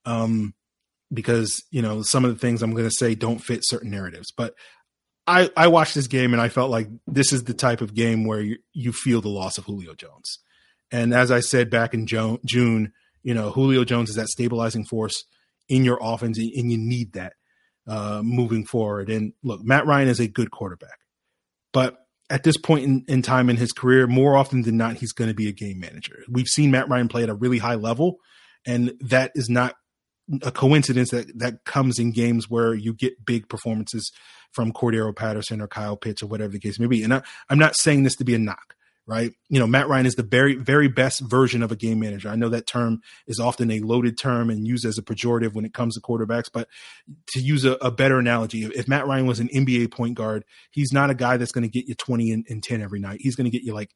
Um, 0.05 0.53
because 1.13 1.63
you 1.71 1.81
know 1.81 2.01
some 2.01 2.25
of 2.25 2.33
the 2.33 2.39
things 2.39 2.61
I'm 2.61 2.71
going 2.71 2.87
to 2.87 2.95
say 2.95 3.15
don't 3.15 3.39
fit 3.39 3.61
certain 3.63 3.91
narratives, 3.91 4.31
but 4.35 4.53
I, 5.25 5.49
I 5.57 5.67
watched 5.67 5.95
this 5.95 6.07
game 6.07 6.33
and 6.33 6.41
I 6.41 6.49
felt 6.49 6.71
like 6.71 6.87
this 7.05 7.33
is 7.33 7.43
the 7.43 7.53
type 7.53 7.81
of 7.81 7.93
game 7.93 8.25
where 8.25 8.41
you, 8.41 8.57
you 8.73 8.93
feel 8.93 9.19
the 9.19 9.27
loss 9.29 9.57
of 9.57 9.65
Julio 9.65 9.93
Jones. 9.93 10.39
And 10.89 11.13
as 11.13 11.31
I 11.31 11.41
said 11.41 11.69
back 11.69 11.93
in 11.93 12.07
jo- 12.07 12.39
June, 12.45 12.93
you 13.23 13.33
know, 13.33 13.51
Julio 13.51 13.83
Jones 13.83 14.09
is 14.09 14.15
that 14.15 14.29
stabilizing 14.29 14.85
force 14.85 15.25
in 15.69 15.83
your 15.83 15.99
offense, 16.01 16.37
and 16.37 16.71
you 16.71 16.77
need 16.77 17.13
that 17.13 17.33
uh, 17.87 18.21
moving 18.23 18.65
forward. 18.65 19.09
And 19.09 19.33
look, 19.43 19.63
Matt 19.63 19.85
Ryan 19.85 20.07
is 20.07 20.19
a 20.19 20.27
good 20.27 20.51
quarterback, 20.51 20.99
but 21.73 21.97
at 22.29 22.43
this 22.43 22.57
point 22.57 22.83
in, 22.83 23.05
in 23.07 23.21
time 23.21 23.49
in 23.49 23.55
his 23.55 23.71
career, 23.71 24.05
more 24.05 24.35
often 24.35 24.63
than 24.63 24.77
not, 24.77 24.95
he's 24.97 25.13
going 25.13 25.29
to 25.29 25.33
be 25.33 25.47
a 25.47 25.53
game 25.53 25.79
manager. 25.79 26.23
We've 26.29 26.47
seen 26.47 26.71
Matt 26.71 26.89
Ryan 26.89 27.07
play 27.07 27.23
at 27.23 27.29
a 27.29 27.33
really 27.33 27.57
high 27.57 27.75
level, 27.75 28.17
and 28.65 28.93
that 29.01 29.31
is 29.35 29.49
not 29.49 29.75
a 30.41 30.51
coincidence 30.51 31.11
that 31.11 31.39
that 31.39 31.63
comes 31.63 31.99
in 31.99 32.11
games 32.11 32.49
where 32.49 32.73
you 32.73 32.93
get 32.93 33.25
big 33.25 33.47
performances 33.47 34.11
from 34.51 34.73
Cordarrelle 34.73 35.15
Patterson 35.15 35.61
or 35.61 35.67
Kyle 35.67 35.95
Pitts 35.95 36.21
or 36.21 36.27
whatever 36.27 36.51
the 36.51 36.59
case 36.59 36.79
may 36.79 36.87
be. 36.87 37.03
And 37.03 37.13
I, 37.13 37.21
I'm 37.49 37.59
not 37.59 37.77
saying 37.77 38.03
this 38.03 38.15
to 38.17 38.25
be 38.25 38.35
a 38.35 38.39
knock 38.39 38.75
right? 39.07 39.31
You 39.49 39.59
know, 39.59 39.67
Matt 39.67 39.87
Ryan 39.87 40.05
is 40.05 40.15
the 40.15 40.23
very, 40.23 40.55
very 40.55 40.89
best 40.89 41.21
version 41.21 41.63
of 41.63 41.71
a 41.71 41.75
game 41.75 41.99
manager. 41.99 42.29
I 42.29 42.35
know 42.35 42.49
that 42.49 42.67
term 42.67 43.01
is 43.25 43.39
often 43.39 43.71
a 43.71 43.79
loaded 43.79 44.17
term 44.17 44.49
and 44.49 44.67
used 44.67 44.85
as 44.85 44.97
a 44.97 45.01
pejorative 45.01 45.53
when 45.53 45.65
it 45.65 45.73
comes 45.73 45.95
to 45.95 46.01
quarterbacks, 46.01 46.49
but 46.51 46.67
to 47.29 47.39
use 47.39 47.63
a, 47.63 47.73
a 47.73 47.89
better 47.89 48.19
analogy, 48.19 48.65
if 48.65 48.87
Matt 48.87 49.07
Ryan 49.07 49.25
was 49.25 49.39
an 49.39 49.47
NBA 49.47 49.91
point 49.91 50.15
guard, 50.15 50.43
he's 50.71 50.91
not 50.91 51.09
a 51.09 51.15
guy 51.15 51.37
that's 51.37 51.53
going 51.53 51.63
to 51.63 51.69
get 51.69 51.87
you 51.87 51.95
20 51.95 52.31
and, 52.31 52.45
and 52.49 52.61
10 52.61 52.81
every 52.81 52.99
night. 52.99 53.19
He's 53.21 53.35
going 53.35 53.49
to 53.49 53.51
get 53.51 53.63
you 53.63 53.73
like 53.73 53.91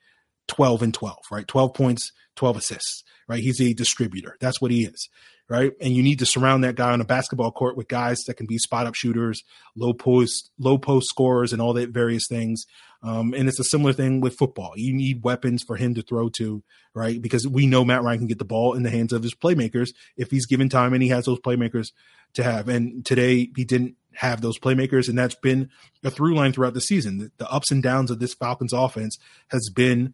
12 0.48 0.82
and 0.82 0.94
12, 0.94 1.18
right? 1.30 1.48
12 1.48 1.74
points, 1.74 2.12
12 2.38 2.58
assists, 2.58 3.04
right? 3.28 3.44
He's 3.44 3.60
a 3.60 3.74
distributor. 3.74 4.38
That's 4.40 4.62
what 4.62 4.72
he 4.72 4.86
is 4.86 5.10
right? 5.52 5.74
And 5.82 5.94
you 5.94 6.02
need 6.02 6.20
to 6.20 6.26
surround 6.26 6.64
that 6.64 6.76
guy 6.76 6.92
on 6.92 7.02
a 7.02 7.06
basketball 7.06 7.52
court 7.52 7.76
with 7.76 7.90
guys 7.90 8.20
that 8.26 8.36
can 8.36 8.46
be 8.46 8.58
spot 8.58 8.88
up 8.88 8.96
shooters, 8.96 9.44
low 9.76 9.92
post, 9.92 10.50
low 10.58 10.78
post 10.78 11.10
scorers, 11.10 11.52
and 11.52 11.62
all 11.62 11.74
that 11.74 11.90
various 11.90 12.24
things. 12.30 12.66
Um, 13.04 13.34
and 13.34 13.50
it's 13.50 13.60
a 13.60 13.66
similar 13.66 13.92
thing 13.92 14.22
with 14.22 14.38
football. 14.38 14.72
You 14.78 14.94
need 14.94 15.26
weapons 15.26 15.62
for 15.62 15.76
him 15.76 15.94
to 15.96 16.04
throw 16.04 16.30
to, 16.38 16.64
right? 16.94 17.22
Because 17.22 17.46
we 17.46 17.68
know 17.68 17.84
Matt 17.84 18.02
Ryan 18.02 18.20
can 18.20 18.28
get 18.28 18.40
the 18.40 18.46
ball 18.46 18.76
in 18.76 18.84
the 18.84 18.90
hands 18.90 19.12
of 19.12 19.24
his 19.24 19.36
playmakers 19.36 19.90
if 20.16 20.32
he's 20.32 20.46
given 20.46 20.70
time 20.70 20.94
and 20.94 21.04
he 21.04 21.10
has 21.10 21.26
those 21.26 21.42
playmakers 21.42 21.92
to 22.36 22.44
have. 22.44 22.70
And 22.70 23.06
today 23.06 23.50
he 23.54 23.66
didn't 23.66 23.98
have 24.14 24.40
those 24.40 24.58
playmakers, 24.58 25.10
and 25.10 25.18
that's 25.20 25.36
been 25.36 25.70
a 26.02 26.10
through 26.10 26.34
line 26.34 26.54
throughout 26.54 26.76
the 26.76 26.80
season. 26.80 27.18
The, 27.18 27.32
the 27.40 27.52
ups 27.52 27.72
and 27.72 27.84
downs 27.84 28.10
of 28.10 28.20
this 28.20 28.34
Falcons 28.34 28.72
offense 28.72 29.18
has 29.50 29.70
been 29.70 30.14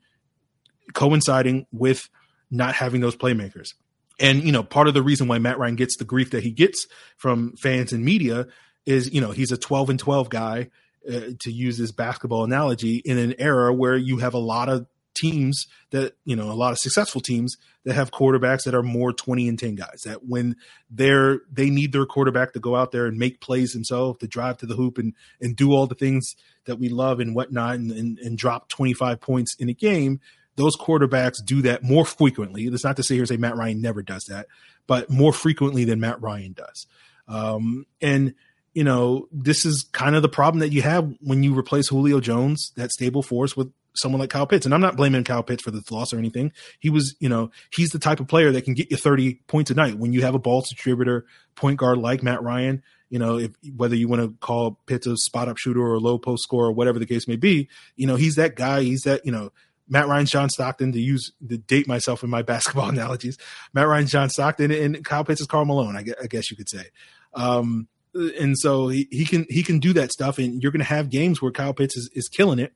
coinciding 0.94 1.68
with 1.72 2.10
not 2.50 2.74
having 2.74 3.02
those 3.02 3.16
playmakers. 3.16 3.74
And, 4.20 4.44
you 4.44 4.52
know, 4.52 4.64
part 4.64 4.88
of 4.88 4.94
the 4.94 5.04
reason 5.04 5.28
why 5.28 5.38
Matt 5.38 5.60
Ryan 5.60 5.76
gets 5.76 5.98
the 5.98 6.06
grief 6.06 6.32
that 6.32 6.44
he 6.44 6.52
gets 6.52 6.88
from 7.18 7.56
fans 7.58 7.94
and 7.94 8.04
media 8.04 8.48
is, 8.86 9.14
you 9.14 9.22
know, 9.22 9.32
he's 9.32 9.52
a 9.52 9.58
12 9.58 9.92
and 9.92 10.00
12 10.00 10.30
guy, 10.30 10.70
uh, 11.08 11.32
to 11.40 11.52
use 11.52 11.78
this 11.78 11.92
basketball 11.92 12.44
analogy, 12.44 13.02
in 13.06 13.18
an 13.18 13.36
era 13.38 13.74
where 13.74 13.96
you 13.96 14.18
have 14.18 14.34
a 14.34 14.40
lot 14.40 14.70
of 14.70 14.88
teams 15.16 15.66
that, 15.92 16.16
you 16.26 16.36
know, 16.36 16.52
a 16.52 16.54
lot 16.54 16.72
of 16.72 16.78
successful 16.78 17.22
teams 17.22 17.56
that 17.86 17.94
have 17.94 18.12
quarterbacks 18.12 18.64
that 18.64 18.76
are 18.76 18.84
more 18.84 19.12
20 19.12 19.48
and 19.48 19.58
10 19.58 19.76
guys 19.76 20.02
that 20.06 20.26
when 20.26 20.56
they're, 20.90 21.40
they 21.52 21.70
need 21.70 21.92
their 21.92 22.06
quarterback 22.06 22.54
to 22.54 22.60
go 22.60 22.76
out 22.76 22.92
there 22.92 23.06
and 23.06 23.18
make 23.18 23.42
plays 23.42 23.74
himself, 23.74 24.20
to 24.20 24.28
drive 24.28 24.58
to 24.58 24.66
the 24.66 24.76
hoop 24.76 24.98
and, 24.98 25.14
and 25.42 25.56
do 25.56 25.74
all 25.74 25.88
the 25.88 25.96
things 25.96 26.36
that 26.66 26.78
we 26.78 26.90
love 26.90 27.20
and 27.20 27.34
whatnot 27.34 27.76
and, 27.76 27.92
and, 27.92 28.20
and 28.20 28.38
drop 28.38 28.70
25 28.70 29.20
points 29.20 29.56
in 29.58 29.70
a 29.70 29.74
game 29.74 30.20
those 30.58 30.76
quarterbacks 30.76 31.38
do 31.44 31.62
that 31.62 31.84
more 31.84 32.04
frequently. 32.04 32.68
That's 32.68 32.84
not 32.84 32.98
to 32.98 33.04
say 33.04 33.16
here 33.16 33.26
say 33.26 33.38
Matt 33.38 33.56
Ryan 33.56 33.82
never 33.82 34.02
does 34.02 34.26
that, 34.26 34.48
but 34.86 35.10
more 35.10 35.32
frequently 35.32 35.86
than 35.86 36.00
Matt 36.02 36.22
Ryan 36.22 36.54
does. 36.54 36.88
Um, 37.28 37.86
and 38.02 38.34
you 38.74 38.84
know, 38.84 39.28
this 39.32 39.66
is 39.66 39.88
kind 39.92 40.16
of 40.16 40.22
the 40.22 40.30
problem 40.30 40.60
that 40.60 40.72
you 40.72 40.84
have 40.84 41.12
when 41.22 41.42
you 41.42 41.58
replace 41.58 41.88
Julio 41.88 42.20
Jones, 42.20 42.74
that 42.76 42.92
stable 42.92 43.24
force, 43.24 43.58
with 43.58 43.72
someone 43.96 44.20
like 44.20 44.30
Kyle 44.30 44.46
Pitts. 44.46 44.66
And 44.66 44.74
I'm 44.76 44.82
not 44.82 44.96
blaming 44.96 45.24
Kyle 45.24 45.42
Pitts 45.42 45.64
for 45.64 45.72
the 45.72 45.82
loss 45.90 46.14
or 46.14 46.20
anything. 46.20 46.52
He 46.80 46.92
was, 46.92 47.16
you 47.20 47.28
know, 47.28 47.50
he's 47.74 47.90
the 47.90 47.98
type 47.98 48.20
of 48.20 48.28
player 48.28 48.52
that 48.52 48.66
can 48.66 48.76
get 48.76 48.92
you 48.92 48.98
30 48.98 49.42
points 49.48 49.72
a 49.72 49.74
night 49.74 49.98
when 49.98 50.14
you 50.14 50.22
have 50.22 50.36
a 50.36 50.40
ball 50.40 50.62
distributor 50.62 51.26
point 51.56 51.78
guard 51.80 51.98
like 51.98 52.22
Matt 52.22 52.44
Ryan. 52.44 52.84
You 53.10 53.20
know, 53.20 53.40
if 53.40 53.52
whether 53.76 53.96
you 53.96 54.08
want 54.08 54.22
to 54.22 54.36
call 54.42 54.80
Pitts 54.86 55.08
a 55.08 55.18
spot 55.18 55.48
up 55.48 55.58
shooter 55.58 55.82
or 55.82 55.96
a 55.96 56.00
low 56.00 56.20
post 56.20 56.44
scorer 56.44 56.68
or 56.68 56.74
whatever 56.74 57.00
the 57.00 57.06
case 57.06 57.28
may 57.28 57.38
be, 57.38 57.70
you 57.96 58.06
know, 58.06 58.16
he's 58.16 58.36
that 58.36 58.56
guy. 58.56 58.84
He's 58.84 59.02
that, 59.02 59.26
you 59.26 59.32
know, 59.32 59.52
Matt 59.90 60.08
Ryan, 60.08 60.26
John 60.26 60.50
Stockton, 60.50 60.92
to 60.92 61.00
use 61.00 61.32
to 61.48 61.58
date 61.58 61.88
myself 61.88 62.24
in 62.24 62.30
my 62.30 62.42
basketball 62.44 62.90
analogies. 62.90 63.38
Matt 63.74 63.88
Ryan, 63.88 64.08
John 64.08 64.30
Stockton, 64.30 64.72
and 64.72 65.04
Kyle 65.04 65.24
Pitts 65.24 65.42
is 65.42 65.48
Karl 65.48 65.66
Malone. 65.66 65.96
I 65.96 66.04
guess, 66.04 66.16
I 66.22 66.28
guess 66.28 66.52
you 66.52 66.58
could 66.58 66.70
say. 66.70 66.86
Um, 67.34 67.88
and 68.14 68.58
so 68.58 68.88
he, 68.88 69.08
he, 69.12 69.26
can 69.26 69.46
he 69.50 69.64
can 69.64 69.80
do 69.80 69.94
that 69.94 70.12
stuff, 70.12 70.38
and 70.38 70.62
you're 70.62 70.72
going 70.72 70.80
to 70.80 70.86
have 70.86 71.10
games 71.10 71.42
where 71.42 71.52
Kyle 71.52 71.74
Pitts 71.74 71.96
is, 71.96 72.10
is 72.14 72.28
killing 72.28 72.60
it, 72.60 72.74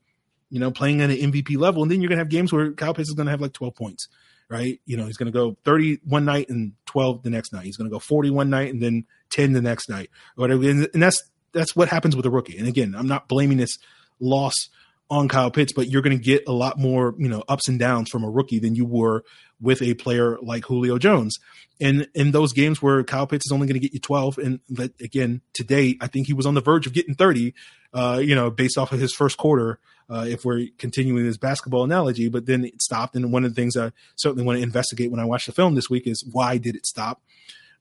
you 0.50 0.60
know, 0.60 0.71
playing 0.71 1.02
at 1.02 1.10
an 1.10 1.17
MVP 1.17 1.58
level, 1.58 1.82
and 1.82 1.91
then 1.91 2.02
you're 2.02 2.10
going 2.10 2.17
to 2.17 2.21
have 2.21 2.30
games 2.30 2.54
where 2.54 2.71
Kyle 2.74 2.93
Pitts 2.93 3.10
is 3.10 3.15
going 3.15 3.26
to 3.26 3.32
have 3.32 3.41
like 3.41 3.54
12 3.54 3.76
points, 3.76 4.08
right? 4.50 4.80
You 4.86 4.97
know, 4.97 5.06
he's 5.06 5.17
going 5.17 5.32
to 5.32 5.38
go 5.38 5.58
30 5.65 6.00
one 6.04 6.26
night 6.26 6.50
and 6.50 6.74
12 6.86 7.24
the 7.24 7.30
next 7.30 7.54
night. 7.54 7.65
He's 7.65 7.78
going 7.78 7.89
to 7.89 7.93
go 7.93 8.00
40 8.00 8.30
one 8.30 8.50
night 8.50 8.71
and 8.71 8.82
then 8.82 9.06
10 9.32 9.54
the 9.54 9.62
next 9.62 9.89
night, 9.89 10.10
whatever. 10.36 10.69
And 10.69 10.88
that's 10.93 11.21
that's 11.54 11.76
what 11.76 11.89
happens 11.89 12.15
with 12.15 12.26
a 12.26 12.30
rookie. 12.30 12.58
And 12.58 12.67
again, 12.67 12.95
I'm 12.95 13.08
not 13.08 13.28
blaming 13.28 13.58
this 13.58 13.78
loss 14.19 14.69
on 15.12 15.28
Kyle 15.28 15.52
Pitts, 15.52 15.74
but 15.74 15.89
you're 15.89 16.02
going 16.02 16.17
to 16.17 16.24
get 16.24 16.43
a 16.47 16.54
lot 16.54 16.80
more, 16.80 17.13
you 17.17 17.28
know, 17.28 17.43
ups 17.50 17.67
and 17.67 17.78
downs 17.78 18.10
from 18.10 18.24
a 18.24 18.30
rookie 18.30 18.60
than 18.60 18.76
you 18.76 18.86
were 18.86 19.26
with 19.60 19.82
a 19.82 19.93
player 19.93 20.38
like 20.41 20.65
Julio 20.65 20.97
Jones. 20.97 21.38
And 21.82 22.08
in 22.15 22.32
those 22.32 22.54
games 22.54 22.82
where 22.82 23.04
Kyle 23.04 23.28
Pitts 23.28 23.45
is 23.45 23.52
only 23.52 23.67
going 23.67 23.80
to 23.80 23.82
get 23.82 23.93
you 23.93 24.00
12, 24.00 24.38
and 24.38 24.60
that, 24.69 25.00
again, 25.02 25.41
today, 25.54 25.97
I 26.00 26.08
think 26.08 26.28
he 26.28 26.34
was 26.34 26.45
on 26.45 26.54
the 26.54 26.62
verge 26.62 26.88
of 26.88 26.93
getting 26.93 27.13
30, 27.13 27.54
uh, 27.93 28.21
you 28.24 28.36
know, 28.36 28.50
based 28.50 28.78
off 28.78 28.93
of 28.93 29.02
his 29.02 29.13
first 29.13 29.38
quarter, 29.38 29.80
uh, 30.10 30.26
if 30.28 30.45
we're 30.45 30.67
continuing 30.78 31.26
this 31.26 31.38
basketball 31.38 31.84
analogy, 31.84 32.30
but 32.30 32.45
then 32.45 32.63
it 32.63 32.82
stopped. 32.82 33.15
And 33.15 33.34
one 33.34 33.43
of 33.43 33.54
the 33.54 33.62
things 33.62 33.76
I 33.76 33.91
certainly 34.15 34.45
want 34.45 34.60
to 34.60 34.63
investigate 34.63 35.12
when 35.12 35.19
I 35.19 35.26
watch 35.26 35.45
the 35.45 35.52
film 35.52 35.76
this 35.76 35.89
week 35.89 36.08
is 36.08 36.24
why 36.32 36.58
did 36.58 36.76
it 36.76 36.86
stop? 36.86 37.21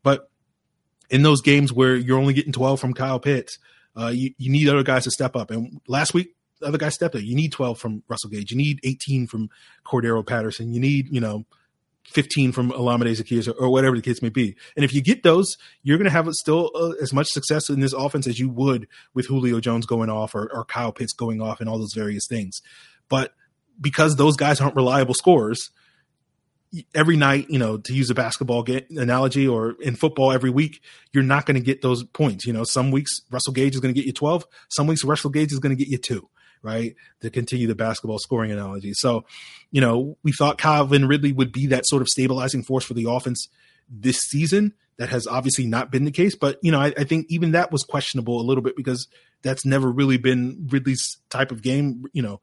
But 0.03 0.29
in 1.11 1.23
those 1.23 1.43
games 1.43 1.73
where 1.73 1.95
you're 1.95 2.19
only 2.19 2.35
getting 2.35 2.53
12 2.53 2.81
from 2.81 2.95
Kyle 2.95 3.21
Pitts, 3.21 3.59
uh, 3.97 4.09
you, 4.09 4.33
you 4.37 4.51
need 4.51 4.69
other 4.69 4.83
guys 4.83 5.05
to 5.05 5.11
step 5.11 5.37
up. 5.37 5.51
And 5.51 5.81
last 5.87 6.15
week, 6.15 6.35
the 6.61 6.67
other 6.67 6.79
guy 6.79 6.89
stepped 6.91 7.15
up. 7.15 7.23
You 7.23 7.35
need 7.35 7.53
12 7.53 7.79
from 7.79 8.03
Russell 8.09 8.31
Gage. 8.31 8.51
You 8.51 8.57
need 8.57 8.81
18 8.85 9.27
from 9.27 9.51
Cordarrelle 9.85 10.27
Patterson. 10.27 10.73
You 10.73 10.81
need, 10.81 11.09
you 11.13 11.21
know, 11.21 11.45
15 12.05 12.53
from 12.53 12.73
Olamide 12.73 13.17
Zaccheaus 13.17 13.49
or, 13.49 13.53
or, 13.53 13.71
whatever 13.71 13.97
the 13.97 14.03
case 14.03 14.23
may 14.23 14.31
be. 14.31 14.57
And 14.75 14.85
if 14.85 14.93
you 14.93 15.01
get 15.01 15.23
those, 15.23 15.57
you're 15.83 15.99
going 15.99 16.07
to 16.07 16.11
have 16.11 16.29
still 16.33 16.71
uh, 16.75 16.93
as 17.01 17.13
much 17.13 17.29
success 17.29 17.69
in 17.69 17.81
this 17.81 17.93
offense 17.93 18.27
as 18.27 18.39
you 18.39 18.49
would 18.49 18.89
with 19.15 19.27
Julio 19.27 19.61
Jones 19.61 19.87
going 19.87 20.11
off 20.11 20.35
or, 20.35 20.51
or 20.53 20.65
Kyle 20.65 20.93
Pitts 20.93 21.13
going 21.13 21.41
off 21.41 21.61
and 21.61 21.69
all 21.69 21.79
those 21.79 21.95
various 21.95 22.27
things. 22.29 22.61
But 23.09 23.33
because 23.81 24.17
those 24.17 24.37
guys 24.37 24.61
aren't 24.61 24.77
reliable 24.77 25.15
scorers, 25.15 25.71
every 26.95 27.17
night, 27.17 27.47
you 27.49 27.59
know, 27.59 27.79
to 27.79 27.93
use 27.93 28.11
a 28.11 28.15
basketball 28.15 28.65
analogy 28.91 29.47
or 29.47 29.77
in 29.81 29.95
football 29.95 30.33
every 30.33 30.51
week, 30.51 30.81
you're 31.13 31.23
not 31.23 31.47
going 31.47 31.57
to 31.57 31.65
get 31.65 31.83
those 31.83 32.05
points. 32.05 32.45
You 32.47 32.53
know, 32.53 32.65
some 32.65 32.91
weeks 32.91 33.23
Russell 33.31 33.53
Gage 33.53 33.75
is 33.75 33.81
going 33.81 33.95
to 33.95 33.99
get 33.99 34.07
you 34.07 34.13
12, 34.13 34.47
some 34.69 34.87
weeks 34.87 35.05
Russell 35.05 35.31
Gage 35.31 35.53
is 35.53 35.59
going 35.59 35.77
to 35.77 35.83
get 35.85 35.89
you 35.89 35.99
two 35.99 36.29
right? 36.63 36.95
To 37.21 37.31
continue 37.31 37.67
the 37.67 37.75
basketball 37.75 38.19
scoring 38.19 38.51
analogy. 38.51 38.93
So, 38.95 39.25
you 39.71 39.81
know, 39.81 40.17
we 40.23 40.33
thought 40.33 40.59
Calvin 40.59 41.09
Ridley 41.09 41.33
would 41.33 41.53
be 41.53 41.67
that 41.69 41.87
sort 41.87 42.03
of 42.03 42.09
stabilizing 42.09 42.63
force 42.63 42.85
for 42.85 42.95
the 42.95 43.09
offense 43.09 43.49
this 43.89 44.19
season. 44.21 44.75
That 44.99 45.09
has 45.09 45.27
obviously 45.27 45.67
not 45.67 45.91
been 45.91 46.05
the 46.05 46.11
case, 46.11 46.35
but 46.35 46.59
you 46.61 46.71
know, 46.71 46.79
I, 46.79 46.93
I 46.99 47.05
think 47.05 47.25
even 47.31 47.53
that 47.53 47.73
was 47.73 47.85
questionable 47.85 48.39
a 48.39 48.45
little 48.45 48.63
bit 48.63 48.77
because 48.77 49.09
that's 49.41 49.65
never 49.65 49.91
really 49.91 50.19
been 50.19 50.69
Ridley's 50.71 51.17
type 51.31 51.51
of 51.51 51.63
game. 51.63 52.05
You 52.13 52.21
know, 52.21 52.41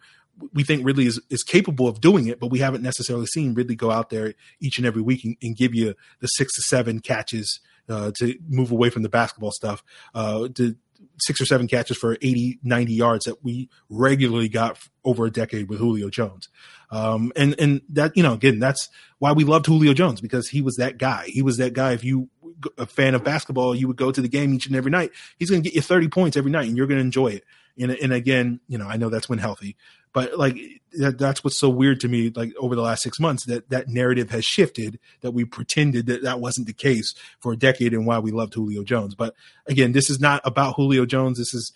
we 0.54 0.64
think 0.64 0.86
Ridley 0.86 1.06
is, 1.06 1.22
is 1.30 1.44
capable 1.44 1.88
of 1.88 2.02
doing 2.02 2.26
it, 2.28 2.40
but 2.40 2.50
we 2.50 2.58
haven't 2.60 2.82
necessarily 2.82 3.28
seen 3.28 3.54
Ridley 3.54 3.76
go 3.76 3.92
out 3.92 4.10
there 4.10 4.34
each 4.60 4.78
and 4.78 4.88
every 4.88 5.02
week 5.04 5.24
and, 5.24 5.36
and 5.42 5.56
give 5.56 5.76
you 5.76 5.94
the 6.20 6.28
six 6.28 6.56
to 6.56 6.62
seven 6.64 7.00
catches 7.00 7.60
uh, 7.90 8.12
to 8.18 8.36
move 8.48 8.72
away 8.72 8.90
from 8.90 9.04
the 9.04 9.10
basketball 9.10 9.52
stuff, 9.52 9.84
uh, 10.14 10.48
to 10.56 10.76
six 11.20 11.42
or 11.42 11.46
seven 11.46 11.68
catches 11.68 11.98
for 11.98 12.18
80, 12.22 12.60
90 12.64 12.94
yards 12.94 13.26
that 13.26 13.44
we 13.44 13.70
regularly 13.90 14.50
got 14.50 14.80
over 15.04 15.26
a 15.26 15.32
decade 15.32 15.70
with 15.70 15.80
Julio 15.80 16.10
Jones. 16.10 16.50
Um, 16.90 17.32
and, 17.36 17.56
and 17.60 17.82
that, 17.90 18.16
you 18.16 18.24
know, 18.24 18.34
again, 18.34 18.60
that's 18.60 18.90
why 19.20 19.34
we 19.34 19.44
loved 19.44 19.66
Julio 19.66 19.94
Jones 19.94 20.22
because 20.22 20.50
he 20.50 20.62
was 20.62 20.76
that 20.76 20.98
guy. 20.98 21.26
He 21.28 21.42
was 21.42 21.58
that 21.58 21.74
guy. 21.74 21.94
If 21.94 22.04
you, 22.04 22.30
a 22.78 22.86
fan 22.86 23.14
of 23.14 23.24
basketball, 23.24 23.76
you 23.76 23.88
would 23.88 23.98
go 23.98 24.12
to 24.12 24.22
the 24.22 24.28
game 24.28 24.54
each 24.54 24.68
and 24.68 24.76
every 24.76 24.92
night. 24.92 25.12
He's 25.38 25.50
going 25.50 25.62
to 25.62 25.70
get 25.70 25.76
you 25.76 25.82
30 25.82 26.08
points 26.08 26.38
every 26.38 26.52
night 26.52 26.68
and 26.68 26.78
you're 26.78 26.88
going 26.88 27.00
to 27.00 27.06
enjoy 27.06 27.28
it. 27.28 27.44
And, 27.80 27.92
and 27.92 28.14
again, 28.14 28.60
you 28.68 28.78
know, 28.78 28.88
I 28.88 28.98
know 28.98 29.10
that's 29.10 29.30
when 29.30 29.40
healthy, 29.40 29.76
but 30.18 30.36
like 30.36 30.58
that, 30.94 31.20
that's 31.20 31.44
what's 31.44 31.60
so 31.60 31.70
weird 31.70 32.00
to 32.00 32.08
me. 32.08 32.32
Like 32.36 32.52
over 32.60 32.74
the 32.76 32.82
last 32.82 33.04
six 33.04 33.20
months, 33.20 33.46
that 33.46 33.70
that 33.70 33.88
narrative 33.88 34.32
has 34.32 34.44
shifted. 34.44 34.98
That 35.22 35.30
we 35.30 35.46
pretended 35.46 36.08
that 36.08 36.24
that 36.24 36.40
wasn't 36.40 36.66
the 36.66 36.74
case 36.74 37.14
for 37.40 37.54
a 37.54 37.56
decade, 37.56 37.94
and 37.94 38.08
why 38.08 38.18
we 38.18 38.32
loved 38.32 38.56
Julio 38.56 38.84
Jones. 38.84 39.14
But 39.14 39.36
again, 39.68 39.92
this 39.92 40.10
is 40.10 40.20
not 40.20 40.42
about 40.44 40.74
Julio 40.76 41.06
Jones. 41.06 41.38
This 41.38 41.54
is 41.54 41.72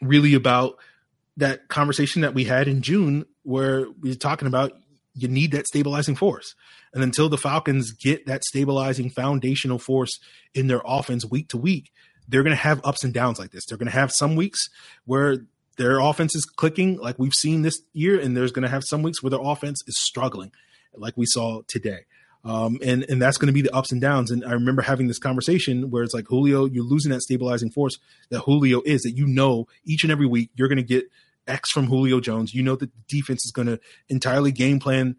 really 0.00 0.32
about 0.32 0.78
that 1.36 1.68
conversation 1.68 2.22
that 2.22 2.32
we 2.32 2.44
had 2.44 2.66
in 2.66 2.80
June, 2.80 3.26
where 3.42 3.86
we 4.00 4.08
were 4.08 4.14
talking 4.14 4.48
about 4.48 4.72
you 5.12 5.28
need 5.28 5.52
that 5.52 5.66
stabilizing 5.66 6.16
force. 6.16 6.54
And 6.94 7.02
until 7.02 7.28
the 7.28 7.36
Falcons 7.36 7.92
get 7.92 8.24
that 8.24 8.42
stabilizing 8.42 9.10
foundational 9.10 9.78
force 9.78 10.18
in 10.54 10.68
their 10.68 10.80
offense 10.82 11.26
week 11.26 11.48
to 11.50 11.58
week, 11.58 11.92
they're 12.26 12.42
going 12.42 12.56
to 12.56 12.62
have 12.62 12.80
ups 12.84 13.04
and 13.04 13.12
downs 13.12 13.38
like 13.38 13.50
this. 13.50 13.66
They're 13.66 13.76
going 13.76 13.92
to 13.92 13.92
have 13.92 14.12
some 14.12 14.34
weeks 14.34 14.66
where 15.04 15.44
their 15.76 15.98
offense 16.00 16.34
is 16.34 16.44
clicking 16.44 16.98
like 16.98 17.18
we've 17.18 17.34
seen 17.34 17.62
this 17.62 17.80
year, 17.92 18.18
and 18.18 18.36
there's 18.36 18.52
going 18.52 18.62
to 18.62 18.68
have 18.68 18.84
some 18.84 19.02
weeks 19.02 19.22
where 19.22 19.30
their 19.30 19.40
offense 19.42 19.82
is 19.86 19.98
struggling, 19.98 20.52
like 20.94 21.16
we 21.16 21.26
saw 21.26 21.62
today. 21.66 22.00
Um, 22.44 22.78
and 22.82 23.04
and 23.08 23.20
that's 23.20 23.38
going 23.38 23.48
to 23.48 23.52
be 23.52 23.62
the 23.62 23.74
ups 23.74 23.90
and 23.90 24.00
downs. 24.00 24.30
And 24.30 24.44
I 24.44 24.52
remember 24.52 24.82
having 24.82 25.08
this 25.08 25.18
conversation 25.18 25.90
where 25.90 26.04
it's 26.04 26.14
like 26.14 26.28
Julio, 26.28 26.64
you're 26.64 26.84
losing 26.84 27.10
that 27.10 27.22
stabilizing 27.22 27.70
force 27.70 27.98
that 28.30 28.40
Julio 28.42 28.82
is. 28.84 29.02
That 29.02 29.16
you 29.16 29.26
know 29.26 29.66
each 29.84 30.04
and 30.04 30.12
every 30.12 30.26
week 30.26 30.50
you're 30.54 30.68
going 30.68 30.76
to 30.76 30.84
get 30.84 31.10
X 31.48 31.70
from 31.72 31.86
Julio 31.86 32.20
Jones. 32.20 32.54
You 32.54 32.62
know 32.62 32.76
that 32.76 32.92
the 32.92 33.00
defense 33.08 33.44
is 33.44 33.50
going 33.50 33.66
to 33.66 33.80
entirely 34.08 34.52
game 34.52 34.78
plan 34.78 35.16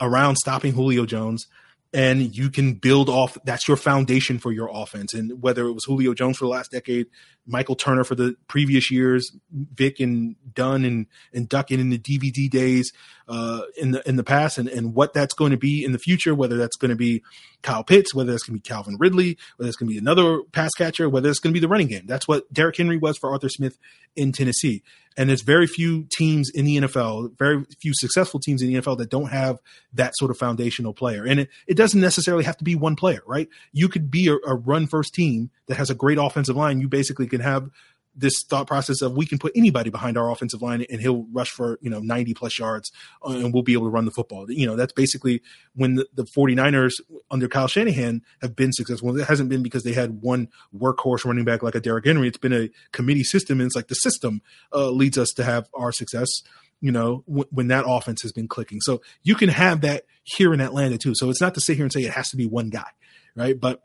around 0.00 0.36
stopping 0.36 0.72
Julio 0.72 1.06
Jones 1.06 1.46
and 1.92 2.36
you 2.36 2.50
can 2.50 2.74
build 2.74 3.08
off 3.08 3.38
that's 3.44 3.68
your 3.68 3.76
foundation 3.76 4.38
for 4.38 4.52
your 4.52 4.68
offense. 4.72 5.14
And 5.14 5.42
whether 5.42 5.66
it 5.66 5.72
was 5.72 5.84
julio 5.84 6.14
jones 6.14 6.38
for 6.38 6.44
the 6.44 6.50
last 6.50 6.70
decade 6.70 7.06
michael 7.46 7.76
turner 7.76 8.04
for 8.04 8.14
the 8.14 8.34
previous 8.48 8.90
years 8.90 9.32
vick 9.52 10.00
and 10.00 10.36
dunn 10.52 10.84
and 10.84 11.06
and 11.32 11.48
duckett 11.48 11.80
in 11.80 11.90
the 11.90 11.98
dvd 11.98 12.50
days 12.50 12.92
uh, 13.28 13.62
in 13.76 13.92
the 13.92 14.08
in 14.08 14.16
the 14.16 14.24
past 14.24 14.58
and, 14.58 14.68
and 14.68 14.94
what 14.94 15.12
that's 15.12 15.34
going 15.34 15.50
to 15.50 15.56
be 15.56 15.84
in 15.84 15.92
the 15.92 15.98
future 15.98 16.34
whether 16.34 16.56
that's 16.56 16.76
going 16.76 16.90
to 16.90 16.96
be 16.96 17.22
kyle 17.66 17.84
pitts 17.84 18.14
whether 18.14 18.30
that's 18.30 18.44
going 18.44 18.56
to 18.56 18.62
be 18.62 18.68
calvin 18.68 18.96
ridley 18.98 19.36
whether 19.56 19.68
it's 19.68 19.76
going 19.76 19.88
to 19.88 19.92
be 19.92 19.98
another 19.98 20.40
pass 20.52 20.70
catcher 20.76 21.08
whether 21.08 21.28
it's 21.28 21.38
going 21.38 21.52
to 21.52 21.54
be 21.54 21.60
the 21.60 21.68
running 21.68 21.88
game 21.88 22.06
that's 22.06 22.28
what 22.28 22.52
Derrick 22.52 22.76
henry 22.76 22.96
was 22.96 23.18
for 23.18 23.30
arthur 23.30 23.48
smith 23.48 23.78
in 24.14 24.32
tennessee 24.32 24.82
and 25.16 25.30
there's 25.30 25.42
very 25.42 25.66
few 25.66 26.06
teams 26.10 26.50
in 26.50 26.66
the 26.66 26.76
NFL, 26.76 27.36
very 27.38 27.64
few 27.80 27.92
successful 27.94 28.38
teams 28.38 28.60
in 28.60 28.68
the 28.68 28.74
NFL 28.74 28.98
that 28.98 29.08
don't 29.08 29.28
have 29.28 29.58
that 29.94 30.12
sort 30.16 30.30
of 30.30 30.36
foundational 30.36 30.92
player. 30.92 31.24
And 31.24 31.40
it, 31.40 31.48
it 31.66 31.74
doesn't 31.74 32.00
necessarily 32.00 32.44
have 32.44 32.58
to 32.58 32.64
be 32.64 32.74
one 32.74 32.96
player, 32.96 33.22
right? 33.26 33.48
You 33.72 33.88
could 33.88 34.10
be 34.10 34.28
a, 34.28 34.34
a 34.46 34.54
run 34.54 34.86
first 34.86 35.14
team 35.14 35.50
that 35.68 35.78
has 35.78 35.88
a 35.88 35.94
great 35.94 36.18
offensive 36.18 36.56
line. 36.56 36.80
You 36.80 36.88
basically 36.88 37.26
can 37.26 37.40
have 37.40 37.70
this 38.16 38.42
thought 38.42 38.66
process 38.66 39.02
of 39.02 39.16
we 39.16 39.26
can 39.26 39.38
put 39.38 39.52
anybody 39.54 39.90
behind 39.90 40.16
our 40.16 40.30
offensive 40.30 40.62
line 40.62 40.84
and 40.90 41.00
he'll 41.00 41.26
rush 41.32 41.50
for 41.50 41.78
you 41.82 41.90
know 41.90 42.00
90 42.00 42.34
plus 42.34 42.58
yards 42.58 42.90
uh, 43.24 43.30
and 43.30 43.52
we'll 43.52 43.62
be 43.62 43.74
able 43.74 43.84
to 43.84 43.90
run 43.90 44.04
the 44.04 44.10
football 44.10 44.50
you 44.50 44.66
know 44.66 44.76
that's 44.76 44.92
basically 44.92 45.42
when 45.74 45.96
the, 45.96 46.06
the 46.14 46.24
49ers 46.24 46.94
under 47.30 47.48
Kyle 47.48 47.68
Shanahan 47.68 48.22
have 48.40 48.56
been 48.56 48.72
successful 48.72 49.16
it 49.18 49.26
hasn't 49.26 49.48
been 49.48 49.62
because 49.62 49.84
they 49.84 49.92
had 49.92 50.22
one 50.22 50.48
workhorse 50.76 51.24
running 51.24 51.44
back 51.44 51.62
like 51.62 51.74
a 51.74 51.80
Derrick 51.80 52.06
Henry 52.06 52.28
it's 52.28 52.38
been 52.38 52.52
a 52.52 52.70
committee 52.92 53.24
system 53.24 53.60
and 53.60 53.66
it's 53.66 53.76
like 53.76 53.88
the 53.88 53.94
system 53.94 54.40
uh, 54.72 54.90
leads 54.90 55.18
us 55.18 55.30
to 55.36 55.44
have 55.44 55.68
our 55.74 55.92
success 55.92 56.42
you 56.80 56.92
know, 56.92 57.24
w- 57.26 57.48
when 57.50 57.68
that 57.68 57.84
offense 57.86 58.22
has 58.22 58.32
been 58.32 58.48
clicking. 58.48 58.80
So 58.80 59.00
you 59.22 59.34
can 59.34 59.48
have 59.48 59.80
that 59.80 60.04
here 60.24 60.52
in 60.52 60.60
Atlanta 60.60 60.98
too. 60.98 61.14
So 61.14 61.30
it's 61.30 61.40
not 61.40 61.54
to 61.54 61.60
sit 61.60 61.76
here 61.76 61.84
and 61.84 61.92
say 61.92 62.02
it 62.02 62.12
has 62.12 62.28
to 62.28 62.36
be 62.36 62.46
one 62.46 62.68
guy, 62.68 62.90
right? 63.34 63.58
But 63.58 63.82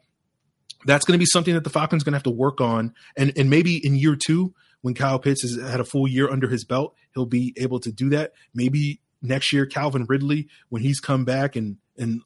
that's 0.85 1.05
going 1.05 1.17
to 1.17 1.21
be 1.21 1.25
something 1.25 1.53
that 1.53 1.63
the 1.63 1.69
Falcons 1.69 2.03
going 2.03 2.13
to 2.13 2.17
have 2.17 2.23
to 2.23 2.31
work 2.31 2.61
on. 2.61 2.93
And, 3.15 3.33
and 3.37 3.49
maybe 3.49 3.85
in 3.85 3.95
year 3.95 4.15
two, 4.15 4.53
when 4.81 4.93
Kyle 4.93 5.19
Pitts 5.19 5.43
has 5.43 5.59
had 5.69 5.79
a 5.79 5.85
full 5.85 6.07
year 6.07 6.29
under 6.29 6.49
his 6.49 6.65
belt, 6.65 6.95
he'll 7.13 7.25
be 7.25 7.53
able 7.57 7.79
to 7.81 7.91
do 7.91 8.09
that. 8.09 8.33
Maybe 8.53 9.01
next 9.21 9.53
year, 9.53 9.65
Calvin 9.65 10.05
Ridley, 10.05 10.47
when 10.69 10.81
he's 10.81 10.99
come 10.99 11.25
back 11.25 11.55
and, 11.55 11.77
and 11.97 12.21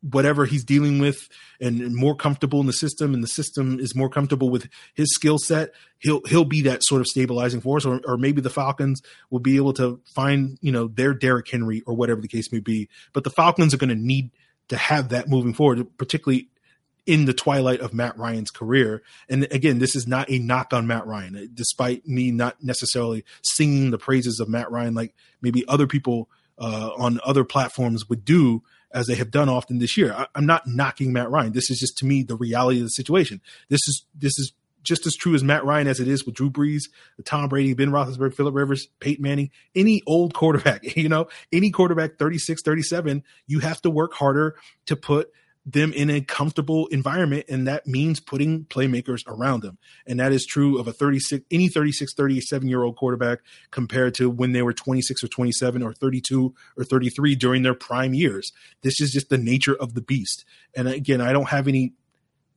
whatever 0.00 0.46
he's 0.46 0.64
dealing 0.64 0.98
with 0.98 1.28
and 1.60 1.94
more 1.94 2.14
comfortable 2.14 2.60
in 2.60 2.66
the 2.66 2.72
system 2.72 3.14
and 3.14 3.22
the 3.22 3.28
system 3.28 3.80
is 3.80 3.96
more 3.96 4.08
comfortable 4.08 4.48
with 4.48 4.68
his 4.94 5.12
skill 5.12 5.38
set 5.38 5.72
he'll 5.98 6.20
he'll 6.26 6.44
be 6.44 6.62
that 6.62 6.84
sort 6.84 7.00
of 7.00 7.06
stabilizing 7.06 7.60
force 7.60 7.84
or, 7.84 8.00
or 8.04 8.16
maybe 8.16 8.40
the 8.40 8.50
falcons 8.50 9.02
will 9.30 9.40
be 9.40 9.56
able 9.56 9.72
to 9.72 10.00
find 10.14 10.56
you 10.60 10.70
know 10.70 10.86
their 10.86 11.12
Derrick 11.12 11.48
Henry 11.50 11.82
or 11.84 11.94
whatever 11.94 12.20
the 12.20 12.28
case 12.28 12.52
may 12.52 12.60
be 12.60 12.88
but 13.12 13.24
the 13.24 13.30
falcons 13.30 13.74
are 13.74 13.78
going 13.78 13.88
to 13.88 13.96
need 13.96 14.30
to 14.68 14.76
have 14.76 15.08
that 15.08 15.28
moving 15.28 15.52
forward 15.52 15.84
particularly 15.98 16.48
in 17.08 17.24
the 17.24 17.32
twilight 17.32 17.80
of 17.80 17.94
Matt 17.94 18.18
Ryan's 18.18 18.50
career. 18.50 19.02
And 19.30 19.48
again, 19.50 19.78
this 19.78 19.96
is 19.96 20.06
not 20.06 20.30
a 20.30 20.38
knock 20.38 20.74
on 20.74 20.86
Matt 20.86 21.06
Ryan, 21.06 21.50
despite 21.54 22.06
me 22.06 22.30
not 22.30 22.62
necessarily 22.62 23.24
singing 23.42 23.90
the 23.90 23.98
praises 23.98 24.40
of 24.40 24.48
Matt 24.48 24.70
Ryan 24.70 24.92
like 24.92 25.14
maybe 25.40 25.64
other 25.66 25.86
people 25.86 26.28
uh, 26.58 26.90
on 26.98 27.18
other 27.24 27.44
platforms 27.44 28.10
would 28.10 28.26
do 28.26 28.62
as 28.92 29.06
they 29.06 29.14
have 29.14 29.30
done 29.30 29.48
often 29.48 29.78
this 29.78 29.96
year. 29.96 30.12
I, 30.12 30.26
am 30.34 30.44
not 30.44 30.66
knocking 30.66 31.14
Matt 31.14 31.30
Ryan. 31.30 31.52
This 31.52 31.70
is 31.70 31.80
just 31.80 31.96
to 31.98 32.06
me 32.06 32.22
the 32.24 32.36
reality 32.36 32.80
of 32.80 32.84
the 32.84 32.90
situation. 32.90 33.40
This 33.70 33.80
is 33.88 34.04
this 34.14 34.38
is 34.38 34.52
just 34.82 35.06
as 35.06 35.16
true 35.16 35.34
as 35.34 35.42
Matt 35.42 35.64
Ryan 35.64 35.86
as 35.86 36.00
it 36.00 36.08
is 36.08 36.26
with 36.26 36.34
Drew 36.34 36.50
Brees, 36.50 36.84
Tom 37.24 37.48
Brady, 37.48 37.72
Ben 37.72 37.90
Roethlisberger, 37.90 38.34
Philip 38.34 38.54
Rivers, 38.54 38.88
Peyton 39.00 39.22
Manning, 39.22 39.50
any 39.74 40.02
old 40.06 40.34
quarterback, 40.34 40.84
you 40.96 41.08
know, 41.08 41.28
any 41.52 41.70
quarterback 41.70 42.18
36, 42.18 42.62
37, 42.62 43.24
you 43.46 43.60
have 43.60 43.80
to 43.80 43.90
work 43.90 44.12
harder 44.12 44.56
to 44.86 44.94
put 44.94 45.30
them 45.72 45.92
in 45.92 46.08
a 46.08 46.22
comfortable 46.22 46.86
environment 46.86 47.44
and 47.48 47.66
that 47.66 47.86
means 47.86 48.20
putting 48.20 48.64
playmakers 48.64 49.22
around 49.26 49.62
them. 49.62 49.76
And 50.06 50.18
that 50.18 50.32
is 50.32 50.46
true 50.46 50.78
of 50.78 50.88
a 50.88 50.92
36 50.92 51.44
any 51.50 51.68
36 51.68 52.14
37 52.14 52.68
year 52.68 52.82
old 52.82 52.96
quarterback 52.96 53.40
compared 53.70 54.14
to 54.14 54.30
when 54.30 54.52
they 54.52 54.62
were 54.62 54.72
26 54.72 55.22
or 55.22 55.28
27 55.28 55.82
or 55.82 55.92
32 55.92 56.54
or 56.76 56.84
33 56.84 57.34
during 57.34 57.62
their 57.62 57.74
prime 57.74 58.14
years. 58.14 58.50
This 58.80 58.98
is 59.00 59.10
just 59.10 59.28
the 59.28 59.36
nature 59.36 59.76
of 59.76 59.92
the 59.92 60.00
beast. 60.00 60.44
And 60.74 60.88
again 60.88 61.20
i 61.20 61.32
don't 61.32 61.48
have 61.48 61.68
any 61.68 61.92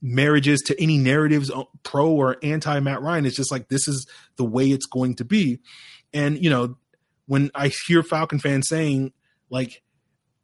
marriages 0.01 0.61
to 0.61 0.81
any 0.81 0.97
narratives 0.97 1.51
uh, 1.51 1.63
pro 1.83 2.09
or 2.09 2.37
anti 2.41 2.79
matt 2.79 3.01
ryan. 3.01 3.25
It's 3.25 3.35
just 3.35 3.51
like 3.51 3.67
this 3.67 3.87
is 3.89 4.07
the 4.37 4.45
way 4.45 4.67
it's 4.67 4.85
going 4.85 5.15
to 5.15 5.25
be. 5.25 5.59
And 6.13 6.41
you 6.41 6.49
know 6.49 6.77
when 7.25 7.51
i 7.53 7.71
hear 7.87 8.03
falcon 8.03 8.39
fans 8.39 8.67
saying 8.69 9.11
like 9.49 9.81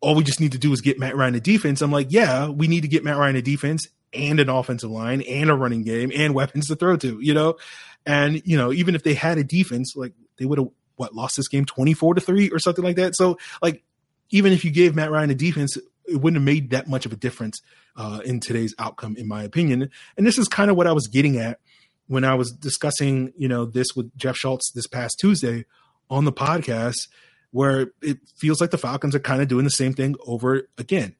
all 0.01 0.15
we 0.15 0.23
just 0.23 0.39
need 0.39 0.51
to 0.51 0.57
do 0.57 0.71
is 0.73 0.81
get 0.81 0.99
Matt 0.99 1.15
Ryan 1.15 1.35
a 1.35 1.39
defense. 1.39 1.81
I'm 1.81 1.91
like, 1.91 2.07
yeah, 2.09 2.49
we 2.49 2.67
need 2.67 2.81
to 2.81 2.87
get 2.87 3.03
Matt 3.03 3.17
Ryan 3.17 3.35
a 3.35 3.41
defense 3.41 3.87
and 4.13 4.39
an 4.39 4.49
offensive 4.49 4.91
line 4.91 5.21
and 5.21 5.49
a 5.49 5.55
running 5.55 5.83
game 5.83 6.11
and 6.15 6.33
weapons 6.35 6.67
to 6.67 6.75
throw 6.75 6.97
to, 6.97 7.19
you 7.19 7.33
know? 7.33 7.57
And, 8.05 8.41
you 8.45 8.57
know, 8.57 8.71
even 8.71 8.95
if 8.95 9.03
they 9.03 9.13
had 9.13 9.37
a 9.37 9.43
defense, 9.43 9.93
like 9.95 10.13
they 10.37 10.45
would 10.45 10.59
have 10.59 10.69
what 10.95 11.13
lost 11.13 11.37
this 11.37 11.47
game 11.47 11.65
24 11.65 12.15
to 12.15 12.21
3 12.21 12.49
or 12.49 12.59
something 12.59 12.83
like 12.83 12.95
that. 12.95 13.15
So 13.15 13.37
like 13.61 13.83
even 14.29 14.53
if 14.53 14.65
you 14.65 14.71
gave 14.71 14.95
Matt 14.95 15.11
Ryan 15.11 15.29
a 15.29 15.35
defense, 15.35 15.77
it 15.77 16.15
wouldn't 16.15 16.39
have 16.39 16.45
made 16.45 16.71
that 16.71 16.87
much 16.87 17.05
of 17.05 17.11
a 17.11 17.17
difference 17.17 17.59
uh, 17.95 18.21
in 18.23 18.39
today's 18.39 18.73
outcome, 18.79 19.15
in 19.17 19.27
my 19.27 19.43
opinion. 19.43 19.89
And 20.15 20.25
this 20.25 20.37
is 20.37 20.47
kind 20.47 20.71
of 20.71 20.77
what 20.77 20.87
I 20.87 20.93
was 20.93 21.07
getting 21.07 21.37
at 21.37 21.59
when 22.07 22.23
I 22.23 22.35
was 22.35 22.51
discussing, 22.51 23.33
you 23.37 23.47
know, 23.47 23.65
this 23.65 23.87
with 23.95 24.15
Jeff 24.17 24.37
Schultz 24.37 24.71
this 24.71 24.87
past 24.87 25.17
Tuesday 25.19 25.65
on 26.09 26.25
the 26.25 26.31
podcast 26.31 27.09
where 27.51 27.91
it 28.01 28.19
feels 28.35 28.61
like 28.61 28.71
the 28.71 28.77
Falcons 28.77 29.15
are 29.15 29.19
kind 29.19 29.41
of 29.41 29.47
doing 29.47 29.63
the 29.63 29.71
same 29.71 29.93
thing 29.93 30.15
over 30.25 30.67
again. 30.77 31.15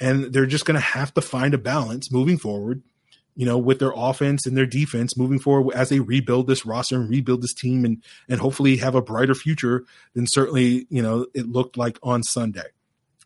And 0.00 0.32
they're 0.32 0.46
just 0.46 0.64
going 0.64 0.74
to 0.74 0.80
have 0.80 1.14
to 1.14 1.20
find 1.20 1.54
a 1.54 1.58
balance 1.58 2.10
moving 2.10 2.38
forward, 2.38 2.82
you 3.36 3.46
know, 3.46 3.58
with 3.58 3.78
their 3.78 3.92
offense 3.94 4.46
and 4.46 4.56
their 4.56 4.66
defense 4.66 5.16
moving 5.16 5.38
forward 5.38 5.74
as 5.74 5.88
they 5.88 6.00
rebuild 6.00 6.46
this 6.46 6.66
roster 6.66 6.96
and 6.96 7.08
rebuild 7.08 7.42
this 7.42 7.54
team 7.54 7.84
and 7.84 8.02
and 8.28 8.40
hopefully 8.40 8.76
have 8.78 8.94
a 8.94 9.02
brighter 9.02 9.34
future 9.34 9.84
than 10.14 10.26
certainly, 10.28 10.86
you 10.90 11.02
know, 11.02 11.26
it 11.34 11.46
looked 11.46 11.76
like 11.76 11.98
on 12.02 12.22
Sunday. 12.22 12.70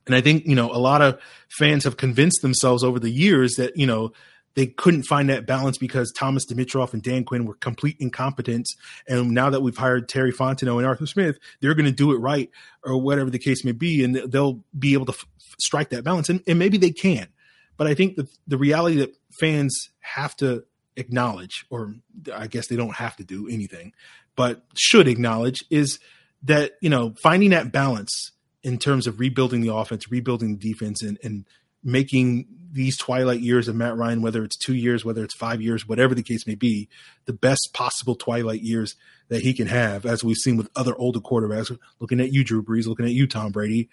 And 0.07 0.15
I 0.15 0.21
think, 0.21 0.47
you 0.47 0.55
know, 0.55 0.71
a 0.71 0.79
lot 0.79 1.03
of 1.03 1.19
fans 1.49 1.85
have 1.85 1.97
convinced 1.97 2.43
themselves 2.43 2.85
over 2.85 3.01
the 3.01 3.11
years 3.11 3.55
that, 3.55 3.77
you 3.77 3.87
know, 3.87 4.13
they 4.57 4.67
couldn't 4.67 5.03
find 5.03 5.29
that 5.29 5.47
balance 5.47 5.77
because 5.77 6.11
Thomas 6.11 6.47
Dimitroff 6.47 6.95
and 6.95 7.03
Dan 7.03 7.25
Quinn 7.25 7.45
were 7.45 7.55
complete 7.55 7.97
incompetence. 8.01 8.75
And 9.07 9.31
now 9.31 9.51
that 9.51 9.61
we've 9.61 9.77
hired 9.77 10.09
Terry 10.09 10.33
Fontenot 10.33 10.79
and 10.79 10.87
Arthur 10.87 11.07
Smith, 11.07 11.39
they're 11.61 11.75
going 11.75 11.87
to 11.87 11.93
do 11.93 12.13
it 12.13 12.17
right 12.17 12.51
or 12.83 12.99
whatever 12.99 13.31
the 13.31 13.39
case 13.39 13.65
may 13.65 13.73
be. 13.73 14.03
And 14.03 14.17
they'll 14.17 14.65
be 14.77 14.95
able 14.95 15.07
to 15.07 15.13
f- 15.13 15.27
strike 15.61 15.91
that 15.91 16.05
balance. 16.05 16.31
And, 16.31 16.43
and 16.47 16.59
maybe 16.59 16.79
they 16.79 16.91
can. 16.91 17.29
But 17.77 17.87
I 17.87 17.95
think 17.95 18.19
the 18.47 18.57
reality 18.57 18.97
that 18.97 19.15
fans 19.39 19.91
have 20.01 20.35
to 20.37 20.65
acknowledge, 20.97 21.67
or 21.69 21.95
I 22.35 22.47
guess 22.47 22.69
they 22.69 22.77
don't 22.77 22.97
have 22.97 23.17
to 23.17 23.25
do 23.25 23.49
anything, 23.49 23.93
but 24.37 24.65
should 24.75 25.07
acknowledge 25.07 25.63
is 25.71 25.99
that, 26.45 26.73
you 26.81 26.89
know, 26.89 27.15
finding 27.23 27.51
that 27.51 27.73
balance 27.73 28.33
in 28.63 28.79
terms 28.79 29.07
of 29.07 29.21
rebuilding 29.21 29.61
the 29.61 29.75
offense, 29.75 30.11
rebuilding 30.11 30.57
the 30.57 30.73
defense, 30.73 31.03
and, 31.03 31.19
and 31.23 31.45
making 31.85 32.47
these 32.77 32.97
twilight 32.97 33.41
years 33.41 33.67
of 33.67 33.75
Matt 33.75 33.97
Ryan, 33.97 34.23
whether 34.23 34.45
it's 34.45 34.57
two 34.57 34.75
years, 34.75 35.05
whether 35.05 35.25
it's 35.25 35.35
five 35.35 35.61
years, 35.61 35.89
whatever 35.89 36.15
the 36.15 36.23
case 36.23 36.47
may 36.47 36.55
be, 36.55 36.89
the 37.25 37.33
best 37.33 37.71
possible 37.73 38.15
twilight 38.15 38.63
years 38.63 38.95
that 39.29 39.43
he 39.43 39.53
can 39.53 39.67
have, 39.67 40.07
as 40.07 40.23
we've 40.23 40.37
seen 40.37 40.57
with 40.57 40.69
other 40.77 40.95
older 40.97 41.19
quarterbacks. 41.19 41.77
Looking 41.99 42.21
at 42.21 42.33
you, 42.33 42.45
Drew 42.45 42.63
Brees, 42.63 42.87
looking 42.87 43.07
at 43.07 43.13
you, 43.13 43.27
Tom 43.27 43.51
Brady. 43.51 43.89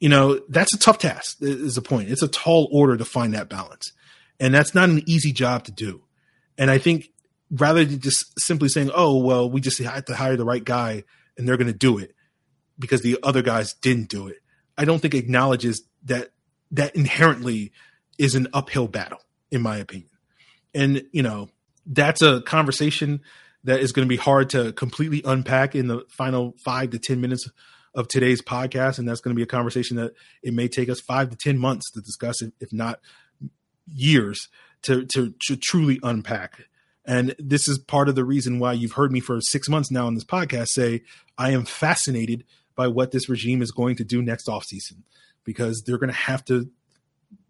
You 0.00 0.08
know, 0.08 0.40
that's 0.48 0.74
a 0.74 0.78
tough 0.78 0.98
task, 0.98 1.38
is 1.40 1.76
the 1.76 1.82
point. 1.82 2.10
It's 2.10 2.22
a 2.22 2.28
tall 2.28 2.68
order 2.72 2.96
to 2.96 3.04
find 3.04 3.32
that 3.34 3.48
balance. 3.48 3.92
And 4.40 4.52
that's 4.52 4.74
not 4.74 4.88
an 4.88 5.02
easy 5.06 5.32
job 5.32 5.64
to 5.64 5.72
do. 5.72 6.02
And 6.58 6.70
I 6.70 6.78
think 6.78 7.08
rather 7.50 7.84
than 7.84 8.00
just 8.00 8.26
simply 8.38 8.68
saying, 8.68 8.90
oh, 8.94 9.18
well, 9.18 9.48
we 9.48 9.60
just 9.60 9.78
have 9.78 10.04
to 10.06 10.16
hire 10.16 10.36
the 10.36 10.44
right 10.44 10.64
guy 10.64 11.04
and 11.38 11.46
they're 11.46 11.56
going 11.56 11.72
to 11.72 11.72
do 11.72 11.98
it 11.98 12.14
because 12.78 13.02
the 13.02 13.18
other 13.22 13.42
guys 13.42 13.74
didn't 13.74 14.08
do 14.08 14.26
it, 14.26 14.38
I 14.76 14.84
don't 14.84 15.00
think 15.00 15.14
acknowledges 15.14 15.82
that 16.04 16.30
that 16.72 16.96
inherently 16.96 17.72
is 18.22 18.36
an 18.36 18.46
uphill 18.52 18.86
battle, 18.86 19.18
in 19.50 19.60
my 19.60 19.78
opinion. 19.78 20.08
And, 20.72 21.02
you 21.10 21.24
know, 21.24 21.48
that's 21.84 22.22
a 22.22 22.40
conversation 22.42 23.20
that 23.64 23.80
is 23.80 23.90
going 23.90 24.06
to 24.06 24.08
be 24.08 24.16
hard 24.16 24.50
to 24.50 24.72
completely 24.74 25.22
unpack 25.24 25.74
in 25.74 25.88
the 25.88 26.04
final 26.08 26.54
five 26.64 26.90
to 26.90 27.00
10 27.00 27.20
minutes 27.20 27.50
of 27.96 28.06
today's 28.06 28.40
podcast. 28.40 29.00
And 29.00 29.08
that's 29.08 29.20
going 29.20 29.34
to 29.34 29.36
be 29.38 29.42
a 29.42 29.46
conversation 29.46 29.96
that 29.96 30.12
it 30.40 30.54
may 30.54 30.68
take 30.68 30.88
us 30.88 31.00
five 31.00 31.30
to 31.30 31.36
10 31.36 31.58
months 31.58 31.90
to 31.90 32.00
discuss, 32.00 32.40
if 32.42 32.72
not 32.72 33.00
years, 33.92 34.48
to, 34.82 35.04
to, 35.06 35.34
to 35.46 35.56
truly 35.56 35.98
unpack. 36.04 36.66
And 37.04 37.34
this 37.40 37.66
is 37.66 37.78
part 37.80 38.08
of 38.08 38.14
the 38.14 38.24
reason 38.24 38.60
why 38.60 38.74
you've 38.74 38.92
heard 38.92 39.10
me 39.10 39.18
for 39.18 39.40
six 39.40 39.68
months 39.68 39.90
now 39.90 40.06
on 40.06 40.14
this 40.14 40.24
podcast 40.24 40.68
say, 40.68 41.02
I 41.36 41.50
am 41.50 41.64
fascinated 41.64 42.44
by 42.76 42.86
what 42.86 43.10
this 43.10 43.28
regime 43.28 43.62
is 43.62 43.72
going 43.72 43.96
to 43.96 44.04
do 44.04 44.22
next 44.22 44.46
offseason 44.46 45.02
because 45.42 45.82
they're 45.84 45.98
going 45.98 46.12
to 46.12 46.14
have 46.16 46.44
to 46.44 46.70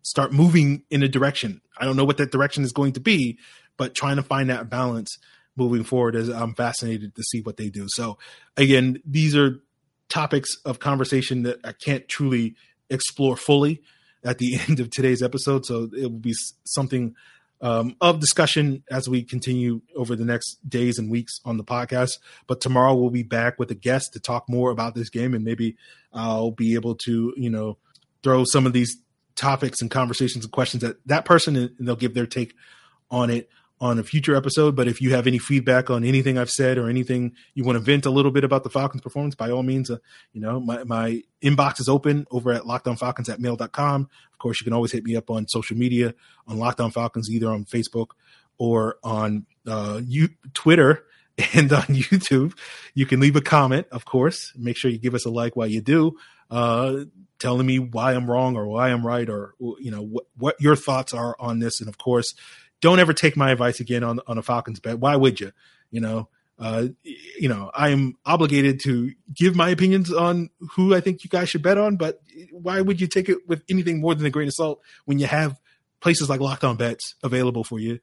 start 0.02 0.32
moving 0.32 0.82
in 0.90 1.02
a 1.02 1.08
direction. 1.08 1.60
I 1.78 1.84
don't 1.84 1.96
know 1.96 2.04
what 2.04 2.18
that 2.18 2.32
direction 2.32 2.64
is 2.64 2.72
going 2.72 2.92
to 2.92 3.00
be, 3.00 3.38
but 3.76 3.94
trying 3.94 4.16
to 4.16 4.22
find 4.22 4.50
that 4.50 4.68
balance 4.68 5.16
moving 5.56 5.84
forward 5.84 6.14
is 6.14 6.28
I'm 6.28 6.54
fascinated 6.54 7.14
to 7.14 7.22
see 7.22 7.40
what 7.40 7.56
they 7.56 7.68
do. 7.68 7.86
So 7.88 8.18
again, 8.56 9.00
these 9.04 9.36
are 9.36 9.60
topics 10.08 10.50
of 10.64 10.78
conversation 10.78 11.42
that 11.42 11.58
I 11.64 11.72
can't 11.72 12.08
truly 12.08 12.54
explore 12.90 13.36
fully 13.36 13.82
at 14.24 14.38
the 14.38 14.58
end 14.68 14.80
of 14.80 14.90
today's 14.90 15.22
episode. 15.22 15.64
So 15.64 15.88
it 15.96 16.02
will 16.02 16.18
be 16.18 16.34
something 16.64 17.14
um, 17.60 17.94
of 18.00 18.18
discussion 18.18 18.82
as 18.90 19.08
we 19.08 19.22
continue 19.22 19.82
over 19.96 20.16
the 20.16 20.24
next 20.24 20.58
days 20.68 20.98
and 20.98 21.10
weeks 21.10 21.38
on 21.44 21.56
the 21.56 21.64
podcast. 21.64 22.18
But 22.46 22.60
tomorrow 22.60 22.94
we'll 22.94 23.10
be 23.10 23.22
back 23.22 23.58
with 23.58 23.70
a 23.70 23.76
guest 23.76 24.12
to 24.14 24.20
talk 24.20 24.48
more 24.48 24.70
about 24.70 24.94
this 24.94 25.10
game, 25.10 25.32
and 25.32 25.44
maybe 25.44 25.76
I'll 26.12 26.50
be 26.50 26.74
able 26.74 26.96
to, 27.06 27.32
you 27.36 27.50
know, 27.50 27.78
throw 28.22 28.44
some 28.44 28.66
of 28.66 28.72
these 28.72 28.96
topics 29.34 29.80
and 29.80 29.90
conversations 29.90 30.44
and 30.44 30.52
questions 30.52 30.82
that 30.82 30.96
that 31.06 31.24
person 31.24 31.56
and 31.56 31.70
they'll 31.80 31.96
give 31.96 32.14
their 32.14 32.26
take 32.26 32.54
on 33.10 33.30
it 33.30 33.48
on 33.80 33.98
a 33.98 34.04
future 34.04 34.36
episode. 34.36 34.76
But 34.76 34.86
if 34.86 35.00
you 35.00 35.10
have 35.10 35.26
any 35.26 35.38
feedback 35.38 35.90
on 35.90 36.04
anything 36.04 36.38
I've 36.38 36.50
said 36.50 36.78
or 36.78 36.88
anything 36.88 37.34
you 37.54 37.64
want 37.64 37.76
to 37.76 37.80
vent 37.80 38.06
a 38.06 38.10
little 38.10 38.30
bit 38.30 38.44
about 38.44 38.62
the 38.62 38.70
Falcons 38.70 39.02
performance, 39.02 39.34
by 39.34 39.50
all 39.50 39.64
means, 39.64 39.90
uh, 39.90 39.96
you 40.32 40.40
know, 40.40 40.60
my, 40.60 40.84
my 40.84 41.22
inbox 41.42 41.80
is 41.80 41.88
open 41.88 42.26
over 42.30 42.52
at 42.52 42.62
lockedonfalcons 42.62 43.28
at 43.28 43.40
mail.com. 43.40 44.08
Of 44.32 44.38
course, 44.38 44.60
you 44.60 44.64
can 44.64 44.72
always 44.72 44.92
hit 44.92 45.04
me 45.04 45.16
up 45.16 45.30
on 45.30 45.48
social 45.48 45.76
media 45.76 46.14
on 46.46 46.58
Locked 46.58 46.80
On 46.80 46.92
Falcons, 46.92 47.28
either 47.28 47.50
on 47.50 47.64
Facebook 47.64 48.10
or 48.56 48.98
on 49.02 49.46
uh, 49.66 50.00
you, 50.04 50.28
Twitter 50.54 51.04
and 51.54 51.72
on 51.72 51.82
YouTube. 51.82 52.56
You 52.94 53.06
can 53.06 53.20
leave 53.20 53.36
a 53.36 53.40
comment, 53.40 53.86
of 53.90 54.04
course. 54.04 54.52
Make 54.56 54.76
sure 54.76 54.90
you 54.90 54.98
give 54.98 55.14
us 55.14 55.24
a 55.24 55.30
like 55.30 55.56
while 55.56 55.66
you 55.66 55.80
do. 55.80 56.16
Uh, 56.50 57.04
telling 57.38 57.66
me 57.66 57.78
why 57.78 58.12
I'm 58.12 58.30
wrong 58.30 58.56
or 58.56 58.66
why 58.66 58.90
I'm 58.90 59.06
right 59.06 59.28
or 59.28 59.54
you 59.58 59.90
know 59.90 60.02
what, 60.02 60.24
what 60.36 60.60
your 60.60 60.76
thoughts 60.76 61.14
are 61.14 61.34
on 61.40 61.58
this. 61.58 61.80
And 61.80 61.88
of 61.88 61.98
course, 61.98 62.34
don't 62.80 63.00
ever 63.00 63.12
take 63.12 63.36
my 63.36 63.50
advice 63.50 63.80
again 63.80 64.04
on 64.04 64.20
on 64.26 64.38
a 64.38 64.42
Falcons 64.42 64.78
bet. 64.80 64.98
Why 64.98 65.16
would 65.16 65.40
you? 65.40 65.52
You 65.90 66.00
know, 66.00 66.28
Uh, 66.58 66.88
you 67.04 67.48
know, 67.48 67.70
I 67.74 67.88
am 67.88 68.14
obligated 68.24 68.78
to 68.80 69.12
give 69.34 69.56
my 69.56 69.70
opinions 69.70 70.12
on 70.12 70.50
who 70.76 70.94
I 70.94 71.00
think 71.00 71.24
you 71.24 71.30
guys 71.30 71.48
should 71.48 71.62
bet 71.62 71.78
on, 71.78 71.96
but 71.96 72.20
why 72.52 72.80
would 72.80 73.00
you 73.00 73.08
take 73.08 73.28
it 73.28 73.38
with 73.48 73.64
anything 73.68 74.00
more 74.00 74.14
than 74.14 74.26
a 74.26 74.30
grain 74.30 74.48
of 74.48 74.54
salt 74.54 74.80
when 75.06 75.18
you 75.18 75.26
have 75.26 75.58
places 76.00 76.28
like 76.28 76.40
Locked 76.40 76.62
On 76.62 76.76
Bets 76.76 77.16
available 77.24 77.64
for 77.64 77.80
you? 77.80 77.98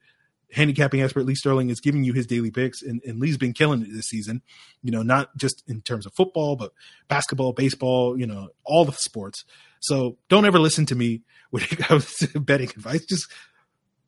Handicapping 0.52 1.02
expert 1.02 1.24
Lee 1.24 1.34
Sterling 1.34 1.70
is 1.70 1.80
giving 1.80 2.04
you 2.04 2.12
his 2.12 2.26
daily 2.26 2.50
picks, 2.50 2.82
and, 2.82 3.00
and 3.04 3.20
Lee's 3.20 3.38
been 3.38 3.52
killing 3.52 3.82
it 3.82 3.88
this 3.92 4.06
season. 4.06 4.42
You 4.82 4.90
know, 4.90 5.02
not 5.02 5.36
just 5.36 5.62
in 5.68 5.80
terms 5.80 6.06
of 6.06 6.14
football, 6.14 6.56
but 6.56 6.72
basketball, 7.08 7.52
baseball, 7.52 8.18
you 8.18 8.26
know, 8.26 8.48
all 8.64 8.84
the 8.84 8.92
sports. 8.92 9.44
So 9.80 10.18
don't 10.28 10.44
ever 10.44 10.58
listen 10.58 10.86
to 10.86 10.94
me 10.94 11.22
when 11.50 11.62
it 11.62 11.78
comes 11.78 12.16
to 12.18 12.40
betting 12.40 12.70
advice. 12.70 13.04
Just 13.06 13.26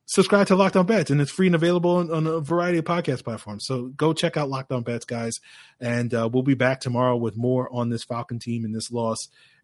subscribe 0.05 0.47
to 0.47 0.55
Locked 0.55 0.75
On 0.75 0.85
Bets, 0.85 1.11
and 1.11 1.21
it's 1.21 1.31
free 1.31 1.47
and 1.47 1.55
available 1.55 1.97
on, 1.97 2.11
on, 2.11 2.27
a 2.27 2.39
variety 2.39 2.77
of 2.77 2.85
podcast 2.85 3.23
platforms. 3.23 3.65
So 3.65 3.87
go 3.87 4.13
check 4.13 4.37
out 4.37 4.49
Locked 4.49 4.71
On 4.71 4.83
Bets, 4.83 5.05
guys, 5.05 5.33
and 5.79 6.13
uh, 6.13 6.29
we'll 6.31 6.43
be 6.43 6.53
back 6.53 6.79
tomorrow 6.79 7.15
with 7.15 7.37
more 7.37 7.69
on 7.71 7.89
this 7.89 8.03
Falcon 8.03 8.39
team 8.39 8.65
and 8.65 8.75
this 8.75 8.91
loss, 8.91 9.17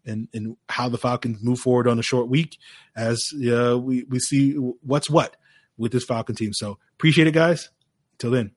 and 0.04 0.28
and 0.32 0.56
how 0.68 0.88
the 0.88 0.98
Falcons 0.98 1.42
move 1.42 1.58
forward 1.58 1.86
on 1.86 1.98
a 1.98 2.02
short 2.02 2.28
week 2.28 2.58
as 2.96 3.22
uh, 3.50 3.78
we 3.78 4.04
we 4.04 4.18
see 4.18 4.54
what's 4.54 5.10
what 5.10 5.36
with 5.80 5.90
this 5.92 6.04
Falcon 6.04 6.36
team. 6.36 6.52
So 6.52 6.78
appreciate 6.94 7.26
it, 7.26 7.32
guys. 7.32 7.70
Till 8.18 8.30
then. 8.30 8.52